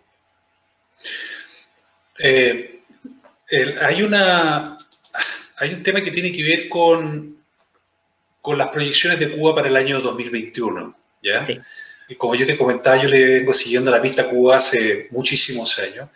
Eh, 2.20 2.82
hay, 3.82 4.04
una, 4.04 4.78
hay 5.58 5.74
un 5.74 5.84
tema 5.84 6.02
que 6.02 6.12
tiene 6.12 6.32
que 6.32 6.44
ver 6.44 6.70
con, 6.70 7.38
con 8.42 8.58
las 8.58 8.70
proyecciones 8.70 9.20
de 9.20 9.32
Cuba 9.32 9.56
para 9.56 9.68
el 9.68 9.76
año 9.76 10.00
2021. 10.00 10.96
¿ya? 11.24 11.46
Y 12.08 12.16
como 12.16 12.36
yo 12.36 12.46
te 12.46 12.58
comentaba, 12.58 13.02
yo 13.02 13.10
le 13.10 13.39
vengo 13.39 13.54
siguiendo 13.54 13.92
la 13.92 14.02
pista 14.02 14.24
a 14.24 14.30
Cuba 14.30 14.58
hace 14.58 15.08
muchísimos 15.12 15.78
años 15.80 16.10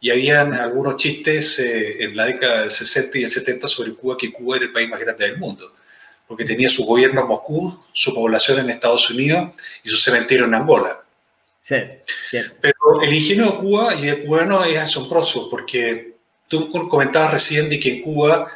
y 0.00 0.10
habían 0.10 0.52
algunos 0.52 0.96
chistes 0.96 1.58
eh, 1.60 2.02
en 2.04 2.16
la 2.16 2.26
década 2.26 2.62
del 2.62 2.70
60 2.70 3.18
y 3.18 3.22
el 3.22 3.28
70 3.28 3.68
sobre 3.68 3.94
Cuba, 3.94 4.16
que 4.18 4.32
Cuba 4.32 4.56
era 4.56 4.66
el 4.66 4.72
país 4.72 4.88
más 4.88 4.98
grande 4.98 5.28
del 5.28 5.38
mundo 5.38 5.72
porque 6.32 6.46
tenía 6.46 6.70
su 6.70 6.86
gobierno 6.86 7.20
en 7.20 7.26
Moscú, 7.26 7.78
su 7.92 8.14
población 8.14 8.58
en 8.58 8.70
Estados 8.70 9.10
Unidos 9.10 9.50
y 9.84 9.90
su 9.90 9.98
cementerio 9.98 10.46
en 10.46 10.54
Angola. 10.54 11.02
Sí, 11.60 11.76
Pero 12.58 13.02
el 13.02 13.12
ingenio 13.12 13.52
de 13.52 13.58
Cuba 13.58 13.94
y 13.94 14.06
de 14.06 14.24
cubano 14.24 14.64
es 14.64 14.78
asombroso, 14.78 15.50
porque 15.50 16.14
tú 16.48 16.70
comentabas 16.88 17.32
recién 17.32 17.68
de 17.68 17.78
que 17.78 17.90
en 17.90 18.00
Cuba 18.00 18.50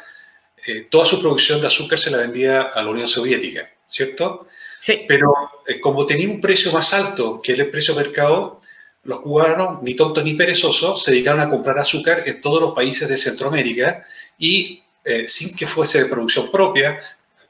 eh, 0.65 0.87
toda 0.89 1.05
su 1.05 1.21
producción 1.21 1.61
de 1.61 1.67
azúcar 1.67 1.99
se 1.99 2.09
la 2.09 2.17
vendía 2.17 2.61
a 2.63 2.81
la 2.81 2.89
Unión 2.89 3.07
Soviética, 3.07 3.69
¿cierto? 3.87 4.47
Sí. 4.81 5.01
Pero 5.07 5.31
eh, 5.67 5.79
como 5.79 6.07
tenía 6.07 6.27
un 6.29 6.41
precio 6.41 6.71
más 6.71 6.95
alto 6.95 7.39
que 7.43 7.53
el 7.53 7.69
precio 7.69 7.93
mercado, 7.93 8.59
los 9.03 9.19
cubanos, 9.19 9.83
ni 9.83 9.93
tontos 9.93 10.23
ni 10.23 10.33
perezosos, 10.33 11.03
se 11.03 11.11
dedicaron 11.11 11.41
a 11.41 11.49
comprar 11.49 11.77
azúcar 11.77 12.23
en 12.25 12.41
todos 12.41 12.59
los 12.59 12.73
países 12.73 13.07
de 13.07 13.17
Centroamérica 13.17 14.03
y 14.39 14.81
eh, 15.09 15.25
sin 15.25 15.55
que 15.55 15.65
fuese 15.65 16.03
de 16.03 16.09
producción 16.09 16.51
propia, 16.51 16.99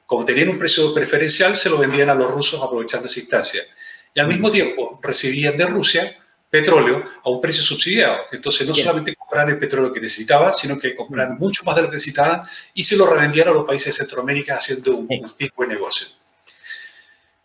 como 0.07 0.23
tenían 0.23 0.49
un 0.49 0.57
precio 0.57 0.93
preferencial, 0.93 1.55
se 1.57 1.69
lo 1.69 1.77
vendían 1.77 2.09
a 2.09 2.15
los 2.15 2.31
rusos 2.31 2.63
aprovechando 2.63 3.07
esa 3.07 3.19
instancia. 3.19 3.61
Y 4.15 4.19
al 4.19 4.27
mismo 4.27 4.49
tiempo 4.49 4.99
recibían 5.03 5.57
de 5.57 5.65
Rusia 5.65 6.17
petróleo 6.49 7.03
a 7.23 7.29
un 7.29 7.41
precio 7.41 7.61
subsidiado. 7.61 8.23
Entonces 8.31 8.65
no 8.65 8.73
solamente 8.73 9.13
compraban 9.15 9.49
el 9.49 9.59
petróleo 9.59 9.91
que 9.91 9.99
necesitaban, 9.99 10.53
sino 10.53 10.79
que 10.79 10.95
compraban 10.95 11.35
mm. 11.35 11.39
mucho 11.39 11.63
más 11.65 11.75
de 11.75 11.81
lo 11.81 11.89
que 11.89 11.95
necesitaban 11.95 12.41
y 12.73 12.83
se 12.83 12.95
lo 12.95 13.05
revendían 13.05 13.49
a 13.49 13.51
los 13.51 13.65
países 13.65 13.87
de 13.87 14.05
Centroamérica 14.05 14.55
haciendo 14.55 14.95
un, 14.95 15.07
pico 15.37 15.63
de 15.63 15.67
negocio. 15.67 16.07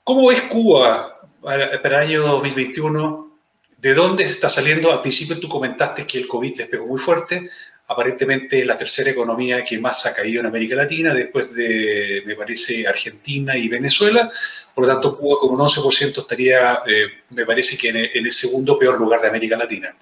¿Cómo 0.04 0.30
es 0.30 0.42
Cuba 0.42 1.20
para 1.40 1.74
el 1.74 1.94
año 1.94 2.22
2021? 2.22 3.38
¿De 3.76 3.94
dónde 3.94 4.22
está 4.22 4.48
saliendo? 4.48 4.92
Al 4.92 5.00
principio 5.00 5.40
tú 5.40 5.48
comentaste 5.48 6.06
que 6.06 6.18
el 6.18 6.28
COVID 6.28 6.56
despegó 6.56 6.86
muy 6.86 7.00
fuerte 7.00 7.50
aparentemente 7.88 8.64
la 8.64 8.76
tercera 8.76 9.10
economía 9.10 9.64
que 9.64 9.78
más 9.78 10.06
ha 10.06 10.14
caído 10.14 10.40
en 10.40 10.46
América 10.46 10.76
Latina, 10.76 11.12
después 11.12 11.54
de, 11.54 12.22
me 12.24 12.34
parece, 12.34 12.86
Argentina 12.86 13.56
y 13.56 13.68
Venezuela. 13.68 14.30
Por 14.74 14.86
lo 14.86 14.92
tanto, 14.92 15.16
Cuba 15.16 15.38
con 15.40 15.50
un 15.50 15.60
11% 15.60 16.18
estaría, 16.18 16.80
eh, 16.86 17.06
me 17.30 17.44
parece 17.44 17.76
que 17.76 17.88
en 17.90 17.96
el, 18.26 18.32
segundo 18.32 18.78
peor 18.78 18.98
lugar 18.98 19.20
de 19.20 19.28
América 19.28 19.56
Latina. 19.56 19.94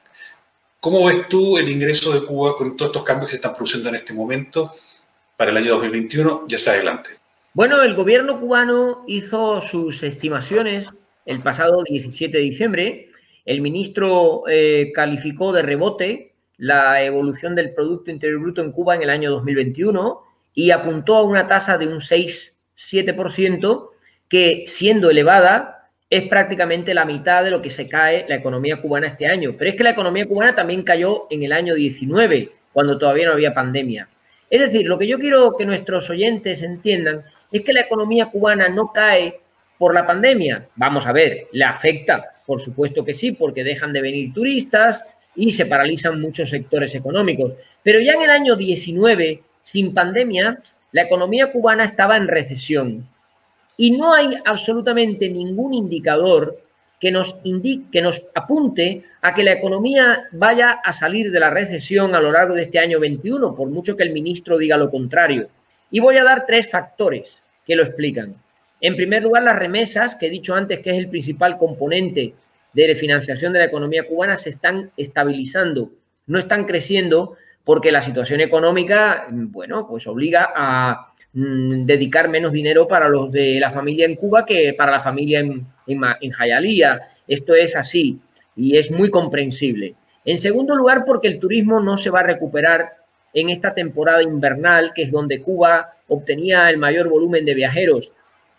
¿Cómo 0.79 1.05
ves 1.05 1.29
tú 1.29 1.59
el 1.59 1.69
ingreso 1.69 2.13
de 2.13 2.27
Cuba 2.27 2.57
con 2.57 2.77
todos 2.77 2.91
estos 2.91 3.05
cambios 3.05 3.29
que 3.29 3.33
se 3.33 3.37
están 3.37 3.55
produciendo 3.55 3.89
en 3.89 3.97
este 3.97 4.15
momento 4.15 4.71
para 5.37 5.51
el 5.51 5.57
año 5.57 5.73
2021? 5.75 6.45
Ya 6.47 6.57
está 6.57 6.73
adelante. 6.73 7.11
Bueno, 7.53 7.83
el 7.83 7.95
gobierno 7.95 8.39
cubano 8.39 9.05
hizo 9.09 9.61
sus 9.63 10.03
estimaciones 10.05 10.87
el 11.27 11.41
pasado 11.41 11.83
17 11.83 12.37
de 12.37 12.43
diciembre. 12.43 13.11
El 13.45 13.61
ministro 13.61 14.45
eh, 14.49 14.93
calificó 14.95 15.53
de 15.53 15.63
rebote 15.63 16.30
la 16.61 17.03
evolución 17.03 17.55
del 17.55 17.73
Producto 17.73 18.11
Interior 18.11 18.39
Bruto 18.39 18.61
en 18.61 18.73
Cuba 18.73 18.95
en 18.95 19.03
el 19.03 19.09
año 19.09 19.31
2021 19.31 20.23
y 20.53 20.71
apuntó 20.73 21.17
a 21.17 21.23
una 21.23 21.49
tasa 21.49 21.79
de 21.79 21.89
un 21.89 22.01
6-7% 22.01 23.89
que, 24.29 24.65
siendo 24.67 25.09
elevada, 25.09 25.89
es 26.11 26.29
prácticamente 26.29 26.93
la 26.93 27.07
mitad 27.07 27.45
de 27.45 27.51
lo 27.51 27.63
que 27.63 27.71
se 27.71 27.89
cae 27.89 28.27
la 28.29 28.35
economía 28.35 28.83
cubana 28.83 29.07
este 29.07 29.27
año. 29.27 29.55
Pero 29.59 29.71
es 29.71 29.77
que 29.77 29.85
la 29.85 29.93
economía 29.93 30.27
cubana 30.27 30.55
también 30.55 30.83
cayó 30.83 31.27
en 31.31 31.45
el 31.45 31.53
año 31.53 31.75
19, 31.75 32.51
cuando 32.75 32.99
todavía 32.99 33.27
no 33.27 33.33
había 33.33 33.55
pandemia. 33.55 34.11
Es 34.51 34.61
decir, 34.61 34.87
lo 34.87 34.99
que 34.99 35.09
yo 35.09 35.19
quiero 35.19 35.57
que 35.57 35.65
nuestros 35.65 36.11
oyentes 36.11 36.61
entiendan 36.61 37.23
es 37.51 37.65
que 37.65 37.73
la 37.73 37.81
economía 37.81 38.27
cubana 38.27 38.69
no 38.69 38.93
cae 38.93 39.41
por 39.79 39.95
la 39.95 40.07
pandemia. 40.07 40.69
Vamos 40.77 41.07
a 41.07 41.13
ver, 41.13 41.47
¿le 41.53 41.65
afecta? 41.65 42.33
Por 42.47 42.61
supuesto 42.61 43.03
que 43.03 43.15
sí, 43.15 43.33
porque 43.33 43.65
dejan 43.65 43.95
de 43.95 44.03
venir 44.03 44.35
turistas, 44.35 45.03
y 45.41 45.53
se 45.53 45.65
paralizan 45.65 46.21
muchos 46.21 46.51
sectores 46.51 46.95
económicos. 46.95 47.55
Pero 47.83 47.99
ya 47.99 48.13
en 48.13 48.23
el 48.23 48.31
año 48.31 48.57
19, 48.57 49.43
sin 49.63 49.95
pandemia, 49.95 50.61
la 50.93 51.03
economía 51.03 51.51
cubana 51.51 51.85
estaba 51.85 52.19
en 52.19 52.29
recesión 52.29 53.09
y 53.79 53.93
no 53.93 54.13
hay 54.13 54.35
absolutamente 54.45 55.31
ningún 55.31 55.73
indicador 55.73 56.63
que 57.01 57.11
nos 57.11 57.37
indique, 57.45 57.91
que 57.91 58.03
nos 58.03 58.23
apunte 58.35 59.05
a 59.23 59.33
que 59.33 59.43
la 59.43 59.53
economía 59.53 60.25
vaya 60.33 60.73
a 60.85 60.93
salir 60.93 61.33
de 61.33 61.41
la 61.41 61.49
recesión 61.49 62.15
a 62.15 62.21
lo 62.21 62.31
largo 62.31 62.55
de 62.55 62.65
este 62.65 62.79
año 62.79 63.01
21, 63.01 63.57
por 63.57 63.71
mucho 63.71 63.97
que 63.97 64.03
el 64.03 64.13
ministro 64.13 64.59
diga 64.59 64.77
lo 64.77 64.91
contrario. 64.91 65.49
Y 65.91 66.01
voy 66.01 66.19
a 66.19 66.25
dar 66.25 66.45
tres 66.45 66.71
factores 66.71 67.39
que 67.65 67.77
lo 67.77 67.85
explican. 67.85 68.35
En 68.83 68.95
primer 68.95 69.23
lugar, 69.23 69.45
las 69.45 69.59
remesas, 69.59 70.15
que 70.17 70.27
he 70.27 70.31
dicho 70.31 70.55
antes 70.55 70.81
que 70.81 70.91
es 70.91 70.99
el 70.99 71.09
principal 71.09 71.57
componente 71.57 72.35
de 72.73 72.95
financiación 72.95 73.53
de 73.53 73.61
la 73.61 73.65
economía 73.67 74.07
cubana 74.07 74.37
se 74.37 74.51
están 74.51 74.91
estabilizando, 74.97 75.91
no 76.27 76.39
están 76.39 76.65
creciendo 76.65 77.37
porque 77.65 77.93
la 77.93 78.03
situación 78.03 78.41
económica, 78.41 79.27
bueno, 79.31 79.87
pues 79.89 80.07
obliga 80.07 80.51
a 80.55 81.13
mm, 81.33 81.85
dedicar 81.85 82.29
menos 82.29 82.53
dinero 82.53 82.89
para 82.89 83.09
los 83.09 83.31
de 83.31 83.59
la 83.61 83.71
familia 83.71 84.07
en 84.07 84.17
Cuba 84.17 84.47
que 84.47 84.75
para 84.75 84.93
la 84.93 85.01
familia 85.01 85.41
en, 85.41 85.67
en, 85.87 86.01
en 86.21 86.31
Jayalía. 86.31 87.01
Esto 87.27 87.55
es 87.55 87.77
así 87.77 88.19
y 88.57 88.77
es 88.77 88.91
muy 88.91 89.11
comprensible. 89.11 89.95
En 90.25 90.39
segundo 90.39 90.77
lugar, 90.77 91.05
porque 91.07 91.29
el 91.29 91.39
turismo 91.39 91.81
no 91.81 91.97
se 91.97 92.11
va 92.11 92.21
a 92.21 92.25
recuperar 92.25 92.91
en 93.33 93.51
esta 93.51 93.75
temporada 93.75 94.23
invernal, 94.23 94.93
que 94.95 95.05
es 95.05 95.11
donde 95.11 95.41
Cuba 95.41 95.95
obtenía 96.09 96.69
el 96.69 96.79
mayor 96.79 97.09
volumen 97.09 97.45
de 97.45 97.55
viajeros. 97.55 98.11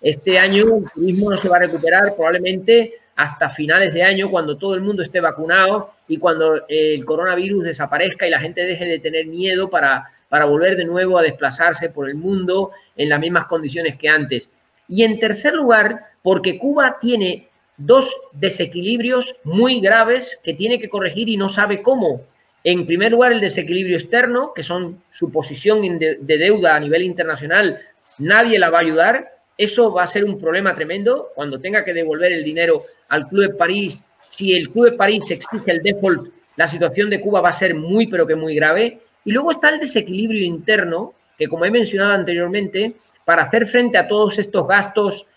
Este 0.01 0.39
año 0.39 0.77
el 0.77 0.91
turismo 0.91 1.29
no 1.29 1.37
se 1.37 1.49
va 1.49 1.57
a 1.57 1.61
recuperar 1.61 2.15
probablemente 2.15 2.93
hasta 3.21 3.49
finales 3.49 3.93
de 3.93 4.03
año, 4.03 4.31
cuando 4.31 4.57
todo 4.57 4.73
el 4.73 4.81
mundo 4.81 5.03
esté 5.03 5.19
vacunado 5.19 5.93
y 6.07 6.17
cuando 6.17 6.67
el 6.67 7.05
coronavirus 7.05 7.63
desaparezca 7.63 8.25
y 8.25 8.31
la 8.31 8.39
gente 8.39 8.65
deje 8.65 8.85
de 8.85 8.99
tener 8.99 9.27
miedo 9.27 9.69
para, 9.69 10.09
para 10.27 10.45
volver 10.45 10.75
de 10.75 10.85
nuevo 10.85 11.17
a 11.17 11.21
desplazarse 11.21 11.89
por 11.89 12.09
el 12.09 12.15
mundo 12.15 12.71
en 12.95 13.09
las 13.09 13.19
mismas 13.19 13.45
condiciones 13.45 13.95
que 13.97 14.09
antes. 14.09 14.49
Y 14.87 15.03
en 15.03 15.19
tercer 15.19 15.53
lugar, 15.53 16.07
porque 16.23 16.57
Cuba 16.57 16.97
tiene 16.99 17.47
dos 17.77 18.09
desequilibrios 18.33 19.35
muy 19.43 19.79
graves 19.81 20.39
que 20.43 20.53
tiene 20.53 20.79
que 20.79 20.89
corregir 20.89 21.29
y 21.29 21.37
no 21.37 21.47
sabe 21.47 21.83
cómo. 21.83 22.21
En 22.63 22.85
primer 22.85 23.11
lugar, 23.11 23.31
el 23.31 23.41
desequilibrio 23.41 23.97
externo, 23.97 24.51
que 24.53 24.63
son 24.63 25.01
su 25.11 25.31
posición 25.31 25.81
de 25.99 26.37
deuda 26.37 26.75
a 26.75 26.79
nivel 26.79 27.03
internacional, 27.03 27.79
nadie 28.17 28.59
la 28.59 28.69
va 28.69 28.79
a 28.79 28.81
ayudar. 28.81 29.40
Eso 29.61 29.93
va 29.93 30.01
a 30.01 30.07
ser 30.07 30.25
un 30.25 30.39
problema 30.39 30.73
tremendo 30.73 31.29
cuando 31.35 31.59
tenga 31.59 31.85
que 31.85 31.93
devolver 31.93 32.31
el 32.31 32.43
dinero 32.43 32.81
al 33.09 33.27
Club 33.27 33.43
de 33.43 33.53
París. 33.53 34.01
Si 34.27 34.55
el 34.55 34.71
Club 34.71 34.85
de 34.85 34.97
París 34.97 35.29
exige 35.29 35.71
el 35.71 35.83
default, 35.83 36.33
la 36.55 36.67
situación 36.67 37.11
de 37.11 37.21
Cuba 37.21 37.41
va 37.41 37.49
a 37.49 37.53
ser 37.53 37.75
muy, 37.75 38.07
pero 38.07 38.25
que 38.25 38.33
muy 38.33 38.55
grave. 38.55 39.01
Y 39.23 39.31
luego 39.31 39.51
está 39.51 39.69
el 39.69 39.79
desequilibrio 39.79 40.43
interno, 40.43 41.13
que 41.37 41.47
como 41.47 41.63
he 41.63 41.69
mencionado 41.69 42.13
anteriormente, 42.13 42.93
para 43.23 43.43
hacer 43.43 43.67
frente 43.67 43.99
a 43.99 44.07
todos 44.07 44.39
estos 44.39 44.67
gastos 44.67 45.27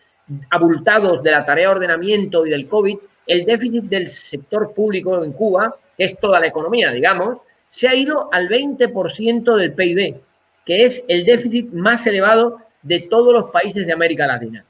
abultados 0.48 1.22
de 1.22 1.30
la 1.30 1.44
tarea 1.44 1.68
de 1.68 1.74
ordenamiento 1.74 2.46
y 2.46 2.50
del 2.50 2.66
COVID, 2.66 2.96
el 3.26 3.44
déficit 3.44 3.84
del 3.84 4.08
sector 4.08 4.72
público 4.72 5.22
en 5.22 5.32
Cuba, 5.32 5.76
que 5.98 6.04
es 6.04 6.18
toda 6.18 6.40
la 6.40 6.46
economía, 6.46 6.92
digamos, 6.92 7.40
se 7.68 7.88
ha 7.88 7.94
ido 7.94 8.30
al 8.32 8.48
20% 8.48 9.54
del 9.54 9.74
PIB, 9.74 10.16
que 10.64 10.86
es 10.86 11.04
el 11.08 11.26
déficit 11.26 11.70
más 11.72 12.06
elevado 12.06 12.63
de 12.84 13.00
todos 13.00 13.32
los 13.32 13.50
países 13.50 13.84
de 13.84 13.92
América 13.92 14.26
Latina. 14.26 14.64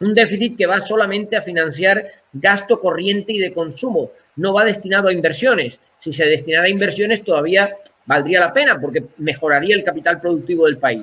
Un 0.00 0.14
déficit 0.14 0.56
que 0.56 0.66
va 0.66 0.80
solamente 0.80 1.36
a 1.36 1.42
financiar 1.42 2.02
gasto 2.32 2.80
corriente 2.80 3.32
y 3.32 3.38
de 3.38 3.52
consumo, 3.52 4.12
no 4.36 4.54
va 4.54 4.64
destinado 4.64 5.08
a 5.08 5.12
inversiones. 5.12 5.78
Si 5.98 6.12
se 6.12 6.24
destinara 6.24 6.64
a 6.64 6.70
inversiones 6.70 7.22
todavía 7.22 7.76
valdría 8.06 8.40
la 8.40 8.52
pena 8.52 8.80
porque 8.80 9.04
mejoraría 9.18 9.76
el 9.76 9.84
capital 9.84 10.20
productivo 10.20 10.66
del 10.66 10.78
país. 10.78 11.02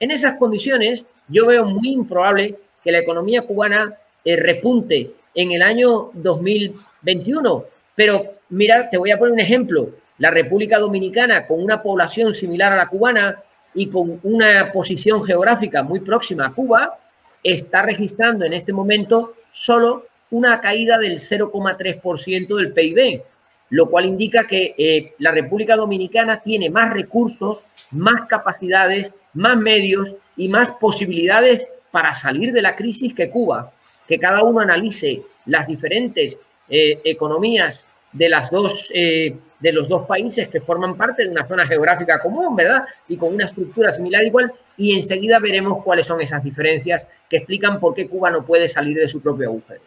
En 0.00 0.10
esas 0.10 0.36
condiciones, 0.36 1.04
yo 1.28 1.46
veo 1.46 1.64
muy 1.64 1.92
improbable 1.92 2.56
que 2.82 2.92
la 2.92 2.98
economía 2.98 3.42
cubana 3.42 3.94
eh, 4.24 4.36
repunte 4.36 5.10
en 5.34 5.52
el 5.52 5.62
año 5.62 6.10
2021. 6.14 7.64
Pero 7.94 8.24
mira, 8.48 8.90
te 8.90 8.98
voy 8.98 9.10
a 9.10 9.18
poner 9.18 9.32
un 9.32 9.40
ejemplo. 9.40 9.90
La 10.18 10.30
República 10.30 10.78
Dominicana, 10.78 11.46
con 11.46 11.62
una 11.62 11.82
población 11.82 12.34
similar 12.34 12.72
a 12.72 12.76
la 12.76 12.88
cubana, 12.88 13.42
y 13.74 13.88
con 13.88 14.20
una 14.22 14.72
posición 14.72 15.24
geográfica 15.24 15.82
muy 15.82 16.00
próxima 16.00 16.46
a 16.46 16.52
Cuba, 16.52 16.98
está 17.42 17.82
registrando 17.82 18.44
en 18.44 18.52
este 18.52 18.72
momento 18.72 19.34
solo 19.52 20.06
una 20.30 20.60
caída 20.60 20.98
del 20.98 21.20
0,3% 21.20 22.56
del 22.56 22.72
PIB, 22.72 23.22
lo 23.70 23.88
cual 23.88 24.06
indica 24.06 24.46
que 24.46 24.74
eh, 24.76 25.14
la 25.18 25.30
República 25.30 25.76
Dominicana 25.76 26.40
tiene 26.40 26.70
más 26.70 26.92
recursos, 26.92 27.62
más 27.90 28.26
capacidades, 28.28 29.12
más 29.34 29.56
medios 29.56 30.14
y 30.36 30.48
más 30.48 30.70
posibilidades 30.80 31.68
para 31.90 32.14
salir 32.14 32.52
de 32.52 32.62
la 32.62 32.76
crisis 32.76 33.14
que 33.14 33.30
Cuba. 33.30 33.72
Que 34.08 34.18
cada 34.18 34.42
uno 34.42 34.60
analice 34.60 35.22
las 35.46 35.66
diferentes 35.66 36.38
eh, 36.68 37.00
economías 37.04 37.80
de, 38.12 38.28
las 38.28 38.50
dos, 38.50 38.90
eh, 38.92 39.34
de 39.64 39.72
los 39.72 39.88
dos 39.88 40.06
países 40.06 40.50
que 40.50 40.60
forman 40.60 40.94
parte 40.94 41.22
de 41.24 41.30
una 41.30 41.48
zona 41.48 41.66
geográfica 41.66 42.20
común, 42.20 42.54
¿verdad? 42.54 42.84
Y 43.08 43.16
con 43.16 43.32
una 43.32 43.46
estructura 43.46 43.94
similar 43.94 44.22
igual, 44.22 44.52
y 44.76 44.94
enseguida 44.94 45.38
veremos 45.38 45.82
cuáles 45.82 46.06
son 46.06 46.20
esas 46.20 46.44
diferencias 46.44 47.06
que 47.30 47.38
explican 47.38 47.80
por 47.80 47.94
qué 47.94 48.06
Cuba 48.06 48.30
no 48.30 48.44
puede 48.44 48.68
salir 48.68 48.98
de 48.98 49.08
su 49.08 49.22
propio 49.22 49.48
agujero. 49.48 49.80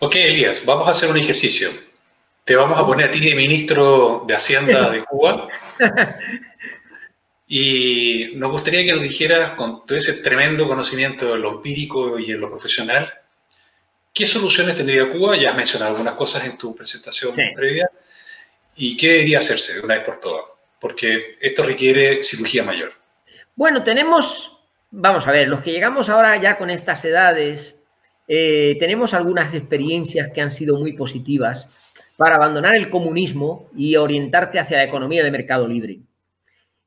Ok, 0.00 0.16
Elías, 0.16 0.64
vamos 0.66 0.88
a 0.88 0.90
hacer 0.90 1.08
un 1.10 1.16
ejercicio. 1.16 1.68
Te 2.42 2.56
vamos 2.56 2.76
a 2.76 2.84
poner 2.84 3.06
a 3.06 3.10
ti 3.12 3.20
de 3.20 3.36
ministro 3.36 4.24
de 4.26 4.34
Hacienda 4.34 4.90
de 4.90 5.04
Cuba. 5.04 5.48
Y 7.54 8.30
nos 8.36 8.50
gustaría 8.50 8.82
que 8.82 8.92
nos 8.92 9.02
dijeras, 9.02 9.50
con 9.58 9.84
todo 9.84 9.98
ese 9.98 10.22
tremendo 10.22 10.66
conocimiento 10.66 11.34
en 11.34 11.42
lo 11.42 11.56
empírico 11.56 12.18
y 12.18 12.30
en 12.30 12.40
lo 12.40 12.48
profesional, 12.48 13.12
¿qué 14.12 14.26
soluciones 14.26 14.74
tendría 14.74 15.10
Cuba? 15.10 15.36
Ya 15.36 15.50
has 15.50 15.56
mencionado 15.56 15.92
algunas 15.92 16.14
cosas 16.14 16.46
en 16.46 16.58
tu 16.58 16.74
presentación 16.74 17.34
previa. 17.54 17.90
¿Y 18.76 18.96
qué 18.96 19.12
debería 19.12 19.38
hacerse 19.38 19.74
de 19.74 19.80
una 19.80 19.94
vez 19.94 20.04
por 20.04 20.20
todas? 20.20 20.44
Porque 20.80 21.36
esto 21.40 21.62
requiere 21.62 22.22
cirugía 22.22 22.64
mayor. 22.64 22.92
Bueno, 23.54 23.84
tenemos, 23.84 24.52
vamos 24.90 25.26
a 25.26 25.32
ver, 25.32 25.48
los 25.48 25.62
que 25.62 25.72
llegamos 25.72 26.08
ahora 26.08 26.40
ya 26.40 26.56
con 26.56 26.70
estas 26.70 27.04
edades, 27.04 27.76
eh, 28.26 28.76
tenemos 28.80 29.14
algunas 29.14 29.52
experiencias 29.52 30.30
que 30.32 30.40
han 30.40 30.50
sido 30.50 30.78
muy 30.78 30.92
positivas 30.94 31.68
para 32.16 32.36
abandonar 32.36 32.74
el 32.76 32.88
comunismo 32.88 33.68
y 33.76 33.96
orientarte 33.96 34.58
hacia 34.58 34.78
la 34.78 34.84
economía 34.84 35.22
de 35.22 35.30
mercado 35.30 35.68
libre. 35.68 36.00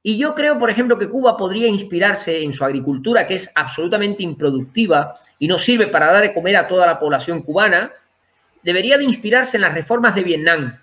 Y 0.08 0.20
yo 0.20 0.36
creo, 0.36 0.60
por 0.60 0.70
ejemplo, 0.70 0.99
que 0.99 1.10
Cuba 1.10 1.36
podría 1.36 1.68
inspirarse 1.68 2.43
en 2.43 2.53
su 2.53 2.64
agricultura, 2.64 3.26
que 3.26 3.38
es 3.38 3.49
absolutamente 3.56 4.22
improductiva 4.22 5.14
y 5.39 5.47
no 5.47 5.58
sirve 5.58 5.88
para 5.88 6.12
dar 6.12 6.22
de 6.22 6.32
comer 6.32 6.58
a 6.58 6.68
toda 6.68 6.86
la 6.86 6.99
población 6.99 7.41
cubana, 7.41 7.91
debería 8.62 8.99
de 8.99 9.03
inspirarse 9.03 9.58
en 9.58 9.62
las 9.62 9.74
reformas 9.74 10.14
de 10.14 10.22
Vietnam. 10.22 10.80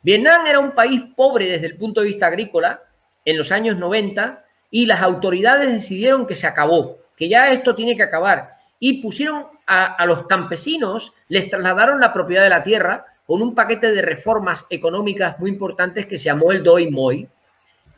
Vietnam 0.00 0.46
era 0.46 0.60
un 0.60 0.70
país 0.70 1.02
pobre 1.14 1.46
desde 1.46 1.66
el 1.66 1.76
punto 1.76 2.00
de 2.00 2.06
vista 2.06 2.28
agrícola 2.28 2.80
en 3.26 3.36
los 3.36 3.52
años 3.52 3.76
90 3.76 4.42
y 4.70 4.86
las 4.86 5.02
autoridades 5.02 5.70
decidieron 5.70 6.26
que 6.26 6.34
se 6.34 6.46
acabó, 6.46 6.96
que 7.18 7.28
ya 7.28 7.50
esto 7.50 7.74
tiene 7.74 7.98
que 7.98 8.04
acabar. 8.04 8.54
Y 8.78 9.02
pusieron 9.02 9.44
a, 9.66 10.06
los 10.06 10.26
campesinos, 10.26 11.12
les 11.28 11.50
trasladaron 11.50 12.00
la 12.00 12.14
propiedad 12.14 12.44
de 12.44 12.48
la 12.48 12.64
tierra 12.64 13.04
con 13.26 13.42
un 13.42 13.54
paquete 13.54 13.92
de 13.92 14.00
reformas 14.00 14.64
económicas 14.70 15.38
muy 15.38 15.50
importantes 15.50 16.06
que 16.06 16.16
se 16.16 16.24
llamó 16.24 16.50
el 16.50 16.62
Doi 16.62 16.90
Moi. 16.90 17.28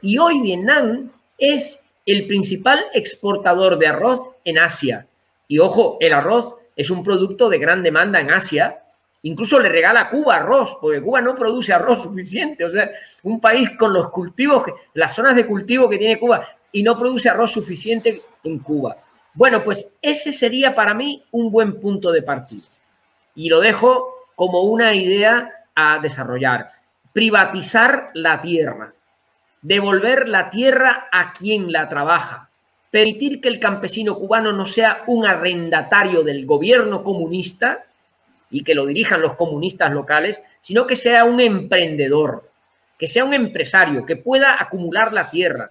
Y 0.02 0.18
hoy 0.18 0.40
Vietnam 0.40 1.10
es 1.38 1.78
el 2.04 2.26
principal 2.26 2.80
exportador 2.94 3.78
de 3.78 3.88
arroz 3.88 4.30
en 4.44 4.58
Asia. 4.58 5.06
Y 5.48 5.58
ojo, 5.58 5.96
el 6.00 6.12
arroz 6.12 6.54
es 6.76 6.90
un 6.90 7.02
producto 7.02 7.48
de 7.48 7.58
gran 7.58 7.82
demanda 7.82 8.20
en 8.20 8.30
Asia. 8.30 8.76
Incluso 9.22 9.58
le 9.58 9.68
regala 9.68 10.02
a 10.02 10.10
Cuba 10.10 10.36
arroz, 10.36 10.78
porque 10.80 11.02
Cuba 11.02 11.20
no 11.20 11.34
produce 11.34 11.72
arroz 11.72 12.02
suficiente. 12.02 12.64
O 12.64 12.70
sea, 12.70 12.90
un 13.22 13.40
país 13.40 13.70
con 13.78 13.92
los 13.92 14.10
cultivos, 14.10 14.64
las 14.94 15.14
zonas 15.14 15.34
de 15.34 15.46
cultivo 15.46 15.88
que 15.88 15.98
tiene 15.98 16.18
Cuba 16.18 16.46
y 16.70 16.82
no 16.82 16.98
produce 16.98 17.28
arroz 17.28 17.52
suficiente 17.52 18.20
en 18.44 18.58
Cuba. 18.58 18.96
Bueno, 19.34 19.64
pues 19.64 19.88
ese 20.00 20.32
sería 20.32 20.74
para 20.74 20.94
mí 20.94 21.22
un 21.30 21.50
buen 21.50 21.80
punto 21.80 22.12
de 22.12 22.22
partida. 22.22 22.66
Y 23.34 23.48
lo 23.48 23.60
dejo 23.60 24.14
como 24.34 24.62
una 24.62 24.94
idea 24.94 25.50
a 25.74 25.98
desarrollar. 25.98 26.70
Privatizar 27.12 28.10
la 28.14 28.40
tierra. 28.40 28.92
Devolver 29.66 30.28
la 30.28 30.48
tierra 30.48 31.08
a 31.10 31.32
quien 31.32 31.72
la 31.72 31.88
trabaja. 31.88 32.50
Permitir 32.88 33.40
que 33.40 33.48
el 33.48 33.58
campesino 33.58 34.14
cubano 34.14 34.52
no 34.52 34.64
sea 34.64 35.02
un 35.08 35.26
arrendatario 35.26 36.22
del 36.22 36.46
gobierno 36.46 37.02
comunista 37.02 37.84
y 38.48 38.62
que 38.62 38.76
lo 38.76 38.86
dirijan 38.86 39.20
los 39.20 39.36
comunistas 39.36 39.90
locales, 39.90 40.40
sino 40.60 40.86
que 40.86 40.94
sea 40.94 41.24
un 41.24 41.40
emprendedor, 41.40 42.48
que 42.96 43.08
sea 43.08 43.24
un 43.24 43.34
empresario, 43.34 44.06
que 44.06 44.14
pueda 44.14 44.62
acumular 44.62 45.12
la 45.12 45.28
tierra, 45.28 45.68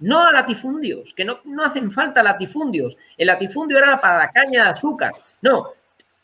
no 0.00 0.26
a 0.26 0.32
latifundios, 0.32 1.14
que 1.14 1.24
no, 1.24 1.38
no 1.44 1.62
hacen 1.62 1.92
falta 1.92 2.24
latifundios. 2.24 2.96
El 3.16 3.28
latifundio 3.28 3.78
era 3.78 4.00
para 4.00 4.18
la 4.18 4.32
caña 4.32 4.64
de 4.64 4.70
azúcar. 4.70 5.12
No, 5.40 5.68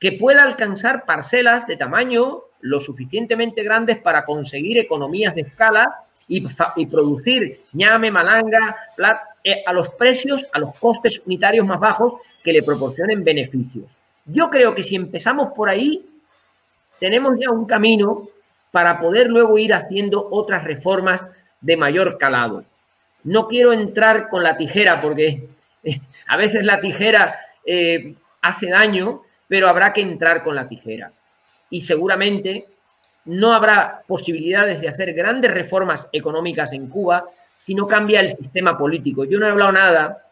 que 0.01 0.11
pueda 0.11 0.43
alcanzar 0.43 1.05
parcelas 1.05 1.69
de 1.69 1.77
tamaño 1.77 2.41
lo 2.63 2.81
suficientemente 2.81 3.63
grandes 3.63 3.99
para 3.99 4.25
conseguir 4.25 4.81
economías 4.81 5.37
de 5.37 5.43
escala 5.43 6.03
y, 6.33 6.47
y 6.77 6.87
producir 6.87 7.61
ñame, 7.75 8.11
malanga, 8.11 8.75
eh, 9.45 9.63
a 9.67 9.73
los 9.73 9.91
precios, 9.91 10.49
a 10.53 10.59
los 10.59 10.75
costes 10.79 11.21
unitarios 11.27 11.67
más 11.67 11.79
bajos 11.79 12.21
que 12.43 12.53
le 12.53 12.63
proporcionen 12.63 13.23
beneficios. 13.23 13.85
Yo 14.25 14.49
creo 14.49 14.75
que 14.75 14.83
si 14.83 14.97
empezamos 14.97 15.53
por 15.55 15.69
ahí, 15.69 16.07
tenemos 16.99 17.39
ya 17.39 17.51
un 17.51 17.67
camino 17.67 18.29
para 18.71 18.99
poder 18.99 19.29
luego 19.29 19.59
ir 19.59 19.75
haciendo 19.75 20.27
otras 20.31 20.65
reformas 20.65 21.21
de 21.61 21.77
mayor 21.77 22.17
calado. 22.17 22.65
No 23.25 23.47
quiero 23.47 23.73
entrar 23.73 24.29
con 24.31 24.43
la 24.43 24.57
tijera 24.57 25.03
porque 25.03 25.49
eh, 25.83 26.01
a 26.29 26.37
veces 26.37 26.65
la 26.65 26.81
tijera 26.81 27.37
eh, 27.67 28.15
hace 28.41 28.69
daño, 28.69 29.23
pero 29.49 29.69
habrá 29.69 29.93
que 29.93 30.01
entrar 30.01 30.43
con 30.43 30.55
la 30.55 30.67
tijera. 30.67 31.13
Y 31.69 31.83
seguramente 31.83 32.67
no 33.25 33.53
habrá 33.53 34.03
posibilidades 34.07 34.81
de 34.81 34.89
hacer 34.89 35.13
grandes 35.15 35.53
reformas 35.53 36.09
económicas 36.13 36.73
en 36.73 36.89
Cuba 36.89 37.25
si 37.57 37.75
no 37.75 37.87
cambia 37.87 38.21
el 38.21 38.31
sistema 38.31 38.77
político. 38.77 39.25
Yo 39.25 39.39
no 39.39 39.47
he 39.47 39.51
hablado 39.51 39.73
nada 39.73 40.25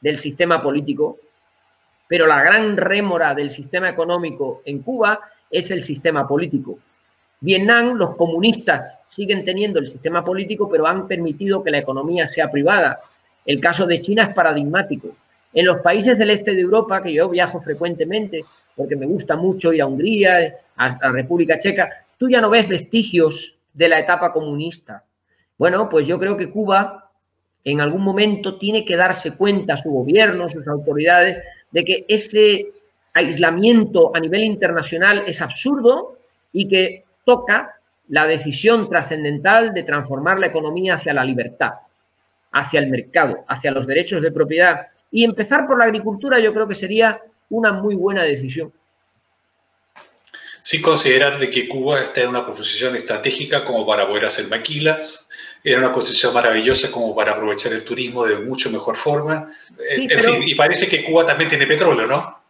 del 0.00 0.16
sistema 0.16 0.62
político, 0.62 1.18
pero 2.08 2.26
la 2.26 2.42
gran 2.42 2.76
rémora 2.76 3.34
del 3.34 3.50
sistema 3.50 3.90
económico 3.90 4.62
en 4.64 4.80
Cuba 4.80 5.20
es 5.50 5.70
el 5.70 5.82
sistema 5.82 6.26
político. 6.26 6.78
Vietnam, 7.40 7.94
los 7.96 8.16
comunistas 8.16 8.94
siguen 9.10 9.44
teniendo 9.44 9.80
el 9.80 9.88
sistema 9.88 10.24
político, 10.24 10.70
pero 10.70 10.86
han 10.86 11.06
permitido 11.06 11.62
que 11.62 11.70
la 11.70 11.78
economía 11.78 12.26
sea 12.26 12.50
privada. 12.50 12.98
El 13.44 13.60
caso 13.60 13.86
de 13.86 14.00
China 14.00 14.24
es 14.24 14.34
paradigmático. 14.34 15.08
En 15.52 15.66
los 15.66 15.80
países 15.82 16.16
del 16.16 16.30
este 16.30 16.54
de 16.54 16.62
Europa, 16.62 17.02
que 17.02 17.12
yo 17.12 17.28
viajo 17.28 17.60
frecuentemente, 17.60 18.42
porque 18.74 18.96
me 18.96 19.04
gusta 19.04 19.36
mucho 19.36 19.72
ir 19.72 19.82
a 19.82 19.86
Hungría, 19.86 20.54
a 20.76 20.88
la 20.88 21.12
República 21.12 21.58
Checa, 21.58 22.01
tú 22.22 22.28
ya 22.28 22.40
no 22.40 22.50
ves 22.50 22.68
vestigios 22.68 23.56
de 23.74 23.88
la 23.88 23.98
etapa 23.98 24.32
comunista. 24.32 25.02
Bueno, 25.58 25.88
pues 25.88 26.06
yo 26.06 26.20
creo 26.20 26.36
que 26.36 26.50
Cuba 26.50 27.10
en 27.64 27.80
algún 27.80 28.02
momento 28.02 28.58
tiene 28.58 28.84
que 28.84 28.94
darse 28.94 29.32
cuenta, 29.32 29.76
su 29.76 29.90
gobierno, 29.90 30.48
sus 30.48 30.68
autoridades, 30.68 31.42
de 31.72 31.84
que 31.84 32.04
ese 32.06 32.68
aislamiento 33.12 34.14
a 34.14 34.20
nivel 34.20 34.44
internacional 34.44 35.24
es 35.26 35.42
absurdo 35.42 36.16
y 36.52 36.68
que 36.68 37.06
toca 37.24 37.74
la 38.06 38.24
decisión 38.28 38.88
trascendental 38.88 39.74
de 39.74 39.82
transformar 39.82 40.38
la 40.38 40.46
economía 40.46 40.94
hacia 40.94 41.14
la 41.14 41.24
libertad, 41.24 41.72
hacia 42.52 42.78
el 42.78 42.86
mercado, 42.86 43.44
hacia 43.48 43.72
los 43.72 43.84
derechos 43.84 44.22
de 44.22 44.30
propiedad. 44.30 44.86
Y 45.10 45.24
empezar 45.24 45.66
por 45.66 45.76
la 45.76 45.86
agricultura 45.86 46.38
yo 46.38 46.54
creo 46.54 46.68
que 46.68 46.76
sería 46.76 47.20
una 47.50 47.72
muy 47.72 47.96
buena 47.96 48.22
decisión. 48.22 48.72
Sin 50.62 50.80
considerar 50.80 51.38
de 51.38 51.50
que 51.50 51.68
Cuba 51.68 52.00
está 52.00 52.22
en 52.22 52.28
una 52.28 52.46
posición 52.46 52.94
estratégica 52.94 53.64
como 53.64 53.86
para 53.86 54.06
poder 54.06 54.26
hacer 54.26 54.48
maquilas, 54.48 55.28
en 55.64 55.78
una 55.78 55.92
posición 55.92 56.32
maravillosa 56.34 56.90
como 56.90 57.14
para 57.14 57.32
aprovechar 57.32 57.72
el 57.72 57.84
turismo 57.84 58.24
de 58.24 58.38
mucho 58.38 58.70
mejor 58.70 58.96
forma. 58.96 59.50
en 59.90 60.20
fin, 60.20 60.42
y 60.44 60.54
parece 60.54 60.88
que 60.88 61.04
Cuba 61.04 61.26
también 61.26 61.50
tiene 61.50 61.66
petróleo, 61.66 62.06
¿no? 62.06 62.42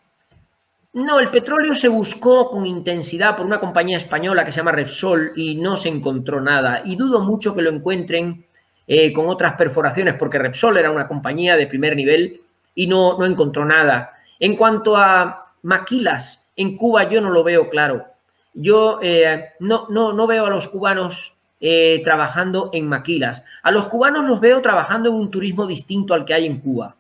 No, 0.95 1.19
el 1.19 1.31
petróleo 1.31 1.75
se 1.75 1.89
buscó 1.89 2.51
con 2.51 2.67
intensidad 2.67 3.35
por 3.35 3.47
una 3.47 3.59
compañía 3.59 3.97
española 3.97 4.45
que 4.45 4.53
se 4.53 4.59
llama 4.59 4.73
Repsol 4.73 5.33
y 5.37 5.55
no 5.55 5.79
se 5.79 5.89
encontró 5.89 6.41
nada. 6.41 6.83
Y 6.85 6.97
dudo 6.97 7.21
mucho 7.21 7.55
que 7.55 7.63
lo 7.63 7.71
encuentren 7.71 8.45
eh, 8.87 9.11
con 9.11 9.29
otras 9.29 9.55
perforaciones, 9.55 10.15
porque 10.19 10.39
Repsol 10.39 10.77
era 10.77 10.91
una 10.91 11.09
compañía 11.09 11.57
de 11.57 11.67
primer 11.67 11.97
nivel 11.97 12.43
y 12.75 12.87
no, 12.87 13.19
no 13.19 13.25
encontró 13.25 13.65
nada. 13.65 14.13
En 14.39 14.57
cuanto 14.57 14.95
a 14.95 15.55
maquilas, 15.63 16.42
en 16.63 16.77
Cuba 16.77 17.09
yo 17.09 17.21
no 17.21 17.31
lo 17.31 17.45
veo 17.45 17.69
claro. 17.69 18.07
Yo 18.55 18.99
eh, 19.03 19.51
no, 19.61 19.87
no, 19.89 20.13
no, 20.13 20.27
veo 20.27 20.47
a 20.47 20.51
los 20.51 20.69
cubanos 20.69 21.35
eh, 21.61 22.01
trabajando 22.05 22.71
en 22.73 22.89
maquilas. 22.89 23.43
A 23.63 23.71
los 23.71 23.87
cubanos 23.89 24.27
los 24.27 24.41
veo 24.41 24.61
trabajando 24.61 25.09
en 25.11 25.17
un 25.17 25.31
turismo 25.31 25.67
distinto 25.67 26.15
al 26.15 26.25
que 26.25 26.35
hay 26.35 26.47
en 26.47 26.61
Cuba. 26.61 26.97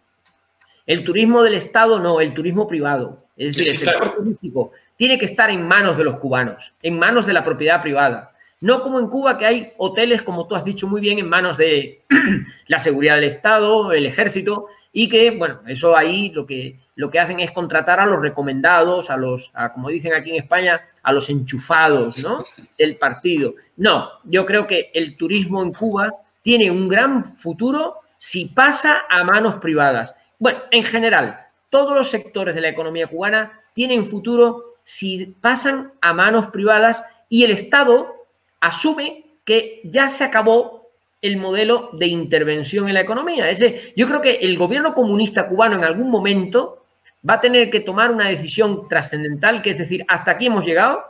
El 0.86 1.04
turismo 1.04 1.42
del 1.42 1.54
Estado 1.54 1.98
no, 1.98 2.20
el 2.20 2.34
turismo 2.34 2.66
privado. 2.66 3.24
Es 3.36 3.56
decir, 3.56 3.72
el 3.72 3.78
sector 3.78 4.14
turístico 4.14 4.72
tiene 4.96 5.18
que 5.18 5.24
estar 5.24 5.50
en 5.50 5.66
manos 5.66 5.96
de 5.96 6.04
los 6.04 6.18
cubanos, 6.18 6.72
en 6.82 6.98
manos 6.98 7.26
de 7.26 7.32
la 7.32 7.44
propiedad 7.44 7.82
privada. 7.82 8.32
No 8.60 8.82
como 8.82 9.00
en 9.00 9.08
Cuba, 9.08 9.38
que 9.38 9.46
hay 9.46 9.72
hoteles, 9.78 10.22
como 10.22 10.46
tú 10.46 10.54
has 10.54 10.64
dicho 10.64 10.86
muy 10.86 11.00
bien, 11.00 11.18
en 11.18 11.28
manos 11.28 11.56
de 11.58 12.04
la 12.68 12.78
seguridad 12.78 13.16
del 13.16 13.24
Estado, 13.24 13.92
el 13.92 14.06
ejército, 14.06 14.66
y 14.92 15.08
que, 15.08 15.32
bueno, 15.32 15.60
eso 15.66 15.96
ahí 15.96 16.30
lo 16.30 16.46
que 16.46 16.78
lo 16.94 17.10
que 17.10 17.20
hacen 17.20 17.40
es 17.40 17.50
contratar 17.52 18.00
a 18.00 18.06
los 18.06 18.20
recomendados, 18.20 19.10
a 19.10 19.16
los, 19.16 19.50
como 19.72 19.88
dicen 19.88 20.12
aquí 20.14 20.30
en 20.30 20.42
España, 20.42 20.80
a 21.02 21.12
los 21.12 21.30
enchufados, 21.30 22.22
¿no? 22.22 22.42
Del 22.76 22.96
partido. 22.96 23.54
No, 23.76 24.10
yo 24.24 24.44
creo 24.44 24.66
que 24.66 24.90
el 24.94 25.16
turismo 25.16 25.62
en 25.62 25.72
Cuba 25.72 26.12
tiene 26.42 26.70
un 26.70 26.88
gran 26.88 27.36
futuro 27.36 28.00
si 28.18 28.46
pasa 28.46 29.04
a 29.08 29.24
manos 29.24 29.56
privadas. 29.56 30.14
Bueno, 30.38 30.60
en 30.70 30.84
general, 30.84 31.46
todos 31.70 31.96
los 31.96 32.10
sectores 32.10 32.54
de 32.54 32.60
la 32.60 32.68
economía 32.68 33.06
cubana 33.06 33.60
tienen 33.74 34.06
futuro 34.06 34.76
si 34.84 35.36
pasan 35.40 35.92
a 36.00 36.12
manos 36.12 36.48
privadas 36.48 37.02
y 37.28 37.44
el 37.44 37.52
Estado 37.52 38.14
asume 38.60 39.24
que 39.44 39.80
ya 39.84 40.10
se 40.10 40.24
acabó 40.24 40.90
el 41.22 41.36
modelo 41.36 41.90
de 41.92 42.08
intervención 42.08 42.88
en 42.88 42.94
la 42.94 43.00
economía. 43.00 43.48
Ese, 43.48 43.92
yo 43.96 44.06
creo 44.08 44.20
que 44.20 44.34
el 44.36 44.58
gobierno 44.58 44.92
comunista 44.92 45.48
cubano 45.48 45.76
en 45.76 45.84
algún 45.84 46.10
momento 46.10 46.81
va 47.28 47.34
a 47.34 47.40
tener 47.40 47.70
que 47.70 47.80
tomar 47.80 48.10
una 48.10 48.28
decisión 48.28 48.88
trascendental, 48.88 49.62
que 49.62 49.70
es 49.70 49.78
decir, 49.78 50.04
hasta 50.08 50.32
aquí 50.32 50.46
hemos 50.46 50.64
llegado 50.64 51.04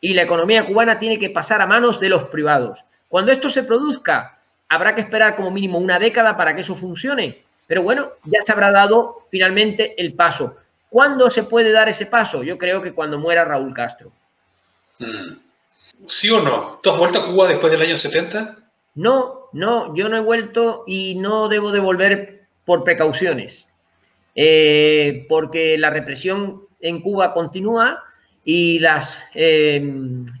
y 0.00 0.14
la 0.14 0.22
economía 0.22 0.66
cubana 0.66 0.98
tiene 0.98 1.18
que 1.18 1.30
pasar 1.30 1.60
a 1.60 1.66
manos 1.66 2.00
de 2.00 2.08
los 2.08 2.24
privados. 2.24 2.78
Cuando 3.08 3.32
esto 3.32 3.50
se 3.50 3.62
produzca, 3.62 4.38
habrá 4.68 4.94
que 4.94 5.00
esperar 5.00 5.36
como 5.36 5.50
mínimo 5.50 5.78
una 5.78 5.98
década 5.98 6.36
para 6.36 6.54
que 6.54 6.62
eso 6.62 6.74
funcione, 6.74 7.42
pero 7.66 7.82
bueno, 7.82 8.10
ya 8.24 8.40
se 8.42 8.52
habrá 8.52 8.70
dado 8.70 9.26
finalmente 9.30 9.94
el 10.00 10.14
paso. 10.14 10.56
¿Cuándo 10.88 11.30
se 11.30 11.42
puede 11.42 11.72
dar 11.72 11.88
ese 11.88 12.06
paso? 12.06 12.42
Yo 12.42 12.56
creo 12.58 12.80
que 12.80 12.92
cuando 12.92 13.18
muera 13.18 13.44
Raúl 13.44 13.74
Castro. 13.74 14.12
Mm. 14.98 15.46
¿Sí 16.06 16.30
o 16.30 16.40
no? 16.40 16.80
¿Tú 16.82 16.90
has 16.90 16.98
vuelto 16.98 17.20
a 17.20 17.26
Cuba 17.26 17.48
después 17.48 17.72
del 17.72 17.82
año 17.82 17.96
70? 17.96 18.56
No, 18.96 19.48
no, 19.52 19.94
yo 19.94 20.08
no 20.08 20.16
he 20.16 20.20
vuelto 20.20 20.84
y 20.86 21.16
no 21.16 21.48
debo 21.48 21.70
de 21.70 21.80
volver 21.80 22.46
por 22.64 22.82
precauciones. 22.82 23.66
Eh, 24.38 25.24
porque 25.30 25.78
la 25.78 25.88
represión 25.88 26.66
en 26.80 27.00
Cuba 27.00 27.32
continúa 27.32 28.04
y 28.44 28.78
las 28.80 29.16
eh, 29.34 29.82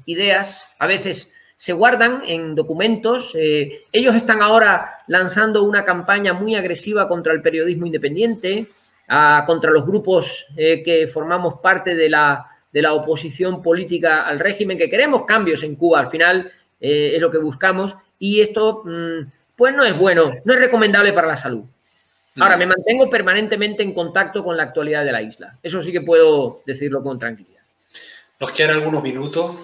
ideas 0.04 0.62
a 0.78 0.86
veces 0.86 1.32
se 1.56 1.72
guardan 1.72 2.22
en 2.26 2.54
documentos. 2.54 3.32
Eh, 3.34 3.84
ellos 3.90 4.14
están 4.14 4.42
ahora 4.42 4.98
lanzando 5.06 5.62
una 5.62 5.86
campaña 5.86 6.34
muy 6.34 6.54
agresiva 6.54 7.08
contra 7.08 7.32
el 7.32 7.40
periodismo 7.40 7.86
independiente, 7.86 8.66
contra 9.46 9.70
los 9.70 9.86
grupos 9.86 10.46
que 10.56 11.08
formamos 11.14 11.60
parte 11.60 11.94
de 11.94 12.08
la, 12.10 12.44
de 12.72 12.82
la, 12.82 12.92
oposición 12.92 13.62
política 13.62 14.26
al 14.26 14.40
régimen, 14.40 14.76
que 14.76 14.90
queremos 14.90 15.24
cambios 15.24 15.62
en 15.62 15.76
Cuba, 15.76 16.00
al 16.00 16.10
final 16.10 16.50
es 16.80 17.20
lo 17.20 17.30
que 17.30 17.38
buscamos, 17.38 17.94
y 18.18 18.40
esto 18.40 18.82
mm, 18.84 19.30
pues 19.54 19.76
no 19.76 19.84
es 19.84 19.96
bueno, 19.96 20.34
no 20.44 20.52
es 20.54 20.58
recomendable 20.58 21.12
para 21.12 21.28
la 21.28 21.36
salud. 21.36 21.66
Ahora, 22.38 22.56
me 22.56 22.66
mantengo 22.66 23.08
permanentemente 23.08 23.82
en 23.82 23.94
contacto 23.94 24.44
con 24.44 24.56
la 24.56 24.64
actualidad 24.64 25.04
de 25.04 25.12
la 25.12 25.22
isla. 25.22 25.58
Eso 25.62 25.82
sí 25.82 25.90
que 25.90 26.02
puedo 26.02 26.62
decirlo 26.66 27.02
con 27.02 27.18
tranquilidad. 27.18 27.62
Nos 28.38 28.50
quedan 28.50 28.76
algunos 28.76 29.02
minutos. 29.02 29.56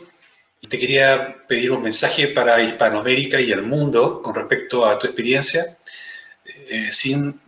Te 0.66 0.78
quería 0.78 1.44
pedir 1.46 1.72
un 1.72 1.82
mensaje 1.82 2.28
para 2.28 2.62
Hispanoamérica 2.62 3.40
y 3.40 3.52
el 3.52 3.62
mundo 3.62 4.22
con 4.22 4.34
respecto 4.34 4.86
a 4.86 4.98
tu 4.98 5.06
experiencia, 5.06 5.64
eh, 6.68 6.90
sin 6.90 7.40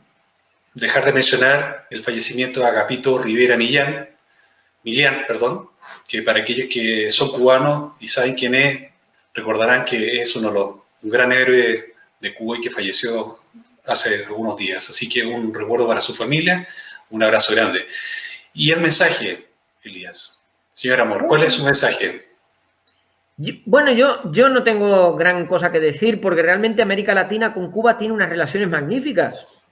dejar 0.75 1.05
de 1.05 1.13
mencionar 1.13 1.87
el 1.91 2.03
fallecimiento 2.03 2.61
de 2.61 2.67
Agapito 2.67 3.17
Rivera 3.19 3.57
Millán, 3.57 4.09
Millán, 4.83 5.25
perdón, 5.27 5.71
que 6.07 6.23
para 6.23 6.41
aquellos 6.41 6.69
que 6.71 7.11
son 7.11 7.31
cubanos 7.31 7.95
y 8.01 8.09
saben 8.09 8.35
quién 8.35 8.55
es, 8.55 8.91
recordarán 9.33 9.85
que 9.85 10.21
es 10.21 10.37
uno 10.37 10.49
de 10.49 10.55
los, 10.55 10.75
un 11.03 11.11
gran 11.11 11.33
héroe 11.33 11.95
de 12.21 12.35
Cuba 12.35 12.59
y 12.59 12.61
que 12.61 12.71
falleció 12.71 13.39
hace 13.87 14.25
algunos 14.27 14.57
días. 14.57 14.89
Así 14.91 15.09
que 15.09 15.25
un 15.25 15.55
recuerdo 15.55 15.87
para 15.87 16.01
su 16.01 16.15
familia, 16.15 16.67
un 17.11 17.23
abrazo 17.23 17.55
grande. 17.55 17.87
Y 18.53 18.71
el 18.71 18.81
mensaje, 18.81 19.47
Elías. 19.83 20.47
Señor 20.73 21.01
Amor, 21.01 21.27
¿cuál 21.29 21.43
es 21.43 21.53
su 21.53 21.65
mensaje? 21.65 22.29
Bueno, 23.65 23.93
yo, 23.93 24.33
yo 24.33 24.49
no 24.49 24.63
tengo 24.63 25.17
gran 25.17 25.47
cosa 25.47 25.73
que 25.73 25.81
decir 25.81 26.21
porque 26.21 26.43
realmente 26.43 26.83
América 26.83 27.15
Latina 27.15 27.53
con 27.53 27.71
Cuba 27.71 27.99
tiene 27.99 28.15
unas 28.15 28.29
relaciones 28.29 28.69
magníficas. 28.69 29.63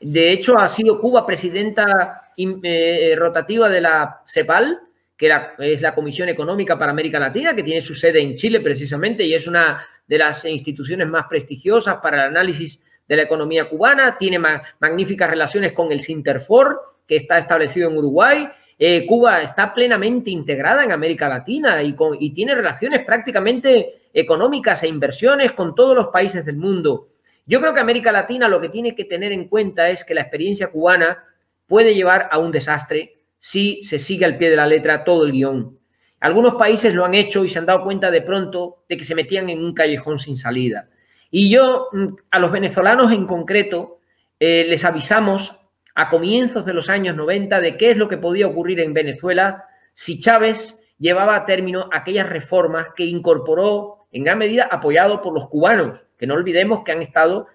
De 0.00 0.32
hecho, 0.32 0.58
ha 0.58 0.68
sido 0.68 1.00
Cuba 1.00 1.24
presidenta 1.24 2.30
eh, 2.36 3.14
rotativa 3.16 3.68
de 3.68 3.80
la 3.80 4.22
CEPAL, 4.26 4.80
que 5.16 5.32
es 5.58 5.80
la 5.80 5.94
Comisión 5.94 6.28
Económica 6.28 6.76
para 6.76 6.90
América 6.90 7.20
Latina, 7.20 7.54
que 7.54 7.62
tiene 7.62 7.80
su 7.80 7.94
sede 7.94 8.20
en 8.20 8.36
Chile 8.36 8.60
precisamente 8.60 9.24
y 9.24 9.32
es 9.32 9.46
una 9.46 9.86
de 10.06 10.18
las 10.18 10.44
instituciones 10.44 11.06
más 11.08 11.26
prestigiosas 11.28 11.98
para 12.02 12.24
el 12.24 12.30
análisis 12.30 12.80
de 13.06 13.16
la 13.16 13.22
economía 13.22 13.68
cubana, 13.68 14.16
tiene 14.18 14.38
magníficas 14.38 15.30
relaciones 15.30 15.72
con 15.72 15.92
el 15.92 16.00
Sinterfor, 16.00 16.96
que 17.06 17.16
está 17.16 17.38
establecido 17.38 17.90
en 17.90 17.98
Uruguay. 17.98 18.48
Eh, 18.78 19.06
Cuba 19.06 19.42
está 19.42 19.72
plenamente 19.74 20.30
integrada 20.30 20.84
en 20.84 20.92
América 20.92 21.28
Latina 21.28 21.82
y, 21.82 21.94
y 22.18 22.30
tiene 22.30 22.54
relaciones 22.54 23.04
prácticamente 23.04 24.08
económicas 24.12 24.82
e 24.82 24.88
inversiones 24.88 25.52
con 25.52 25.74
todos 25.74 25.94
los 25.94 26.08
países 26.08 26.44
del 26.44 26.56
mundo. 26.56 27.08
Yo 27.46 27.60
creo 27.60 27.74
que 27.74 27.80
América 27.80 28.10
Latina 28.10 28.48
lo 28.48 28.60
que 28.60 28.70
tiene 28.70 28.94
que 28.94 29.04
tener 29.04 29.32
en 29.32 29.48
cuenta 29.48 29.90
es 29.90 30.04
que 30.04 30.14
la 30.14 30.22
experiencia 30.22 30.68
cubana 30.68 31.24
puede 31.66 31.94
llevar 31.94 32.28
a 32.30 32.38
un 32.38 32.50
desastre 32.50 33.14
si 33.38 33.84
se 33.84 33.98
sigue 33.98 34.24
al 34.24 34.38
pie 34.38 34.48
de 34.48 34.56
la 34.56 34.66
letra 34.66 35.04
todo 35.04 35.24
el 35.24 35.32
guion. 35.32 35.78
Algunos 36.20 36.54
países 36.54 36.94
lo 36.94 37.04
han 37.04 37.12
hecho 37.12 37.44
y 37.44 37.50
se 37.50 37.58
han 37.58 37.66
dado 37.66 37.84
cuenta 37.84 38.10
de 38.10 38.22
pronto 38.22 38.84
de 38.88 38.96
que 38.96 39.04
se 39.04 39.14
metían 39.14 39.50
en 39.50 39.62
un 39.62 39.74
callejón 39.74 40.18
sin 40.18 40.38
salida. 40.38 40.88
Y 41.36 41.50
yo, 41.50 41.88
mm, 41.90 42.06
a 42.30 42.38
los 42.38 42.52
venezolanos 42.52 43.10
en 43.10 43.26
concreto, 43.26 43.98
eh, 44.38 44.66
les 44.68 44.84
avisamos 44.84 45.56
a 45.96 46.08
comienzos 46.08 46.64
de 46.64 46.72
los 46.72 46.88
años 46.88 47.16
90 47.16 47.60
de 47.60 47.76
qué 47.76 47.90
es 47.90 47.96
lo 47.96 48.08
que 48.08 48.18
podía 48.18 48.46
ocurrir 48.46 48.78
en 48.78 48.94
Venezuela 48.94 49.64
si 49.94 50.20
Chávez 50.20 50.78
llevaba 50.96 51.34
a 51.34 51.44
término 51.44 51.88
aquellas 51.92 52.28
reformas 52.28 52.86
que 52.94 53.04
incorporó 53.06 54.06
en 54.12 54.22
gran 54.22 54.38
medida 54.38 54.68
apoyado 54.70 55.22
por 55.22 55.34
los 55.34 55.48
cubanos, 55.48 56.04
que 56.16 56.28
no 56.28 56.34
olvidemos 56.34 56.84
que 56.84 56.92
han 56.92 57.02
estado 57.02 57.48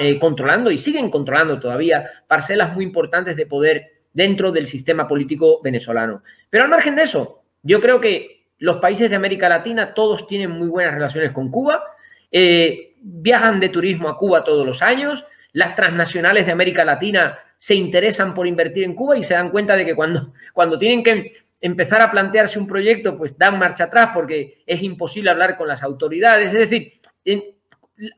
eh, 0.00 0.18
controlando 0.18 0.72
y 0.72 0.78
siguen 0.78 1.08
controlando 1.08 1.60
todavía 1.60 2.10
parcelas 2.26 2.74
muy 2.74 2.82
importantes 2.82 3.36
de 3.36 3.46
poder 3.46 3.92
dentro 4.12 4.50
del 4.50 4.66
sistema 4.66 5.06
político 5.06 5.60
venezolano. 5.62 6.24
Pero 6.50 6.64
al 6.64 6.70
margen 6.70 6.96
de 6.96 7.04
eso, 7.04 7.44
yo 7.62 7.80
creo 7.80 8.00
que 8.00 8.48
los 8.58 8.78
países 8.78 9.08
de 9.08 9.14
América 9.14 9.48
Latina 9.48 9.94
todos 9.94 10.26
tienen 10.26 10.50
muy 10.50 10.66
buenas 10.66 10.94
relaciones 10.94 11.30
con 11.30 11.52
Cuba. 11.52 11.84
Eh, 12.32 12.93
viajan 13.04 13.60
de 13.60 13.68
turismo 13.68 14.08
a 14.08 14.16
Cuba 14.16 14.42
todos 14.42 14.66
los 14.66 14.80
años, 14.80 15.24
las 15.52 15.76
transnacionales 15.76 16.46
de 16.46 16.52
América 16.52 16.84
Latina 16.84 17.38
se 17.58 17.74
interesan 17.74 18.34
por 18.34 18.46
invertir 18.46 18.84
en 18.84 18.94
Cuba 18.94 19.16
y 19.16 19.24
se 19.24 19.34
dan 19.34 19.50
cuenta 19.50 19.76
de 19.76 19.84
que 19.84 19.94
cuando, 19.94 20.32
cuando 20.52 20.78
tienen 20.78 21.02
que 21.02 21.32
empezar 21.60 22.02
a 22.02 22.10
plantearse 22.10 22.58
un 22.58 22.66
proyecto, 22.66 23.16
pues 23.16 23.36
dan 23.38 23.58
marcha 23.58 23.84
atrás 23.84 24.10
porque 24.12 24.62
es 24.66 24.82
imposible 24.82 25.30
hablar 25.30 25.56
con 25.56 25.68
las 25.68 25.82
autoridades. 25.82 26.48
Es 26.48 26.70
decir, 26.70 26.94
en 27.24 27.42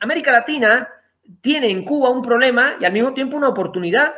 América 0.00 0.32
Latina 0.32 0.88
tiene 1.40 1.70
en 1.70 1.84
Cuba 1.84 2.10
un 2.10 2.22
problema 2.22 2.76
y 2.80 2.84
al 2.84 2.92
mismo 2.92 3.12
tiempo 3.12 3.36
una 3.36 3.48
oportunidad. 3.48 4.14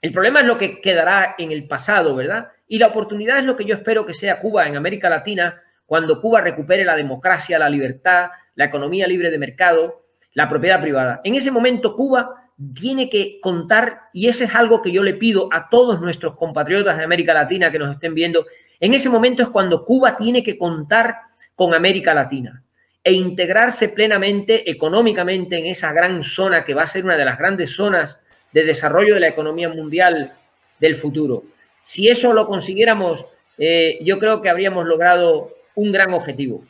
El 0.00 0.12
problema 0.12 0.40
es 0.40 0.46
lo 0.46 0.56
que 0.56 0.80
quedará 0.80 1.34
en 1.38 1.50
el 1.50 1.66
pasado, 1.66 2.14
¿verdad? 2.14 2.50
Y 2.68 2.78
la 2.78 2.88
oportunidad 2.88 3.38
es 3.38 3.44
lo 3.44 3.56
que 3.56 3.64
yo 3.64 3.74
espero 3.74 4.06
que 4.06 4.14
sea 4.14 4.40
Cuba 4.40 4.66
en 4.66 4.76
América 4.76 5.08
Latina 5.08 5.62
cuando 5.88 6.20
Cuba 6.20 6.42
recupere 6.42 6.84
la 6.84 6.94
democracia, 6.94 7.58
la 7.58 7.70
libertad, 7.70 8.28
la 8.56 8.66
economía 8.66 9.06
libre 9.06 9.30
de 9.30 9.38
mercado, 9.38 10.02
la 10.34 10.46
propiedad 10.46 10.82
privada. 10.82 11.22
En 11.24 11.34
ese 11.34 11.50
momento 11.50 11.96
Cuba 11.96 12.50
tiene 12.74 13.08
que 13.08 13.40
contar, 13.40 14.02
y 14.12 14.28
eso 14.28 14.44
es 14.44 14.54
algo 14.54 14.82
que 14.82 14.92
yo 14.92 15.02
le 15.02 15.14
pido 15.14 15.48
a 15.50 15.70
todos 15.70 15.98
nuestros 15.98 16.36
compatriotas 16.36 16.98
de 16.98 17.04
América 17.04 17.32
Latina 17.32 17.72
que 17.72 17.78
nos 17.78 17.94
estén 17.94 18.12
viendo, 18.12 18.44
en 18.78 18.92
ese 18.92 19.08
momento 19.08 19.42
es 19.42 19.48
cuando 19.48 19.86
Cuba 19.86 20.14
tiene 20.14 20.42
que 20.42 20.58
contar 20.58 21.16
con 21.54 21.72
América 21.72 22.12
Latina 22.12 22.62
e 23.02 23.14
integrarse 23.14 23.88
plenamente 23.88 24.70
económicamente 24.70 25.56
en 25.56 25.64
esa 25.68 25.94
gran 25.94 26.22
zona 26.22 26.66
que 26.66 26.74
va 26.74 26.82
a 26.82 26.86
ser 26.86 27.02
una 27.06 27.16
de 27.16 27.24
las 27.24 27.38
grandes 27.38 27.70
zonas 27.70 28.18
de 28.52 28.62
desarrollo 28.62 29.14
de 29.14 29.20
la 29.20 29.28
economía 29.28 29.70
mundial 29.70 30.32
del 30.78 30.96
futuro. 30.96 31.44
Si 31.82 32.10
eso 32.10 32.34
lo 32.34 32.46
consiguiéramos, 32.46 33.24
eh, 33.56 33.98
yo 34.02 34.18
creo 34.18 34.42
que 34.42 34.50
habríamos 34.50 34.84
logrado 34.84 35.54
un 35.78 35.92
gran 35.92 36.12
objetivo. 36.12 36.64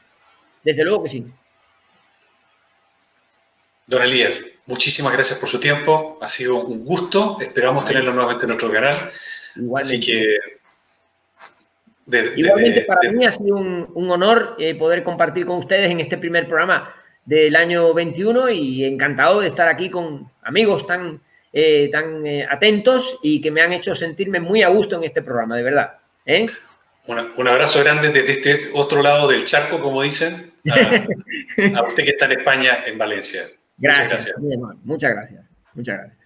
Desde 0.62 0.84
luego 0.84 1.04
que 1.04 1.11
sí. 1.11 1.24
Don 3.86 4.02
Elías, 4.02 4.44
muchísimas 4.66 5.14
gracias 5.14 5.38
por 5.38 5.48
su 5.48 5.59
tiempo. 5.59 6.18
Ha 6.20 6.28
sido 6.28 6.62
un 6.62 6.84
gusto. 6.84 7.38
Esperamos 7.40 7.86
tenerlo 7.86 8.12
nuevamente 8.12 8.44
en 8.44 8.48
nuestro 8.48 8.70
canal. 8.70 9.11
Igualmente. 9.56 9.96
Así 9.96 10.06
que. 10.06 10.36
Igualmente, 12.36 12.82
para 12.82 13.12
mí 13.12 13.24
ha 13.24 13.32
sido 13.32 13.56
un, 13.56 14.11
honor 14.11 14.56
eh, 14.59 14.74
poder 14.74 15.02
compartir 15.02 15.46
con 15.46 15.59
ustedes 15.59 15.90
en 15.90 16.00
este 16.00 16.16
primer 16.16 16.46
programa 16.46 16.94
del 17.24 17.54
año 17.54 17.92
21 17.92 18.48
y 18.50 18.84
encantado 18.84 19.40
de 19.40 19.48
estar 19.48 19.68
aquí 19.68 19.90
con 19.90 20.30
amigos 20.42 20.86
tan, 20.86 21.20
eh, 21.52 21.90
tan 21.92 22.26
eh, 22.26 22.46
atentos 22.50 23.18
y 23.22 23.42
que 23.42 23.50
me 23.50 23.61
han 23.61 23.74
hecho 23.74 23.94
sentirme 23.94 24.40
muy 24.40 24.62
a 24.62 24.68
gusto 24.68 24.96
en 24.96 25.04
este 25.04 25.20
programa, 25.20 25.56
de 25.56 25.62
verdad. 25.62 25.98
Un 27.09 27.48
abrazo 27.48 27.80
grande 27.80 28.11
desde 28.11 28.32
este 28.32 28.68
otro 28.74 29.02
lado 29.02 29.28
del 29.28 29.44
charco, 29.44 29.80
como 29.80 30.02
dicen, 30.02 30.52
a 31.74 31.82
usted 31.86 32.04
que 32.04 32.11
está 32.11 32.26
en 32.26 32.32
España, 32.32 32.78
en 32.86 32.98
Valencia. 32.98 33.42
Gracias. 33.78 34.34
Muchas 34.38 34.61
gracias. 34.61 34.84
Muchas 34.84 35.11
gracias. 35.12 35.44
Muchas 35.74 35.96
gracias. 35.96 36.18